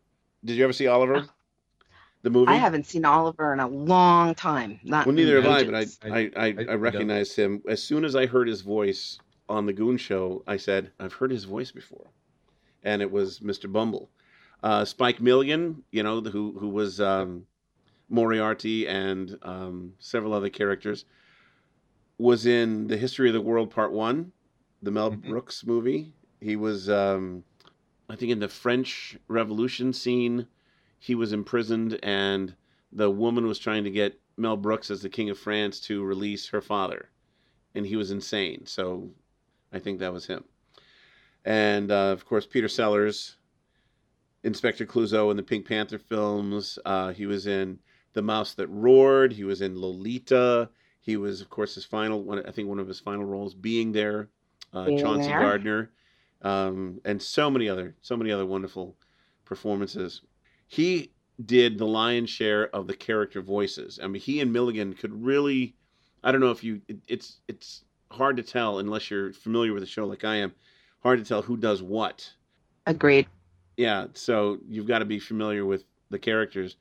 Did 0.46 0.56
you 0.56 0.64
ever 0.64 0.72
see 0.72 0.88
Oliver? 0.88 1.26
The 2.22 2.30
movie? 2.30 2.52
I 2.52 2.56
haven't 2.56 2.86
seen 2.86 3.04
Oliver 3.04 3.52
in 3.54 3.60
a 3.60 3.68
long 3.68 4.34
time. 4.34 4.80
Not 4.84 5.06
Well, 5.06 5.14
neither 5.16 5.40
in 5.40 5.44
have 5.44 5.52
I, 5.52 5.64
but 5.66 5.76
ages. 5.76 6.00
I, 6.04 6.08
I, 6.10 6.32
I, 6.38 6.56
I 6.70 6.74
recognized 6.76 7.36
him. 7.36 7.62
As 7.68 7.84
soon 7.84 8.06
as 8.06 8.16
I 8.16 8.26
heard 8.26 8.48
his 8.48 8.62
voice 8.62 9.20
on 9.50 9.66
the 9.66 9.74
Goon 9.74 9.98
Show, 9.98 10.42
I 10.48 10.56
said, 10.56 10.92
I've 11.02 11.14
heard 11.14 11.32
his 11.32 11.44
voice 11.44 11.72
before. 11.72 12.08
And 12.84 13.02
it 13.02 13.12
was 13.12 13.40
Mr. 13.42 13.70
Bumble. 13.72 14.10
Uh, 14.64 14.86
Spike 14.86 15.20
Milligan, 15.20 15.84
you 15.92 16.02
know, 16.04 16.22
the- 16.22 16.30
who, 16.32 16.58
who 16.58 16.70
was 16.70 17.02
um, 17.02 17.46
Moriarty 18.08 18.88
and 18.88 19.38
um, 19.42 19.94
several 20.00 20.34
other 20.34 20.50
characters, 20.50 21.04
was 22.20 22.46
in 22.46 22.88
The 22.88 22.98
History 22.98 23.30
of 23.30 23.34
the 23.34 23.42
World 23.42 23.72
Part 23.72 23.92
1, 23.94 24.32
the 24.84 24.92
Mel 24.92 25.10
Brooks 25.10 25.66
movie. 25.66 26.14
He 26.42 26.56
was, 26.56 26.90
um, 26.90 27.44
I 28.10 28.16
think, 28.16 28.32
in 28.32 28.40
the 28.40 28.50
French 28.50 29.18
Revolution 29.28 29.94
scene 29.94 30.46
he 31.00 31.16
was 31.16 31.32
imprisoned 31.32 31.98
and 32.04 32.54
the 32.92 33.10
woman 33.10 33.48
was 33.48 33.58
trying 33.58 33.86
to 33.86 33.90
get 33.90 34.20
Mel 34.36 34.58
Brooks 34.58 34.92
as 34.92 35.02
the 35.02 35.10
king 35.10 35.30
of 35.30 35.40
France 35.40 35.80
to 35.82 36.04
release 36.04 36.50
her 36.50 36.62
father. 36.62 37.10
And 37.74 37.86
he 37.86 37.96
was 37.96 38.12
insane. 38.12 38.66
So 38.66 39.10
I 39.72 39.80
think 39.80 40.00
that 40.00 40.12
was 40.12 40.28
him. 40.28 40.44
And 41.46 41.90
uh, 41.90 42.12
of 42.12 42.26
course 42.26 42.46
Peter 42.46 42.68
Sellers 42.68 43.38
Inspector 44.44 44.86
Clouseau 44.86 45.32
in 45.32 45.38
the 45.38 45.44
Pink 45.44 45.66
Panther 45.66 46.00
films. 46.00 46.78
Uh, 46.86 47.14
he 47.14 47.26
was 47.26 47.48
in 47.48 47.80
The 48.14 48.22
Mouse 48.22 48.54
That 48.56 48.68
Roared. 48.68 49.34
He 49.34 49.44
was 49.44 49.62
in 49.62 49.80
Lolita 49.80 50.70
he 51.10 51.18
was 51.18 51.42
of 51.42 51.50
course 51.50 51.76
his 51.76 51.86
final 51.86 52.24
one 52.24 52.46
I 52.46 52.52
think 52.52 52.68
one 52.68 52.80
of 52.80 52.88
his 52.88 53.00
final 53.00 53.26
roles 53.26 53.54
being 53.54 53.92
there 53.92 54.30
uh, 54.74 54.86
Being 54.86 55.00
Chauncey 55.00 55.30
There. 55.30 55.40
Gardner 55.42 55.92
um, 56.42 57.02
and 57.04 57.22
so 57.22 57.50
many 57.50 57.68
other 57.68 57.96
so 58.02 58.16
many 58.16 58.32
other 58.32 58.46
wonderful 58.46 58.96
performances 59.46 60.22
he 60.68 61.12
did 61.46 61.78
the 61.78 61.86
lion's 61.86 62.30
share 62.30 62.68
of 62.76 62.88
the 62.88 62.96
character 62.96 63.42
voices. 63.42 64.00
I 64.02 64.08
mean, 64.08 64.22
he 64.22 64.40
and 64.40 64.54
Milligan 64.54 64.94
could 64.94 65.14
really. 65.14 65.76
I 66.24 66.32
don't 66.32 66.42
know 66.42 66.52
if 66.52 66.64
you. 66.64 66.82
It, 66.88 66.98
it's 67.08 67.40
it's 67.48 67.84
hard 68.12 68.38
to 68.38 68.44
tell 68.44 68.80
unless 68.80 69.10
you're 69.10 69.34
familiar 69.34 69.74
with 69.74 69.84
the 69.84 69.88
show 69.88 70.06
like 70.06 70.24
I 70.24 70.36
am. 70.36 70.54
Hard 71.02 71.20
to 71.20 71.26
tell 71.26 71.42
who 71.42 71.58
does 71.58 71.82
what. 71.82 72.32
Agreed. 72.86 73.28
Yeah, 73.78 74.08
so 74.14 74.58
you've 74.68 74.88
got 74.88 75.00
to 75.00 75.06
be 75.06 75.20
familiar 75.20 75.66
with 75.66 75.86
the 76.10 76.20
characters. 76.20 76.76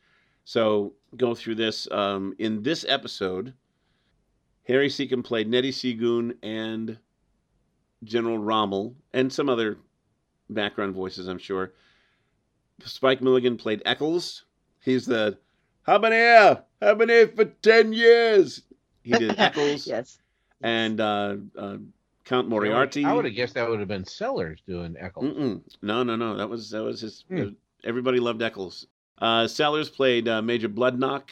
So 0.45 0.95
go 1.17 1.35
through 1.35 1.55
this. 1.55 1.89
Um, 1.91 2.35
in 2.39 2.63
this 2.63 2.85
episode, 2.89 3.55
Harry 4.69 4.89
Secombe 4.89 5.25
played 5.25 5.49
Neddy 5.49 5.73
Seagoon 5.73 6.35
and 6.43 6.99
General 8.05 8.39
Rommel, 8.39 8.95
and 9.13 9.33
some 9.33 9.49
other 9.49 9.79
background 10.51 10.95
voices, 10.95 11.27
I'm 11.27 11.39
sure. 11.39 11.73
Spike 12.85 13.21
Milligan 13.23 13.57
played 13.57 13.83
Eccles. 13.85 14.45
He's 14.85 15.07
the 15.07 15.39
"I've 15.87 16.01
been 16.01 16.13
here, 16.13 16.63
I've 16.81 16.99
been 16.99 17.09
here 17.09 17.29
for 17.29 17.47
ten 17.47 17.93
years." 17.93 18.63
He 19.03 19.13
did 19.13 19.35
Eccles. 19.39 19.87
yes. 19.87 20.19
And 20.61 21.01
uh, 21.01 21.37
uh, 21.57 21.79
Count 22.25 22.49
Moriarty. 22.49 23.05
I 23.05 23.13
would 23.15 23.25
have 23.25 23.35
guessed 23.35 23.55
that 23.55 23.69
would 23.69 23.79
have 23.79 23.89
been 23.89 24.05
Sellers 24.05 24.61
doing 24.67 24.97
Eccles. 24.99 25.25
Mm-mm. 25.35 25.63
No, 25.83 26.03
no, 26.03 26.15
no. 26.15 26.37
That 26.37 26.49
was 26.49 26.71
that 26.71 26.83
was 26.85 27.01
his. 27.01 27.25
Hmm. 27.29 27.49
Everybody 27.85 28.21
loved 28.21 28.43
Eccles. 28.43 28.87
Uh, 29.19 29.49
Sellers 29.49 29.89
played 29.89 30.29
uh, 30.29 30.43
Major 30.43 30.69
Bloodnok. 30.69 31.31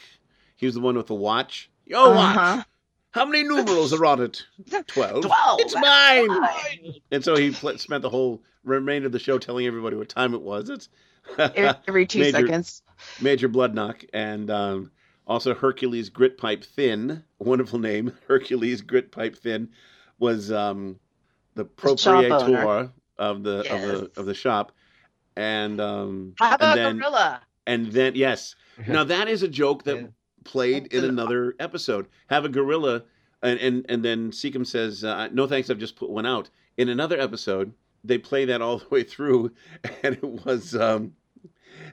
He 0.55 0.65
was 0.65 0.75
the 0.75 0.81
one 0.81 0.97
with 0.97 1.07
the 1.07 1.15
watch. 1.15 1.69
Yo, 1.85 2.13
watch. 2.13 2.35
Uh-huh. 2.35 2.63
How 3.11 3.25
many 3.25 3.43
numerals 3.43 3.93
are 3.93 4.05
on 4.05 4.21
it? 4.21 4.45
Twelve. 4.87 5.23
Twelve. 5.25 5.59
It's 5.61 5.75
mine. 5.75 6.93
And 7.11 7.23
so 7.23 7.35
he 7.35 7.51
pl- 7.51 7.77
spent 7.77 8.01
the 8.01 8.09
whole 8.09 8.43
remainder 8.63 9.05
of 9.07 9.11
the 9.11 9.19
show 9.19 9.37
telling 9.37 9.65
everybody 9.65 9.95
what 9.95 10.09
time 10.09 10.33
it 10.33 10.41
was. 10.41 10.69
It's 10.69 10.89
Every 11.37 12.05
two 12.05 12.19
Major- 12.19 12.31
seconds. 12.47 12.81
Major 13.21 13.47
Bloodnok 13.49 14.05
and 14.13 14.49
um, 14.49 14.91
also 15.27 15.53
Hercules 15.53 16.09
Grytpype-Thynne, 16.09 17.23
wonderful 17.39 17.79
name. 17.79 18.11
Hercules 18.27 18.81
Grytpype-Thynne 18.81 19.69
was 20.19 20.51
um, 20.51 20.99
the 21.55 21.63
The 21.63 21.69
proprietor 21.69 22.91
of 23.19 23.43
the 23.43 23.59
of 23.73 23.81
the 23.81 24.11
of 24.17 24.25
the 24.25 24.33
shop, 24.33 24.71
and 25.35 25.79
um, 25.81 26.33
How 26.39 26.55
about 26.55 26.77
and 26.77 26.85
then 26.87 26.97
Gorilla? 26.99 27.41
and 27.67 27.87
then 27.91 28.15
yes, 28.15 28.55
now 28.87 29.03
that 29.03 29.27
is 29.27 29.43
a 29.43 29.47
joke 29.47 29.83
that 29.83 30.09
played 30.47 30.87
in 30.93 31.03
another 31.03 31.53
episode. 31.59 32.07
Have 32.29 32.45
a 32.45 32.49
gorilla, 32.49 33.03
and 33.43 33.59
and, 33.59 33.85
and 33.89 34.03
then 34.03 34.31
Secombe 34.31 34.65
says, 34.65 35.03
uh, 35.03 35.27
"No 35.31 35.45
thanks, 35.45 35.69
I've 35.69 35.77
just 35.77 35.95
put 35.95 36.09
one 36.09 36.25
out." 36.25 36.49
In 36.77 36.89
another 36.89 37.19
episode, 37.19 37.73
they 38.03 38.17
play 38.17 38.45
that 38.45 38.61
all 38.61 38.77
the 38.79 38.89
way 38.89 39.03
through, 39.03 39.51
and 40.03 40.15
it 40.15 40.23
was 40.23 40.75
um, 40.75 41.13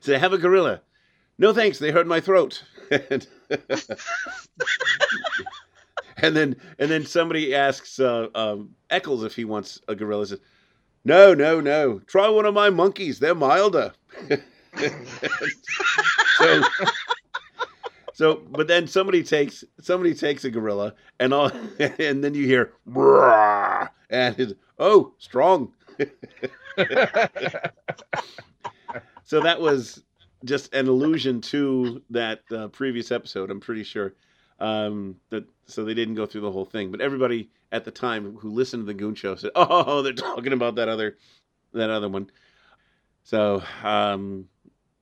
say, 0.01 0.17
"Have 0.19 0.33
a 0.33 0.39
gorilla." 0.39 0.81
No 1.37 1.53
thanks, 1.53 1.79
they 1.81 1.91
hurt 1.91 2.07
my 2.07 2.21
throat. 2.21 2.63
and, 3.11 3.27
and 6.19 6.37
then 6.37 6.57
and 6.79 6.91
then 6.91 7.05
somebody 7.05 7.55
asks 7.55 7.99
uh, 7.99 8.29
um, 8.35 8.77
Eccles 8.91 9.25
if 9.25 9.35
he 9.35 9.45
wants 9.45 9.81
a 9.89 9.97
gorilla. 9.97 10.27
Says, 10.27 10.41
"No, 11.05 11.35
no, 11.35 11.61
no. 11.61 11.99
Try 12.07 12.29
one 12.29 12.47
of 12.47 12.55
my 12.55 12.71
monkeys. 12.71 13.19
They're 13.19 13.35
milder." 13.35 13.93
so 16.39 16.63
so 18.15 18.37
but 18.49 18.69
then 18.69 18.87
somebody 18.87 19.23
takes 19.23 19.65
somebody 19.81 20.15
takes 20.15 20.45
a 20.45 20.51
gorilla 20.51 20.95
and 21.21 21.35
all 21.35 21.51
and 21.99 22.25
then 22.25 22.33
you 22.33 22.47
hear 22.47 22.73
and 24.11 24.39
it's 24.39 24.55
oh 24.79 25.13
strong. 25.19 25.73
So 29.27 29.41
that 29.41 29.59
was 29.59 30.03
just 30.45 30.75
an 30.75 30.87
allusion 30.87 31.41
to 31.41 32.03
that 32.11 32.43
uh, 32.53 32.69
previous 32.69 33.11
episode 33.11 33.51
i'm 33.51 33.61
pretty 33.61 33.83
sure. 33.83 34.15
Um 34.61 35.17
that 35.31 35.45
so 35.67 35.85
they 35.85 35.95
didn't 35.95 36.15
go 36.15 36.27
through 36.27 36.43
the 36.43 36.53
whole 36.53 36.67
thing 36.67 36.91
but 36.91 37.01
everybody 37.01 37.51
at 37.73 37.85
the 37.85 37.91
time 37.91 38.37
who 38.37 38.51
listened 38.51 38.83
to 38.83 38.87
the 38.87 38.95
goon 38.95 39.15
show 39.15 39.35
said 39.35 39.51
oh 39.57 40.03
they're 40.03 40.13
talking 40.13 40.53
about 40.53 40.75
that 40.77 40.89
other 40.89 41.17
that 41.73 41.91
other 41.91 42.09
one. 42.09 42.31
So 43.23 43.63
um 43.83 44.47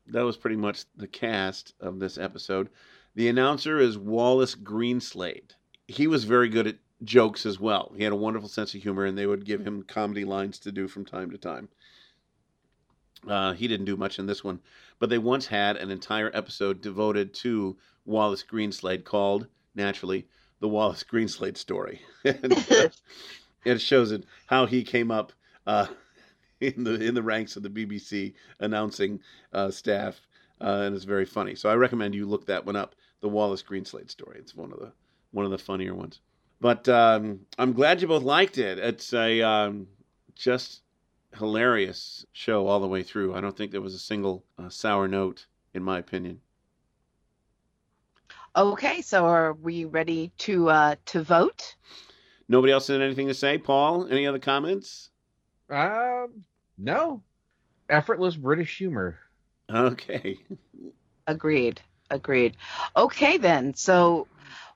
that 0.06 0.22
was 0.22 0.36
pretty 0.36 0.56
much 0.56 0.84
the 0.96 1.08
cast 1.08 1.74
of 1.80 1.98
this 1.98 2.16
episode. 2.16 2.68
The 3.14 3.28
announcer 3.28 3.78
is 3.78 3.98
Wallace 3.98 4.54
Greenslade. 4.54 5.52
He 5.86 6.06
was 6.06 6.24
very 6.24 6.48
good 6.48 6.66
at 6.66 6.78
jokes 7.04 7.44
as 7.44 7.60
well. 7.60 7.92
He 7.96 8.04
had 8.04 8.12
a 8.12 8.16
wonderful 8.16 8.48
sense 8.48 8.74
of 8.74 8.82
humor, 8.82 9.04
and 9.04 9.18
they 9.18 9.26
would 9.26 9.44
give 9.44 9.66
him 9.66 9.82
comedy 9.82 10.24
lines 10.24 10.58
to 10.60 10.72
do 10.72 10.88
from 10.88 11.04
time 11.04 11.30
to 11.30 11.38
time. 11.38 11.68
Uh, 13.26 13.52
he 13.52 13.68
didn't 13.68 13.86
do 13.86 13.96
much 13.96 14.18
in 14.18 14.26
this 14.26 14.42
one, 14.42 14.60
but 14.98 15.10
they 15.10 15.18
once 15.18 15.46
had 15.46 15.76
an 15.76 15.90
entire 15.90 16.30
episode 16.34 16.80
devoted 16.80 17.34
to 17.34 17.76
Wallace 18.04 18.42
Greenslade 18.42 19.04
called, 19.04 19.46
naturally, 19.74 20.26
The 20.60 20.68
Wallace 20.68 21.04
Greenslade 21.04 21.56
Story. 21.56 22.00
and, 22.24 22.52
uh, 22.52 22.88
it 23.64 23.80
shows 23.80 24.10
it 24.10 24.24
how 24.46 24.66
he 24.66 24.82
came 24.82 25.10
up 25.10 25.32
uh, 25.66 25.86
in 26.60 26.84
the 26.84 26.94
in 26.94 27.14
the 27.14 27.22
ranks 27.22 27.56
of 27.56 27.62
the 27.62 27.70
BBC 27.70 28.34
announcing 28.58 29.20
uh, 29.52 29.70
staff, 29.70 30.20
uh, 30.62 30.82
and 30.84 30.94
it's 30.94 31.04
very 31.04 31.26
funny. 31.26 31.54
So 31.54 31.68
I 31.68 31.74
recommend 31.74 32.14
you 32.14 32.26
look 32.26 32.46
that 32.46 32.64
one 32.64 32.76
up, 32.76 32.94
the 33.20 33.28
Wallace 33.28 33.62
Greenslade 33.62 34.10
story. 34.10 34.38
It's 34.38 34.54
one 34.54 34.72
of 34.72 34.78
the 34.78 34.92
one 35.32 35.44
of 35.44 35.50
the 35.50 35.58
funnier 35.58 35.94
ones. 35.94 36.20
But 36.60 36.88
um, 36.88 37.40
I'm 37.58 37.72
glad 37.72 38.00
you 38.00 38.08
both 38.08 38.22
liked 38.22 38.58
it. 38.58 38.78
It's 38.78 39.12
a 39.12 39.42
um, 39.42 39.88
just 40.36 40.82
hilarious 41.36 42.24
show 42.32 42.66
all 42.66 42.80
the 42.80 42.86
way 42.86 43.02
through. 43.02 43.34
I 43.34 43.40
don't 43.40 43.56
think 43.56 43.72
there 43.72 43.80
was 43.80 43.94
a 43.94 43.98
single 43.98 44.44
uh, 44.58 44.68
sour 44.68 45.08
note, 45.08 45.46
in 45.74 45.82
my 45.82 45.98
opinion. 45.98 46.40
Okay, 48.54 49.00
so 49.00 49.24
are 49.24 49.54
we 49.54 49.86
ready 49.86 50.30
to 50.38 50.68
uh, 50.68 50.94
to 51.06 51.22
vote? 51.22 51.74
Nobody 52.48 52.72
else 52.72 52.88
had 52.88 53.00
anything 53.00 53.28
to 53.28 53.34
say? 53.34 53.56
Paul, 53.56 54.06
any 54.08 54.26
other 54.26 54.38
comments? 54.38 55.08
Um, 55.70 56.44
no. 56.76 57.22
Effortless 57.88 58.36
British 58.36 58.76
humor. 58.76 59.18
Okay. 59.72 60.38
Agreed. 61.26 61.80
Agreed. 62.10 62.56
Okay, 62.96 63.38
then. 63.38 63.74
So, 63.74 64.26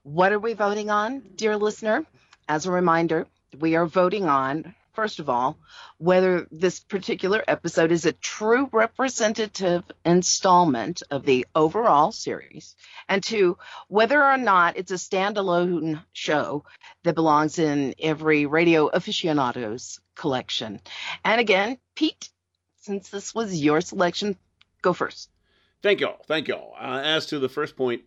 what 0.03 0.33
are 0.33 0.39
we 0.39 0.55
voting 0.55 0.91
on, 0.91 1.23
dear 1.35 1.57
listener? 1.57 2.07
As 2.49 2.67
a 2.67 2.73
reminder, 2.73 3.27
we 3.59 3.77
are 3.77 3.87
voting 3.87 4.27
on, 4.29 4.75
first 4.95 5.19
of 5.19 5.29
all, 5.29 5.59
whether 5.99 6.47
this 6.51 6.81
particular 6.81 7.45
episode 7.47 7.93
is 7.93 8.07
a 8.07 8.13
true 8.13 8.69
representative 8.73 9.83
installment 10.05 11.03
of 11.11 11.25
the 11.25 11.47
overall 11.55 12.13
series, 12.13 12.75
and 13.09 13.23
two, 13.23 13.59
whether 13.89 14.23
or 14.23 14.39
not 14.39 14.77
it's 14.77 14.93
a 14.93 14.95
standalone 14.95 16.03
show 16.13 16.65
that 17.03 17.15
belongs 17.15 17.59
in 17.59 17.95
every 17.99 18.47
radio 18.47 18.87
aficionado's 18.87 20.01
collection. 20.15 20.81
And 21.25 21.41
again, 21.41 21.79
Pete, 21.95 22.31
since 22.81 23.09
this 23.11 23.35
was 23.35 23.61
your 23.61 23.81
selection, 23.81 24.39
go 24.87 24.93
first. 24.93 25.31
Thank 25.83 26.01
you 26.01 26.07
all. 26.07 26.23
Thank 26.29 26.47
you 26.47 26.55
all. 26.55 26.77
Uh, 26.81 27.01
as 27.03 27.27
to 27.27 27.41
the 27.41 27.49
first 27.49 27.77
point, 27.77 28.03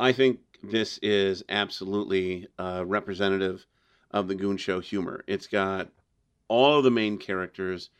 I 0.00 0.12
think 0.12 0.40
this 0.62 0.98
is 1.02 1.44
absolutely 1.50 2.48
uh, 2.58 2.82
representative 2.86 3.66
of 4.10 4.26
the 4.26 4.34
Goon 4.34 4.56
Show 4.56 4.80
humor. 4.80 5.22
It's 5.26 5.46
got 5.46 5.90
all 6.48 6.78
of 6.78 6.84
the 6.84 6.90
main 6.90 7.18
characters. 7.18 7.90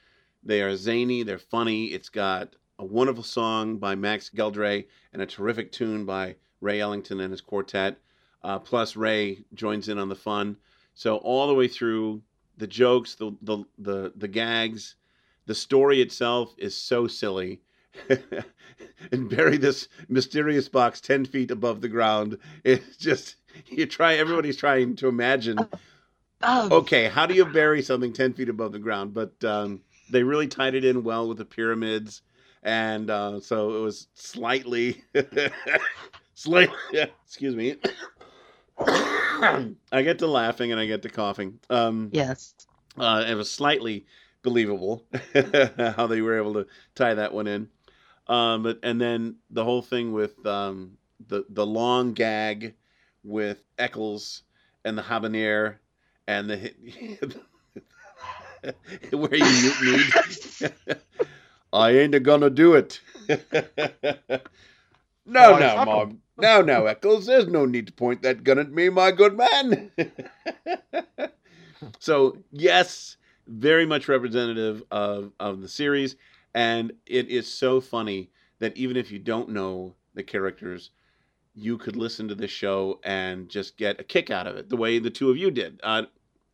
They 0.42 0.62
are 0.62 0.74
zany, 0.74 1.22
they're 1.22 1.38
funny. 1.38 1.86
It's 1.86 2.08
got 2.08 2.56
a 2.78 2.84
wonderful 2.84 3.24
song 3.24 3.76
by 3.76 3.94
Max 3.94 4.30
Geldray 4.34 4.86
and 5.12 5.20
a 5.20 5.26
terrific 5.26 5.70
tune 5.70 6.06
by 6.06 6.36
Ray 6.62 6.80
Ellington 6.80 7.20
and 7.20 7.30
his 7.30 7.42
quartet. 7.42 7.98
Uh, 8.42 8.58
plus, 8.58 8.96
Ray 8.96 9.44
joins 9.52 9.90
in 9.90 9.98
on 9.98 10.08
the 10.08 10.16
fun. 10.16 10.56
So 10.94 11.16
all 11.18 11.46
the 11.46 11.54
way 11.54 11.68
through, 11.68 12.22
the 12.56 12.66
jokes, 12.66 13.16
the 13.16 13.32
the 13.42 13.64
the, 13.78 14.12
the 14.16 14.28
gags, 14.28 14.96
the 15.44 15.54
story 15.54 16.00
itself 16.00 16.54
is 16.56 16.74
so 16.74 17.06
silly. 17.06 17.60
and 19.12 19.28
bury 19.28 19.56
this 19.56 19.88
mysterious 20.08 20.68
box 20.68 21.00
10 21.00 21.26
feet 21.26 21.50
above 21.50 21.80
the 21.80 21.88
ground. 21.88 22.38
It's 22.64 22.96
just, 22.96 23.36
you 23.66 23.86
try, 23.86 24.14
everybody's 24.14 24.56
trying 24.56 24.96
to 24.96 25.08
imagine, 25.08 25.58
Oh. 26.42 26.68
okay, 26.78 27.08
how 27.08 27.26
do 27.26 27.34
you 27.34 27.44
bury 27.44 27.82
something 27.82 28.12
10 28.12 28.34
feet 28.34 28.48
above 28.48 28.72
the 28.72 28.78
ground? 28.78 29.12
But 29.12 29.42
um, 29.44 29.80
they 30.10 30.22
really 30.22 30.46
tied 30.46 30.74
it 30.74 30.84
in 30.84 31.02
well 31.02 31.28
with 31.28 31.38
the 31.38 31.44
pyramids. 31.44 32.22
And 32.62 33.10
uh, 33.10 33.40
so 33.40 33.76
it 33.76 33.80
was 33.80 34.08
slightly, 34.14 35.02
slightly, 36.34 36.76
excuse 37.24 37.56
me. 37.56 37.76
I 38.78 40.02
get 40.02 40.20
to 40.20 40.26
laughing 40.26 40.70
and 40.72 40.80
I 40.80 40.86
get 40.86 41.02
to 41.02 41.08
coughing. 41.08 41.58
Um, 41.70 42.10
yes. 42.12 42.54
Uh, 42.96 43.24
it 43.28 43.34
was 43.34 43.50
slightly 43.50 44.06
believable 44.42 45.04
how 45.78 46.06
they 46.06 46.20
were 46.20 46.36
able 46.36 46.54
to 46.54 46.66
tie 46.94 47.14
that 47.14 47.32
one 47.32 47.46
in. 47.46 47.68
Um, 48.28 48.62
but 48.62 48.78
and 48.82 49.00
then 49.00 49.36
the 49.50 49.64
whole 49.64 49.82
thing 49.82 50.12
with 50.12 50.44
um, 50.46 50.98
the 51.28 51.44
the 51.48 51.66
long 51.66 52.12
gag 52.12 52.74
with 53.24 53.62
Eccles 53.78 54.42
and 54.84 54.96
the 54.96 55.02
habanero 55.02 55.74
and 56.26 56.50
the 56.50 56.72
where 59.12 59.34
you 59.34 59.44
mutinied. 59.44 60.72
I 61.72 61.90
ain't 61.90 62.22
gonna 62.22 62.50
do 62.50 62.74
it. 62.74 63.00
no, 63.28 63.38
Oh, 65.54 65.58
no, 65.58 65.84
mom. 65.84 66.22
No, 66.38 66.62
no, 66.62 66.86
Eccles. 66.86 67.26
There's 67.26 67.46
no 67.46 67.66
need 67.66 67.88
to 67.88 67.92
point 67.92 68.22
that 68.22 68.44
gun 68.44 68.58
at 68.58 68.70
me, 68.70 68.88
my 68.88 69.10
good 69.10 69.36
man. 69.36 69.90
so 71.98 72.38
yes, 72.52 73.16
very 73.46 73.86
much 73.86 74.08
representative 74.08 74.82
of 74.90 75.32
of 75.40 75.60
the 75.60 75.68
series, 75.68 76.16
and 76.54 76.92
it 77.06 77.28
is 77.28 77.46
so 77.46 77.80
funny 77.80 78.30
that 78.58 78.76
even 78.76 78.96
if 78.96 79.10
you 79.10 79.18
don't 79.18 79.50
know 79.50 79.94
the 80.14 80.22
characters, 80.22 80.90
you 81.54 81.78
could 81.78 81.96
listen 81.96 82.28
to 82.28 82.34
this 82.34 82.50
show 82.50 83.00
and 83.04 83.48
just 83.48 83.76
get 83.76 84.00
a 84.00 84.04
kick 84.04 84.30
out 84.30 84.46
of 84.46 84.56
it, 84.56 84.68
the 84.68 84.76
way 84.76 84.98
the 84.98 85.10
two 85.10 85.30
of 85.30 85.36
you 85.36 85.50
did. 85.50 85.80
Uh, 85.82 86.02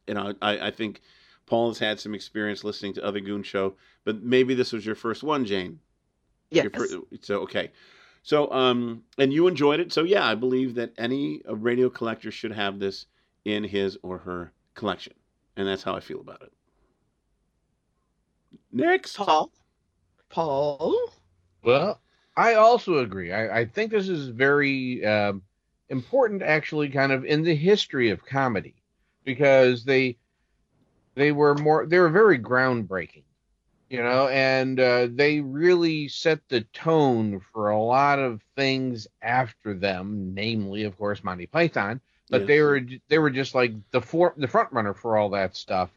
you 0.07 0.15
know, 0.15 0.35
I, 0.43 0.69
I 0.69 0.71
think 0.71 1.01
Paul 1.47 1.69
has 1.69 1.79
had 1.79 2.01
some 2.01 2.15
experience 2.15 2.65
listening 2.65 2.95
to 2.95 3.05
other 3.05 3.21
Goon 3.21 3.43
Show, 3.43 3.75
but 4.05 4.23
maybe 4.23 4.55
this 4.55 4.73
was 4.73 4.85
your 4.85 4.95
first 4.95 5.23
one, 5.23 5.45
Jane. 5.45 5.79
Yes. 6.51 6.69
So 7.23 7.41
okay. 7.41 7.71
So 8.23 8.51
um, 8.53 9.03
and 9.19 9.33
you 9.33 9.47
enjoyed 9.47 9.81
it. 9.81 9.93
So 9.93 10.03
yeah, 10.03 10.27
I 10.27 10.35
believe 10.35 10.75
that 10.77 10.93
any 10.97 11.43
uh, 11.49 11.57
radio 11.57 11.91
collector 11.91 12.31
should 12.31 12.53
have 12.53 12.79
this 12.79 13.07
in 13.45 13.65
his 13.65 13.99
or 14.03 14.19
her 14.19 14.53
collection, 14.75 15.15
and 15.57 15.67
that's 15.67 15.83
how 15.83 15.95
I 15.95 16.01
feel 16.01 16.21
about 16.21 16.43
it. 16.43 16.53
Next, 18.73 19.17
Paul. 19.17 19.51
Paul. 20.35 20.97
Well, 21.63 22.01
I 22.37 22.55
also 22.55 22.99
agree. 22.99 23.33
I, 23.33 23.61
I 23.61 23.65
think 23.67 23.93
this 23.93 24.09
is 24.09 24.29
very 24.29 25.07
um, 25.07 25.43
important, 25.89 26.43
actually, 26.43 26.89
kind 26.89 27.13
of 27.13 27.25
in 27.25 27.43
the 27.43 27.55
history 27.55 28.11
of 28.11 28.27
comedy, 28.27 28.75
because 29.25 29.85
they 29.85 30.17
they 31.15 31.31
were 31.31 31.55
more 31.55 31.87
they 31.87 32.01
were 32.01 32.09
very 32.11 32.41
groundbreaking, 32.41 33.23
you 33.89 34.03
know, 34.03 34.27
and 34.27 34.81
uh, 34.81 35.07
they 35.09 35.41
really 35.41 36.09
set 36.09 36.41
the 36.49 36.63
tone 36.73 37.41
for 37.53 37.71
a 37.71 37.81
lot 37.81 38.19
of 38.19 38.43
things 38.57 39.07
after 39.23 39.73
them, 39.73 40.35
namely, 40.35 40.83
of 40.83 40.99
course, 40.99 41.23
Monty 41.23 41.47
Python. 41.47 42.01
But 42.29 42.49
they 42.49 42.61
were 42.61 42.81
they 43.09 43.19
were 43.19 43.31
just 43.31 43.55
like 43.55 43.73
the 43.93 44.01
for, 44.01 44.35
the 44.37 44.49
front 44.49 44.73
runner 44.73 44.95
for 44.95 45.17
all 45.17 45.31
that 45.31 45.55
stuff. 45.55 45.91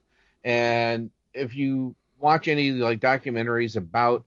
And 0.44 1.10
if 1.34 1.56
you 1.56 1.96
watch 2.20 2.48
any 2.48 2.72
like 2.72 3.00
documentaries 3.00 3.76
about 3.76 4.26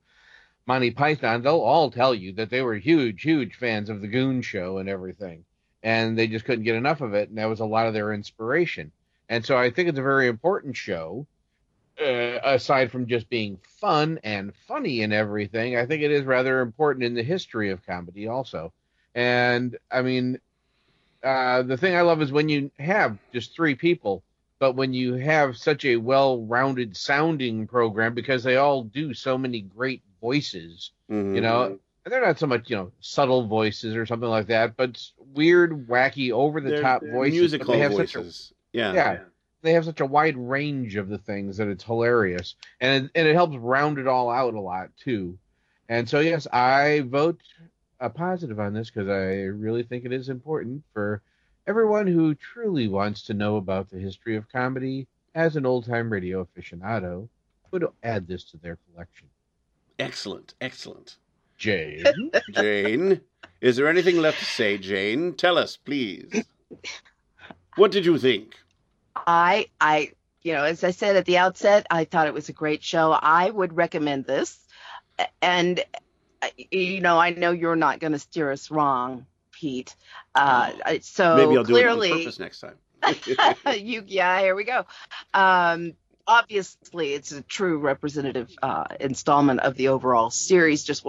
Monty 0.66 0.90
Python, 0.90 1.42
they'll 1.42 1.60
all 1.60 1.90
tell 1.90 2.14
you 2.14 2.32
that 2.34 2.50
they 2.50 2.62
were 2.62 2.74
huge, 2.76 3.22
huge 3.22 3.56
fans 3.56 3.90
of 3.90 4.00
the 4.00 4.08
Goon 4.08 4.42
Show 4.42 4.78
and 4.78 4.88
everything, 4.88 5.44
and 5.82 6.16
they 6.16 6.26
just 6.26 6.44
couldn't 6.44 6.64
get 6.64 6.76
enough 6.76 7.00
of 7.00 7.14
it, 7.14 7.28
and 7.28 7.38
that 7.38 7.48
was 7.48 7.60
a 7.60 7.64
lot 7.64 7.86
of 7.86 7.94
their 7.94 8.12
inspiration. 8.12 8.92
And 9.28 9.44
so 9.44 9.56
I 9.56 9.70
think 9.70 9.88
it's 9.88 9.98
a 9.98 10.02
very 10.02 10.28
important 10.28 10.76
show. 10.76 11.26
Uh, 12.00 12.38
aside 12.44 12.90
from 12.90 13.06
just 13.06 13.28
being 13.28 13.58
fun 13.78 14.18
and 14.24 14.54
funny 14.66 15.02
and 15.02 15.12
everything, 15.12 15.76
I 15.76 15.84
think 15.84 16.02
it 16.02 16.10
is 16.10 16.24
rather 16.24 16.60
important 16.60 17.04
in 17.04 17.14
the 17.14 17.22
history 17.22 17.70
of 17.70 17.84
comedy 17.84 18.26
also. 18.26 18.72
And 19.14 19.76
I 19.90 20.00
mean, 20.00 20.40
uh, 21.22 21.62
the 21.62 21.76
thing 21.76 21.94
I 21.94 22.00
love 22.00 22.22
is 22.22 22.32
when 22.32 22.48
you 22.48 22.70
have 22.78 23.18
just 23.34 23.54
three 23.54 23.74
people, 23.74 24.22
but 24.60 24.76
when 24.76 24.92
you 24.94 25.14
have 25.14 25.56
such 25.56 25.84
a 25.84 25.96
well-rounded 25.96 26.96
sounding 26.96 27.66
program 27.66 28.14
because 28.14 28.44
they 28.44 28.56
all 28.56 28.84
do 28.84 29.12
so 29.12 29.36
many 29.36 29.62
great 29.62 30.02
voices, 30.20 30.92
Mm-hmm. 31.10 31.34
you 31.34 31.40
know, 31.40 31.64
and 32.04 32.12
they're 32.12 32.24
not 32.24 32.38
so 32.38 32.46
much 32.46 32.70
you 32.70 32.76
know 32.76 32.92
subtle 33.00 33.48
voices 33.48 33.96
or 33.96 34.06
something 34.06 34.28
like 34.28 34.46
that, 34.46 34.76
but 34.76 35.02
weird, 35.34 35.88
wacky, 35.88 36.30
over-the-top 36.30 37.02
voices. 37.04 37.38
musical 37.40 37.72
they 37.74 37.80
have 37.80 37.92
such 37.94 38.14
a- 38.14 38.18
voices. 38.18 38.52
yeah, 38.72 38.92
yeah, 38.92 39.18
they 39.62 39.72
have 39.72 39.84
such 39.84 39.98
a 40.00 40.06
wide 40.06 40.36
range 40.36 40.94
of 40.94 41.08
the 41.08 41.18
things 41.18 41.56
that 41.56 41.66
it's 41.68 41.82
hilarious, 41.82 42.54
and 42.80 43.06
it, 43.06 43.10
and 43.16 43.26
it 43.26 43.34
helps 43.34 43.56
round 43.56 43.98
it 43.98 44.06
all 44.06 44.30
out 44.30 44.54
a 44.54 44.60
lot 44.60 44.90
too. 44.96 45.36
And 45.88 46.08
so 46.08 46.20
yes, 46.20 46.46
I 46.52 47.00
vote 47.00 47.40
a 47.98 48.08
positive 48.08 48.60
on 48.60 48.72
this 48.72 48.88
because 48.90 49.08
I 49.08 49.42
really 49.46 49.82
think 49.82 50.04
it 50.04 50.12
is 50.12 50.28
important 50.28 50.84
for 50.94 51.22
everyone 51.66 52.06
who 52.06 52.34
truly 52.34 52.88
wants 52.88 53.22
to 53.24 53.34
know 53.34 53.56
about 53.56 53.90
the 53.90 53.98
history 53.98 54.36
of 54.36 54.50
comedy 54.50 55.06
as 55.34 55.56
an 55.56 55.66
old 55.66 55.86
time 55.86 56.12
radio 56.12 56.44
aficionado 56.44 57.28
would 57.70 57.86
add 58.02 58.26
this 58.26 58.44
to 58.44 58.56
their 58.56 58.78
collection. 58.90 59.28
Excellent, 59.98 60.54
excellent. 60.60 61.16
Jane, 61.56 62.04
Jane, 62.52 63.20
is 63.60 63.76
there 63.76 63.88
anything 63.88 64.16
left 64.16 64.38
to 64.38 64.44
say, 64.44 64.78
Jane? 64.78 65.34
Tell 65.34 65.58
us, 65.58 65.76
please. 65.76 66.44
What 67.76 67.92
did 67.92 68.06
you 68.06 68.18
think? 68.18 68.54
I 69.14 69.66
I 69.80 70.12
you 70.42 70.54
know, 70.54 70.64
as 70.64 70.82
I 70.84 70.90
said 70.90 71.16
at 71.16 71.26
the 71.26 71.38
outset, 71.38 71.86
I 71.90 72.04
thought 72.04 72.26
it 72.26 72.34
was 72.34 72.48
a 72.48 72.54
great 72.54 72.82
show. 72.82 73.12
I 73.12 73.50
would 73.50 73.76
recommend 73.76 74.24
this. 74.24 74.58
And 75.42 75.84
uh, 76.42 76.48
you 76.56 77.00
know, 77.00 77.18
I 77.18 77.30
know 77.30 77.50
you're 77.50 77.76
not 77.76 78.00
going 78.00 78.12
to 78.12 78.18
steer 78.18 78.50
us 78.50 78.70
wrong, 78.70 79.26
Pete. 79.60 79.94
Uh, 80.34 80.72
so 81.02 81.36
Maybe 81.36 81.56
I'll 81.58 81.64
do 81.64 81.74
clearly, 81.74 82.08
it 82.08 82.12
on 82.12 82.18
purpose 82.20 82.38
next 82.38 82.60
time. 82.60 82.76
you 83.76 84.04
yeah 84.06 84.40
here 84.40 84.54
we 84.54 84.64
go 84.64 84.84
um 85.32 85.94
obviously 86.26 87.14
it's 87.14 87.32
a 87.32 87.42
true 87.42 87.78
representative 87.78 88.50
uh 88.62 88.84
installment 89.00 89.60
of 89.60 89.74
the 89.76 89.88
overall 89.88 90.30
series 90.30 90.84
just 90.84 91.04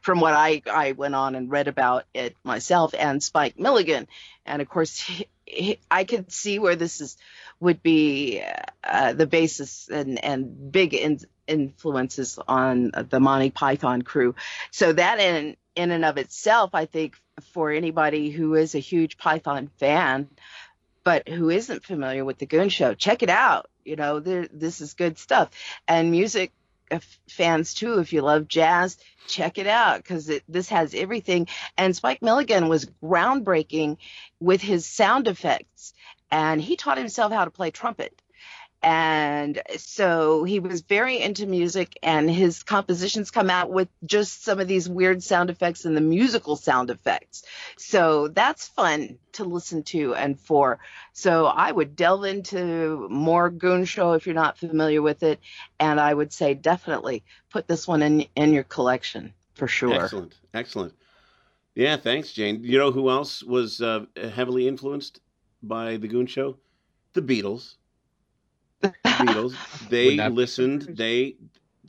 from 0.00 0.20
what 0.20 0.34
i 0.34 0.60
i 0.70 0.92
went 0.92 1.14
on 1.14 1.34
and 1.34 1.50
read 1.50 1.68
about 1.68 2.04
it 2.14 2.34
myself 2.42 2.94
and 2.98 3.22
spike 3.22 3.58
milligan 3.58 4.08
and 4.44 4.60
of 4.60 4.68
course 4.68 4.98
he, 4.98 5.26
he, 5.44 5.78
i 5.90 6.02
could 6.02 6.32
see 6.32 6.58
where 6.58 6.76
this 6.76 7.00
is 7.00 7.16
would 7.60 7.82
be 7.82 8.42
uh, 8.84 9.12
the 9.12 9.26
basis 9.26 9.88
and 9.88 10.22
and 10.22 10.72
big 10.72 10.94
in, 10.94 11.20
influences 11.46 12.38
on 12.48 12.90
the 13.08 13.20
monty 13.20 13.50
python 13.50 14.02
crew 14.02 14.34
so 14.72 14.92
that 14.92 15.20
in 15.20 15.56
in 15.76 15.90
and 15.92 16.04
of 16.04 16.18
itself 16.18 16.70
i 16.74 16.84
think 16.86 17.14
for 17.52 17.70
anybody 17.70 18.30
who 18.30 18.54
is 18.54 18.74
a 18.74 18.80
huge 18.80 19.16
python 19.18 19.70
fan 19.78 20.28
but 21.06 21.28
who 21.28 21.50
isn't 21.50 21.84
familiar 21.84 22.24
with 22.24 22.38
the 22.38 22.46
Goon 22.46 22.68
Show, 22.68 22.92
check 22.92 23.22
it 23.22 23.30
out. 23.30 23.70
You 23.84 23.94
know, 23.94 24.18
this 24.18 24.80
is 24.80 24.94
good 24.94 25.18
stuff. 25.18 25.50
And 25.86 26.10
music 26.10 26.50
uh, 26.90 26.98
fans 27.28 27.74
too. 27.74 28.00
If 28.00 28.12
you 28.12 28.22
love 28.22 28.48
jazz, 28.48 28.98
check 29.28 29.56
it 29.58 29.68
out 29.68 29.98
because 29.98 30.28
this 30.48 30.68
has 30.70 30.94
everything. 30.94 31.46
And 31.78 31.94
Spike 31.94 32.22
Milligan 32.22 32.68
was 32.68 32.90
groundbreaking 33.00 33.98
with 34.40 34.60
his 34.60 34.84
sound 34.84 35.28
effects, 35.28 35.94
and 36.28 36.60
he 36.60 36.74
taught 36.74 36.98
himself 36.98 37.32
how 37.32 37.44
to 37.44 37.52
play 37.52 37.70
trumpet 37.70 38.20
and 38.86 39.60
so 39.78 40.44
he 40.44 40.60
was 40.60 40.82
very 40.82 41.20
into 41.20 41.44
music 41.44 41.98
and 42.04 42.30
his 42.30 42.62
compositions 42.62 43.32
come 43.32 43.50
out 43.50 43.68
with 43.68 43.88
just 44.04 44.44
some 44.44 44.60
of 44.60 44.68
these 44.68 44.88
weird 44.88 45.24
sound 45.24 45.50
effects 45.50 45.84
and 45.84 45.96
the 45.96 46.00
musical 46.00 46.54
sound 46.54 46.90
effects. 46.90 47.42
So 47.76 48.28
that's 48.28 48.68
fun 48.68 49.18
to 49.32 49.44
listen 49.44 49.82
to 49.82 50.14
and 50.14 50.38
for. 50.38 50.78
So 51.14 51.46
i 51.46 51.72
would 51.72 51.96
delve 51.96 52.26
into 52.26 53.08
more 53.10 53.50
goon 53.50 53.86
show 53.86 54.12
if 54.12 54.24
you're 54.24 54.36
not 54.36 54.56
familiar 54.56 55.02
with 55.02 55.24
it. 55.24 55.40
And 55.80 55.98
i 55.98 56.14
would 56.14 56.32
say 56.32 56.54
definitely 56.54 57.24
put 57.50 57.66
this 57.66 57.88
one 57.88 58.02
in 58.02 58.26
in 58.36 58.52
your 58.52 58.62
collection 58.62 59.34
for 59.54 59.66
sure. 59.66 60.00
Excellent. 60.00 60.36
Excellent. 60.54 60.94
Yeah 61.74 61.96
thanks 61.96 62.30
jane. 62.30 62.62
You 62.62 62.78
know 62.78 62.92
who 62.92 63.10
else 63.10 63.42
was 63.42 63.80
uh, 63.80 64.04
heavily 64.16 64.68
influenced 64.68 65.18
by 65.60 65.96
the 65.96 66.06
goon 66.06 66.28
show? 66.28 66.56
The 67.14 67.22
beatles 67.22 67.74
Beatles. 68.82 69.54
They 69.88 70.16
listened. 70.28 70.82
They, 70.82 71.36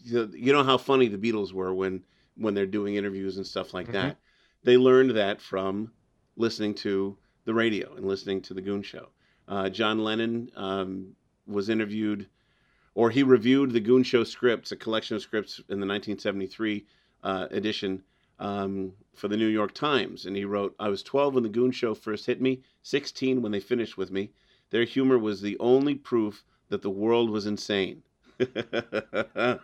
you 0.04 0.54
know 0.54 0.64
how 0.64 0.78
funny 0.78 1.08
the 1.08 1.18
Beatles 1.18 1.52
were 1.52 1.74
when 1.74 2.04
when 2.36 2.54
they're 2.54 2.66
doing 2.66 2.96
interviews 2.96 3.38
and 3.38 3.46
stuff 3.46 3.74
like 3.74 3.92
that. 3.92 4.14
Mm-hmm. 4.14 4.20
They 4.64 4.78
learned 4.78 5.12
that 5.12 5.42
from 5.42 5.92
listening 6.36 6.76
to 6.76 7.18
the 7.46 7.54
radio 7.54 7.96
and 7.96 8.06
listening 8.06 8.42
to 8.44 8.54
the 8.54 8.62
Goon 8.62 8.84
Show. 8.84 9.10
Uh, 9.48 9.70
John 9.70 10.04
Lennon 10.04 10.52
um, 10.56 11.16
was 11.48 11.70
interviewed, 11.70 12.28
or 12.94 13.10
he 13.10 13.24
reviewed 13.24 13.72
the 13.72 13.80
Goon 13.80 14.04
Show 14.04 14.24
scripts, 14.24 14.72
a 14.72 14.76
collection 14.76 15.16
of 15.16 15.22
scripts 15.22 15.58
in 15.58 15.80
the 15.80 15.88
1973 15.88 16.86
uh, 17.24 17.48
edition 17.52 18.04
um, 18.40 18.94
for 19.16 19.28
the 19.28 19.38
New 19.38 19.48
York 19.48 19.74
Times, 19.74 20.26
and 20.26 20.36
he 20.36 20.46
wrote, 20.46 20.76
"I 20.80 20.90
was 20.90 21.02
12 21.04 21.34
when 21.36 21.44
the 21.44 21.50
Goon 21.50 21.72
Show 21.72 21.96
first 21.96 22.26
hit 22.26 22.42
me, 22.42 22.62
16 22.84 23.42
when 23.42 23.52
they 23.52 23.60
finished 23.60 23.98
with 23.98 24.12
me. 24.12 24.32
Their 24.70 24.84
humor 24.84 25.18
was 25.18 25.42
the 25.42 25.58
only 25.60 25.96
proof." 25.96 26.44
That 26.70 26.82
the 26.82 26.90
world 26.90 27.30
was 27.30 27.46
insane. 27.46 28.04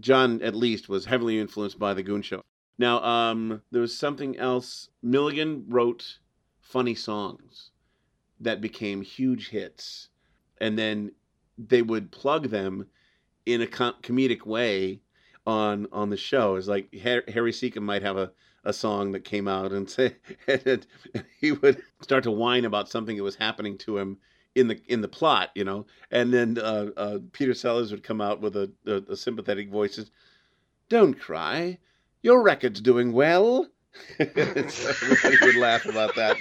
John, 0.00 0.42
at 0.42 0.54
least, 0.54 0.88
was 0.88 1.04
heavily 1.04 1.38
influenced 1.38 1.78
by 1.78 1.94
the 1.94 2.02
Goon 2.02 2.22
Show. 2.22 2.42
Now, 2.78 3.02
um, 3.02 3.62
there 3.70 3.82
was 3.82 3.96
something 3.96 4.38
else. 4.38 4.88
Milligan 5.02 5.64
wrote 5.68 6.18
funny 6.60 6.94
songs 6.94 7.70
that 8.40 8.60
became 8.60 9.02
huge 9.02 9.50
hits, 9.50 10.08
and 10.58 10.78
then 10.78 11.12
they 11.58 11.82
would 11.82 12.10
plug 12.10 12.48
them 12.48 12.86
in 13.44 13.60
a 13.60 13.66
com- 13.66 13.96
comedic 14.02 14.46
way 14.46 15.00
on 15.46 15.86
on 15.92 16.10
the 16.10 16.16
show. 16.16 16.56
It's 16.56 16.68
like 16.68 16.94
Harry 16.94 17.52
Secombe 17.52 17.84
might 17.84 18.02
have 18.02 18.16
a, 18.16 18.32
a 18.64 18.72
song 18.72 19.12
that 19.12 19.24
came 19.24 19.48
out 19.48 19.72
and 19.72 19.88
say 19.96 20.16
and 20.48 20.86
he 21.38 21.52
would 21.52 21.82
start 22.00 22.24
to 22.24 22.30
whine 22.30 22.64
about 22.64 22.88
something 22.88 23.16
that 23.16 23.22
was 23.22 23.36
happening 23.36 23.78
to 23.78 23.98
him 23.98 24.18
in 24.54 24.68
the 24.68 24.80
in 24.88 25.00
the 25.00 25.08
plot, 25.08 25.50
you 25.54 25.64
know. 25.64 25.86
And 26.10 26.32
then 26.32 26.58
uh, 26.58 26.90
uh, 26.96 27.18
Peter 27.32 27.54
Sellers 27.54 27.90
would 27.90 28.02
come 28.02 28.20
out 28.20 28.40
with 28.40 28.56
a, 28.56 28.70
a, 28.86 29.12
a 29.12 29.16
sympathetic 29.16 29.70
voice. 29.70 30.10
Don't 30.88 31.18
cry, 31.18 31.78
your 32.22 32.42
record's 32.42 32.80
doing 32.80 33.12
well. 33.12 33.66
everybody 34.18 35.36
would 35.42 35.56
laugh 35.56 35.84
about 35.86 36.14
that. 36.16 36.36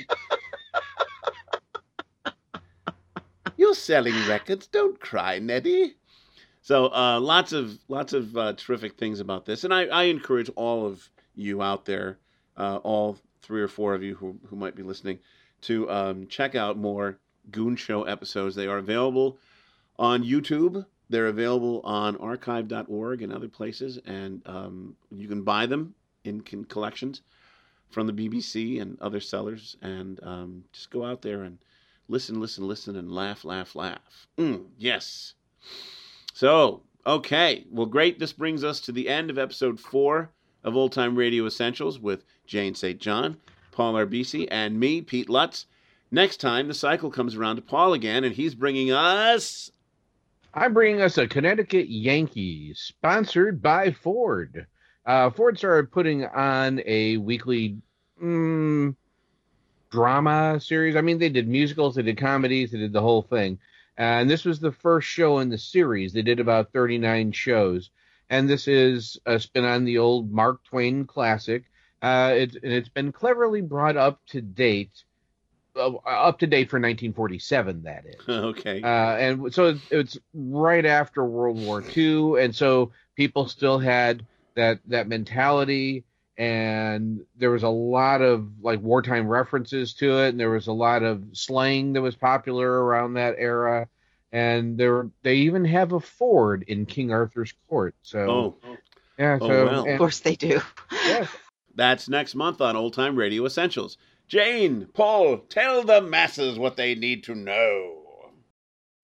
You're 3.58 3.76
selling 3.76 4.16
records. 4.28 4.68
Don't 4.68 5.00
cry, 5.00 5.40
Neddy. 5.40 5.96
So 6.62 6.94
uh, 6.94 7.20
lots 7.20 7.52
of 7.52 7.78
lots 7.88 8.14
of 8.14 8.38
uh, 8.38 8.54
terrific 8.54 8.98
things 8.98 9.20
about 9.20 9.46
this, 9.46 9.64
and 9.64 9.74
I, 9.74 9.86
I 9.86 10.04
encourage 10.04 10.50
all 10.56 10.86
of 10.86 11.10
you 11.36 11.62
out 11.62 11.86
there, 11.86 12.20
uh, 12.58 12.78
all 12.84 13.18
three 13.42 13.62
or 13.62 13.68
four 13.68 13.96
of 13.96 14.04
you 14.04 14.16
who, 14.16 14.38
who 14.48 14.56
might 14.56 14.76
be 14.76 14.84
listening, 14.84 15.20
to 15.62 15.90
um, 15.90 16.28
check 16.28 16.56
out 16.56 16.78
more 16.78 17.18
Goon 17.52 17.76
Show 17.76 18.04
episodes. 18.04 18.56
They 18.56 18.68
are 18.68 18.78
available 18.78 19.38
on 19.98 20.24
YouTube. 20.24 20.86
They're 21.10 21.28
available 21.28 21.82
on 21.84 22.16
archive.org 22.18 23.22
and 23.22 23.34
other 23.34 23.48
places, 23.48 24.00
and 24.06 24.42
um, 24.46 24.96
you 25.12 25.28
can 25.28 25.44
buy 25.44 25.66
them 25.66 25.96
in, 26.24 26.42
collections 26.42 27.22
from 27.90 28.06
the 28.06 28.14
BBC 28.14 28.82
and 28.82 29.00
other 29.02 29.20
sellers. 29.20 29.76
And 29.82 30.20
um, 30.24 30.64
just 30.72 30.92
go 30.92 31.04
out 31.04 31.22
there 31.22 31.44
and 31.44 31.58
listen, 32.08 32.40
listen, 32.40 32.68
listen, 32.68 32.96
and 32.96 33.12
laugh, 33.12 33.44
laugh, 33.44 33.76
laugh. 33.76 34.28
Mm, 34.38 34.66
yes. 34.78 35.34
So, 36.34 36.84
okay. 37.08 37.66
Well, 37.72 37.88
great. 37.88 38.20
This 38.20 38.34
brings 38.34 38.64
us 38.64 38.80
to 38.82 38.92
the 38.92 39.10
end 39.10 39.30
of 39.30 39.38
episode 39.38 39.80
four 39.80 40.30
of 40.64 40.76
Old 40.76 40.92
Time 40.92 41.16
Radio 41.16 41.46
Essentials 41.46 42.00
with 42.00 42.24
Jane 42.46 42.76
St. 42.76 43.00
John, 43.00 43.38
Paul 43.72 43.96
Arbisi, 43.96 44.48
and 44.52 44.80
me, 44.80 45.02
Pete 45.02 45.30
Lutz. 45.30 45.66
Next 46.12 46.38
time, 46.38 46.68
the 46.68 46.74
cycle 46.74 47.12
comes 47.12 47.36
around 47.36 47.58
to 47.58 47.62
Paul 47.62 47.94
again, 47.94 48.24
and 48.24 48.34
he's 48.34 48.56
bringing 48.56 48.92
us. 48.92 49.70
I'm 50.52 50.74
bringing 50.74 51.02
us 51.02 51.20
a 51.20 51.28
Connecticut 51.28 51.88
Yankee, 51.88 52.74
sponsored 52.74 53.62
by 53.62 53.92
Ford. 53.92 54.66
Uh, 55.06 55.30
Ford 55.30 55.60
started 55.60 55.92
putting 55.92 56.26
on 56.26 56.82
a 56.86 57.18
weekly 57.18 57.78
mm, 58.22 58.96
drama 59.92 60.60
series. 60.60 60.96
I 60.96 61.02
mean, 61.02 61.20
they 61.20 61.30
did 61.30 61.48
musicals, 61.48 61.96
they 61.96 62.02
did 62.02 62.18
comedies, 62.18 62.72
they 62.72 62.80
did 62.80 62.94
the 62.94 63.02
whole 63.02 63.22
thing. 63.22 63.60
And 63.96 64.28
this 64.28 64.46
was 64.46 64.60
the 64.60 64.72
first 64.72 65.08
show 65.08 65.40
in 65.40 65.50
the 65.50 65.58
series. 65.60 66.14
They 66.14 66.22
did 66.24 66.40
about 66.40 66.74
39 66.74 67.34
shows. 67.34 67.92
And 68.32 68.50
this 68.50 68.68
is 68.68 69.20
a 69.28 69.40
spin 69.40 69.66
on 69.66 69.86
the 69.86 70.00
old 70.00 70.32
Mark 70.32 70.64
Twain 70.64 71.06
classic. 71.06 71.66
Uh, 72.02 72.32
it, 72.34 72.56
and 72.64 72.74
it's 72.74 72.90
been 72.90 73.12
cleverly 73.12 73.62
brought 73.62 73.98
up 73.98 74.22
to 74.28 74.42
date 74.42 75.04
uh, 75.76 75.96
up 76.06 76.40
to 76.40 76.48
date 76.48 76.70
for 76.70 76.78
1947. 76.78 77.84
That 77.84 78.06
is 78.06 78.16
okay. 78.30 78.82
Uh, 78.82 78.88
and 78.88 79.54
so 79.54 79.78
it's 79.90 80.18
right 80.34 80.86
after 80.86 81.24
World 81.26 81.60
War 81.60 81.84
II, 81.96 82.42
and 82.42 82.56
so 82.56 82.92
people 83.16 83.48
still 83.48 83.80
had 83.80 84.26
that 84.56 84.80
that 84.88 85.08
mentality, 85.08 86.04
and 86.38 87.22
there 87.38 87.52
was 87.52 87.64
a 87.64 87.70
lot 87.70 88.22
of 88.22 88.50
like 88.62 88.82
wartime 88.82 89.28
references 89.28 89.94
to 89.96 90.20
it, 90.20 90.30
and 90.30 90.40
there 90.40 90.50
was 90.50 90.68
a 90.68 90.74
lot 90.74 91.04
of 91.04 91.24
slang 91.34 91.94
that 91.94 92.02
was 92.02 92.16
popular 92.16 92.70
around 92.70 93.14
that 93.14 93.36
era. 93.38 93.88
And 94.32 94.78
there, 94.78 95.10
they 95.24 95.38
even 95.38 95.66
have 95.66 95.92
a 95.92 96.00
ford 96.00 96.64
in 96.68 96.86
King 96.86 97.12
Arthur's 97.12 97.52
court. 97.68 97.96
So, 98.04 98.20
oh, 98.20 98.78
yeah. 99.18 99.40
Oh, 99.42 99.48
so, 99.48 99.66
well. 99.66 99.84
and, 99.86 99.94
of 99.94 99.98
course 99.98 100.20
they 100.20 100.36
do. 100.36 100.62
yeah. 101.06 101.26
That's 101.76 102.10
next 102.10 102.36
month 102.36 102.62
on 102.62 102.76
Old 102.76 102.94
Time 102.94 103.16
Radio 103.16 103.46
Essentials. 103.46 103.98
Jane, 104.30 104.88
Paul, 104.94 105.40
tell 105.50 105.84
the 105.84 106.02
masses 106.02 106.58
what 106.60 106.78
they 106.78 106.94
need 106.94 107.24
to 107.24 107.34
know. 107.34 107.96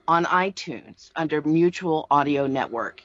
on 0.09 0.25
iTunes 0.25 1.11
under 1.17 1.43
Mutual 1.43 2.07
Audio 2.11 2.47
Network 2.47 3.03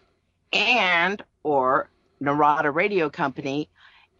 and 0.53 1.23
or 1.43 1.89
Narada 2.19 2.71
Radio 2.71 3.09
Company 3.09 3.69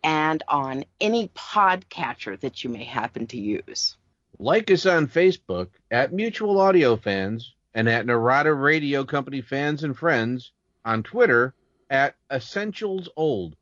and 0.03 0.43
on 0.47 0.85
any 1.01 1.29
podcatcher 1.29 2.39
that 2.39 2.63
you 2.63 2.69
may 2.69 2.83
happen 2.83 3.27
to 3.27 3.37
use. 3.39 3.97
Like 4.39 4.69
us 4.69 4.85
on 4.85 5.07
Facebook 5.07 5.69
at 5.89 6.13
Mutual 6.13 6.59
Audio 6.59 6.95
Fans 6.95 7.53
and 7.73 7.89
at 7.89 8.05
Narada 8.05 8.53
Radio 8.53 9.03
Company 9.03 9.41
Fans 9.41 9.83
and 9.83 9.97
Friends 9.97 10.51
on 10.85 11.03
Twitter 11.03 11.53
at 11.89 12.15
Essentials 12.31 13.09
Old. 13.15 13.55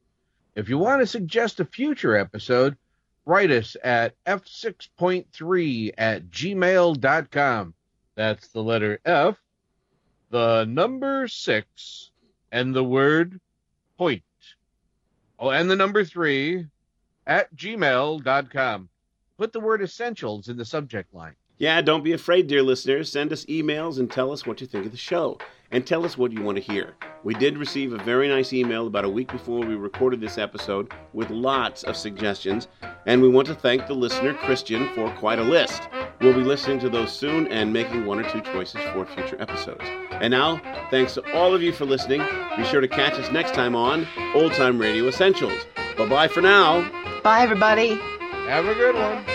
If 0.55 0.69
you 0.69 0.77
want 0.77 1.01
to 1.01 1.07
suggest 1.07 1.59
a 1.59 1.65
future 1.65 2.15
episode, 2.15 2.77
write 3.25 3.51
us 3.51 3.77
at 3.83 4.15
f6.3 4.25 5.91
at 5.97 6.29
gmail.com. 6.29 7.73
That's 8.15 8.47
the 8.49 8.63
letter 8.63 8.99
F, 9.05 9.37
the 10.29 10.65
number 10.65 11.27
six, 11.27 12.11
and 12.51 12.73
the 12.73 12.83
word 12.83 13.39
point. 13.97 14.23
Oh, 15.37 15.49
and 15.49 15.69
the 15.69 15.75
number 15.75 16.05
three 16.05 16.67
at 17.27 17.53
gmail.com. 17.55 18.89
Put 19.37 19.51
the 19.51 19.59
word 19.59 19.81
essentials 19.81 20.47
in 20.47 20.55
the 20.55 20.65
subject 20.65 21.13
line. 21.13 21.35
Yeah, 21.57 21.81
don't 21.81 22.03
be 22.03 22.11
afraid, 22.11 22.47
dear 22.47 22.61
listeners. 22.61 23.11
Send 23.11 23.31
us 23.31 23.45
emails 23.45 23.97
and 23.97 24.11
tell 24.11 24.31
us 24.31 24.45
what 24.45 24.59
you 24.59 24.67
think 24.67 24.85
of 24.85 24.91
the 24.91 24.97
show. 24.97 25.37
And 25.71 25.85
tell 25.85 26.05
us 26.05 26.17
what 26.17 26.31
you 26.31 26.43
want 26.43 26.57
to 26.57 26.63
hear. 26.63 26.93
We 27.23 27.33
did 27.33 27.57
receive 27.57 27.91
a 27.91 27.97
very 28.03 28.27
nice 28.27 28.53
email 28.53 28.87
about 28.87 29.03
a 29.03 29.09
week 29.09 29.31
before 29.31 29.59
we 29.59 29.75
recorded 29.75 30.21
this 30.21 30.37
episode 30.37 30.91
with 31.13 31.29
lots 31.31 31.83
of 31.83 31.97
suggestions, 31.97 32.67
and 33.07 33.21
we 33.21 33.29
want 33.29 33.47
to 33.47 33.55
thank 33.55 33.87
the 33.87 33.95
listener, 33.95 34.35
Christian, 34.35 34.87
for 34.93 35.09
quite 35.15 35.39
a 35.39 35.43
list. 35.43 35.89
We'll 36.21 36.33
be 36.33 36.43
listening 36.43 36.79
to 36.79 36.89
those 36.89 37.11
soon 37.11 37.47
and 37.47 37.73
making 37.73 38.05
one 38.05 38.19
or 38.19 38.29
two 38.29 38.41
choices 38.41 38.81
for 38.93 39.05
future 39.05 39.41
episodes. 39.41 39.83
And 40.11 40.31
now, 40.31 40.61
thanks 40.91 41.15
to 41.15 41.33
all 41.33 41.55
of 41.55 41.63
you 41.63 41.71
for 41.73 41.85
listening. 41.85 42.21
Be 42.57 42.63
sure 42.65 42.81
to 42.81 42.87
catch 42.87 43.13
us 43.13 43.31
next 43.31 43.53
time 43.55 43.75
on 43.75 44.07
Old 44.35 44.53
Time 44.53 44.77
Radio 44.77 45.07
Essentials. 45.07 45.65
Bye 45.97 46.07
bye 46.07 46.27
for 46.27 46.41
now. 46.41 46.89
Bye, 47.23 47.41
everybody. 47.41 47.95
Have 48.47 48.67
a 48.67 48.75
good 48.75 48.95
one. 48.95 49.34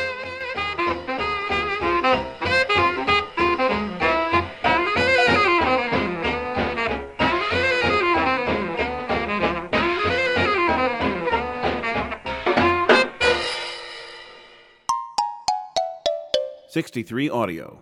Sixty-three 16.70 17.28
Audio. 17.28 17.80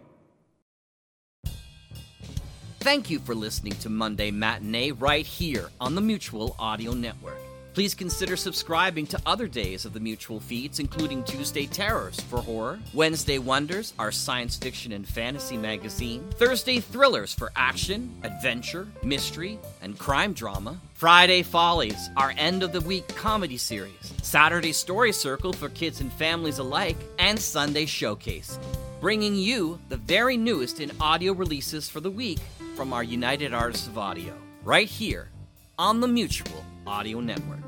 Thank 2.80 3.11
you 3.11 3.18
for 3.18 3.34
listening 3.34 3.74
to 3.80 3.91
Monday 3.91 4.30
Matinee 4.30 4.93
right 4.93 5.26
here 5.26 5.68
on 5.78 5.95
the 5.95 6.01
Mutual 6.01 6.57
Audio 6.59 6.95
Network. 6.95 7.36
Please 7.79 7.95
consider 7.95 8.37
subscribing 8.37 9.07
to 9.07 9.20
other 9.24 9.47
days 9.47 9.85
of 9.85 9.93
the 9.93 10.01
Mutual 10.01 10.41
feeds, 10.41 10.81
including 10.81 11.22
Tuesday 11.22 11.64
Terrors 11.64 12.18
for 12.22 12.43
horror, 12.43 12.81
Wednesday 12.93 13.39
Wonders, 13.39 13.95
our 14.01 14.11
science 14.11 14.57
fiction 14.57 14.91
and 14.91 15.07
fantasy 15.07 15.57
magazine, 15.57 16.29
Thursday 16.33 16.81
Thrillers 16.81 17.33
for 17.33 17.53
action, 17.55 18.12
adventure, 18.24 18.89
mystery, 19.05 19.61
and 19.81 19.97
crime 19.97 20.33
drama, 20.33 20.76
Friday 20.95 21.45
Follies, 21.45 22.11
our 22.16 22.35
end 22.37 22.64
of 22.64 22.72
the 22.72 22.81
week 22.81 23.07
comedy 23.14 23.57
series, 23.57 24.12
Saturday 24.24 24.72
Story 24.72 25.12
Circle 25.12 25.53
for 25.53 25.68
kids 25.68 26.01
and 26.01 26.12
families 26.14 26.59
alike, 26.59 26.97
and 27.20 27.39
Sunday 27.39 27.87
Showcase, 27.87 28.59
bringing 29.01 29.37
you 29.37 29.79
the 29.89 29.99
very 29.99 30.37
newest 30.37 30.81
in 30.81 30.91
audio 31.01 31.33
releases 31.33 31.89
for 31.89 32.01
the 32.01 32.11
week 32.11 32.41
from 32.74 32.93
our 32.93 33.05
United 33.05 33.55
Artists 33.55 33.87
of 33.87 33.99
Audio, 33.99 34.35
right 34.64 34.89
here 34.89 35.29
on 35.79 36.01
the 36.01 36.09
Mutual 36.09 36.64
Audio 36.85 37.20
Network. 37.20 37.68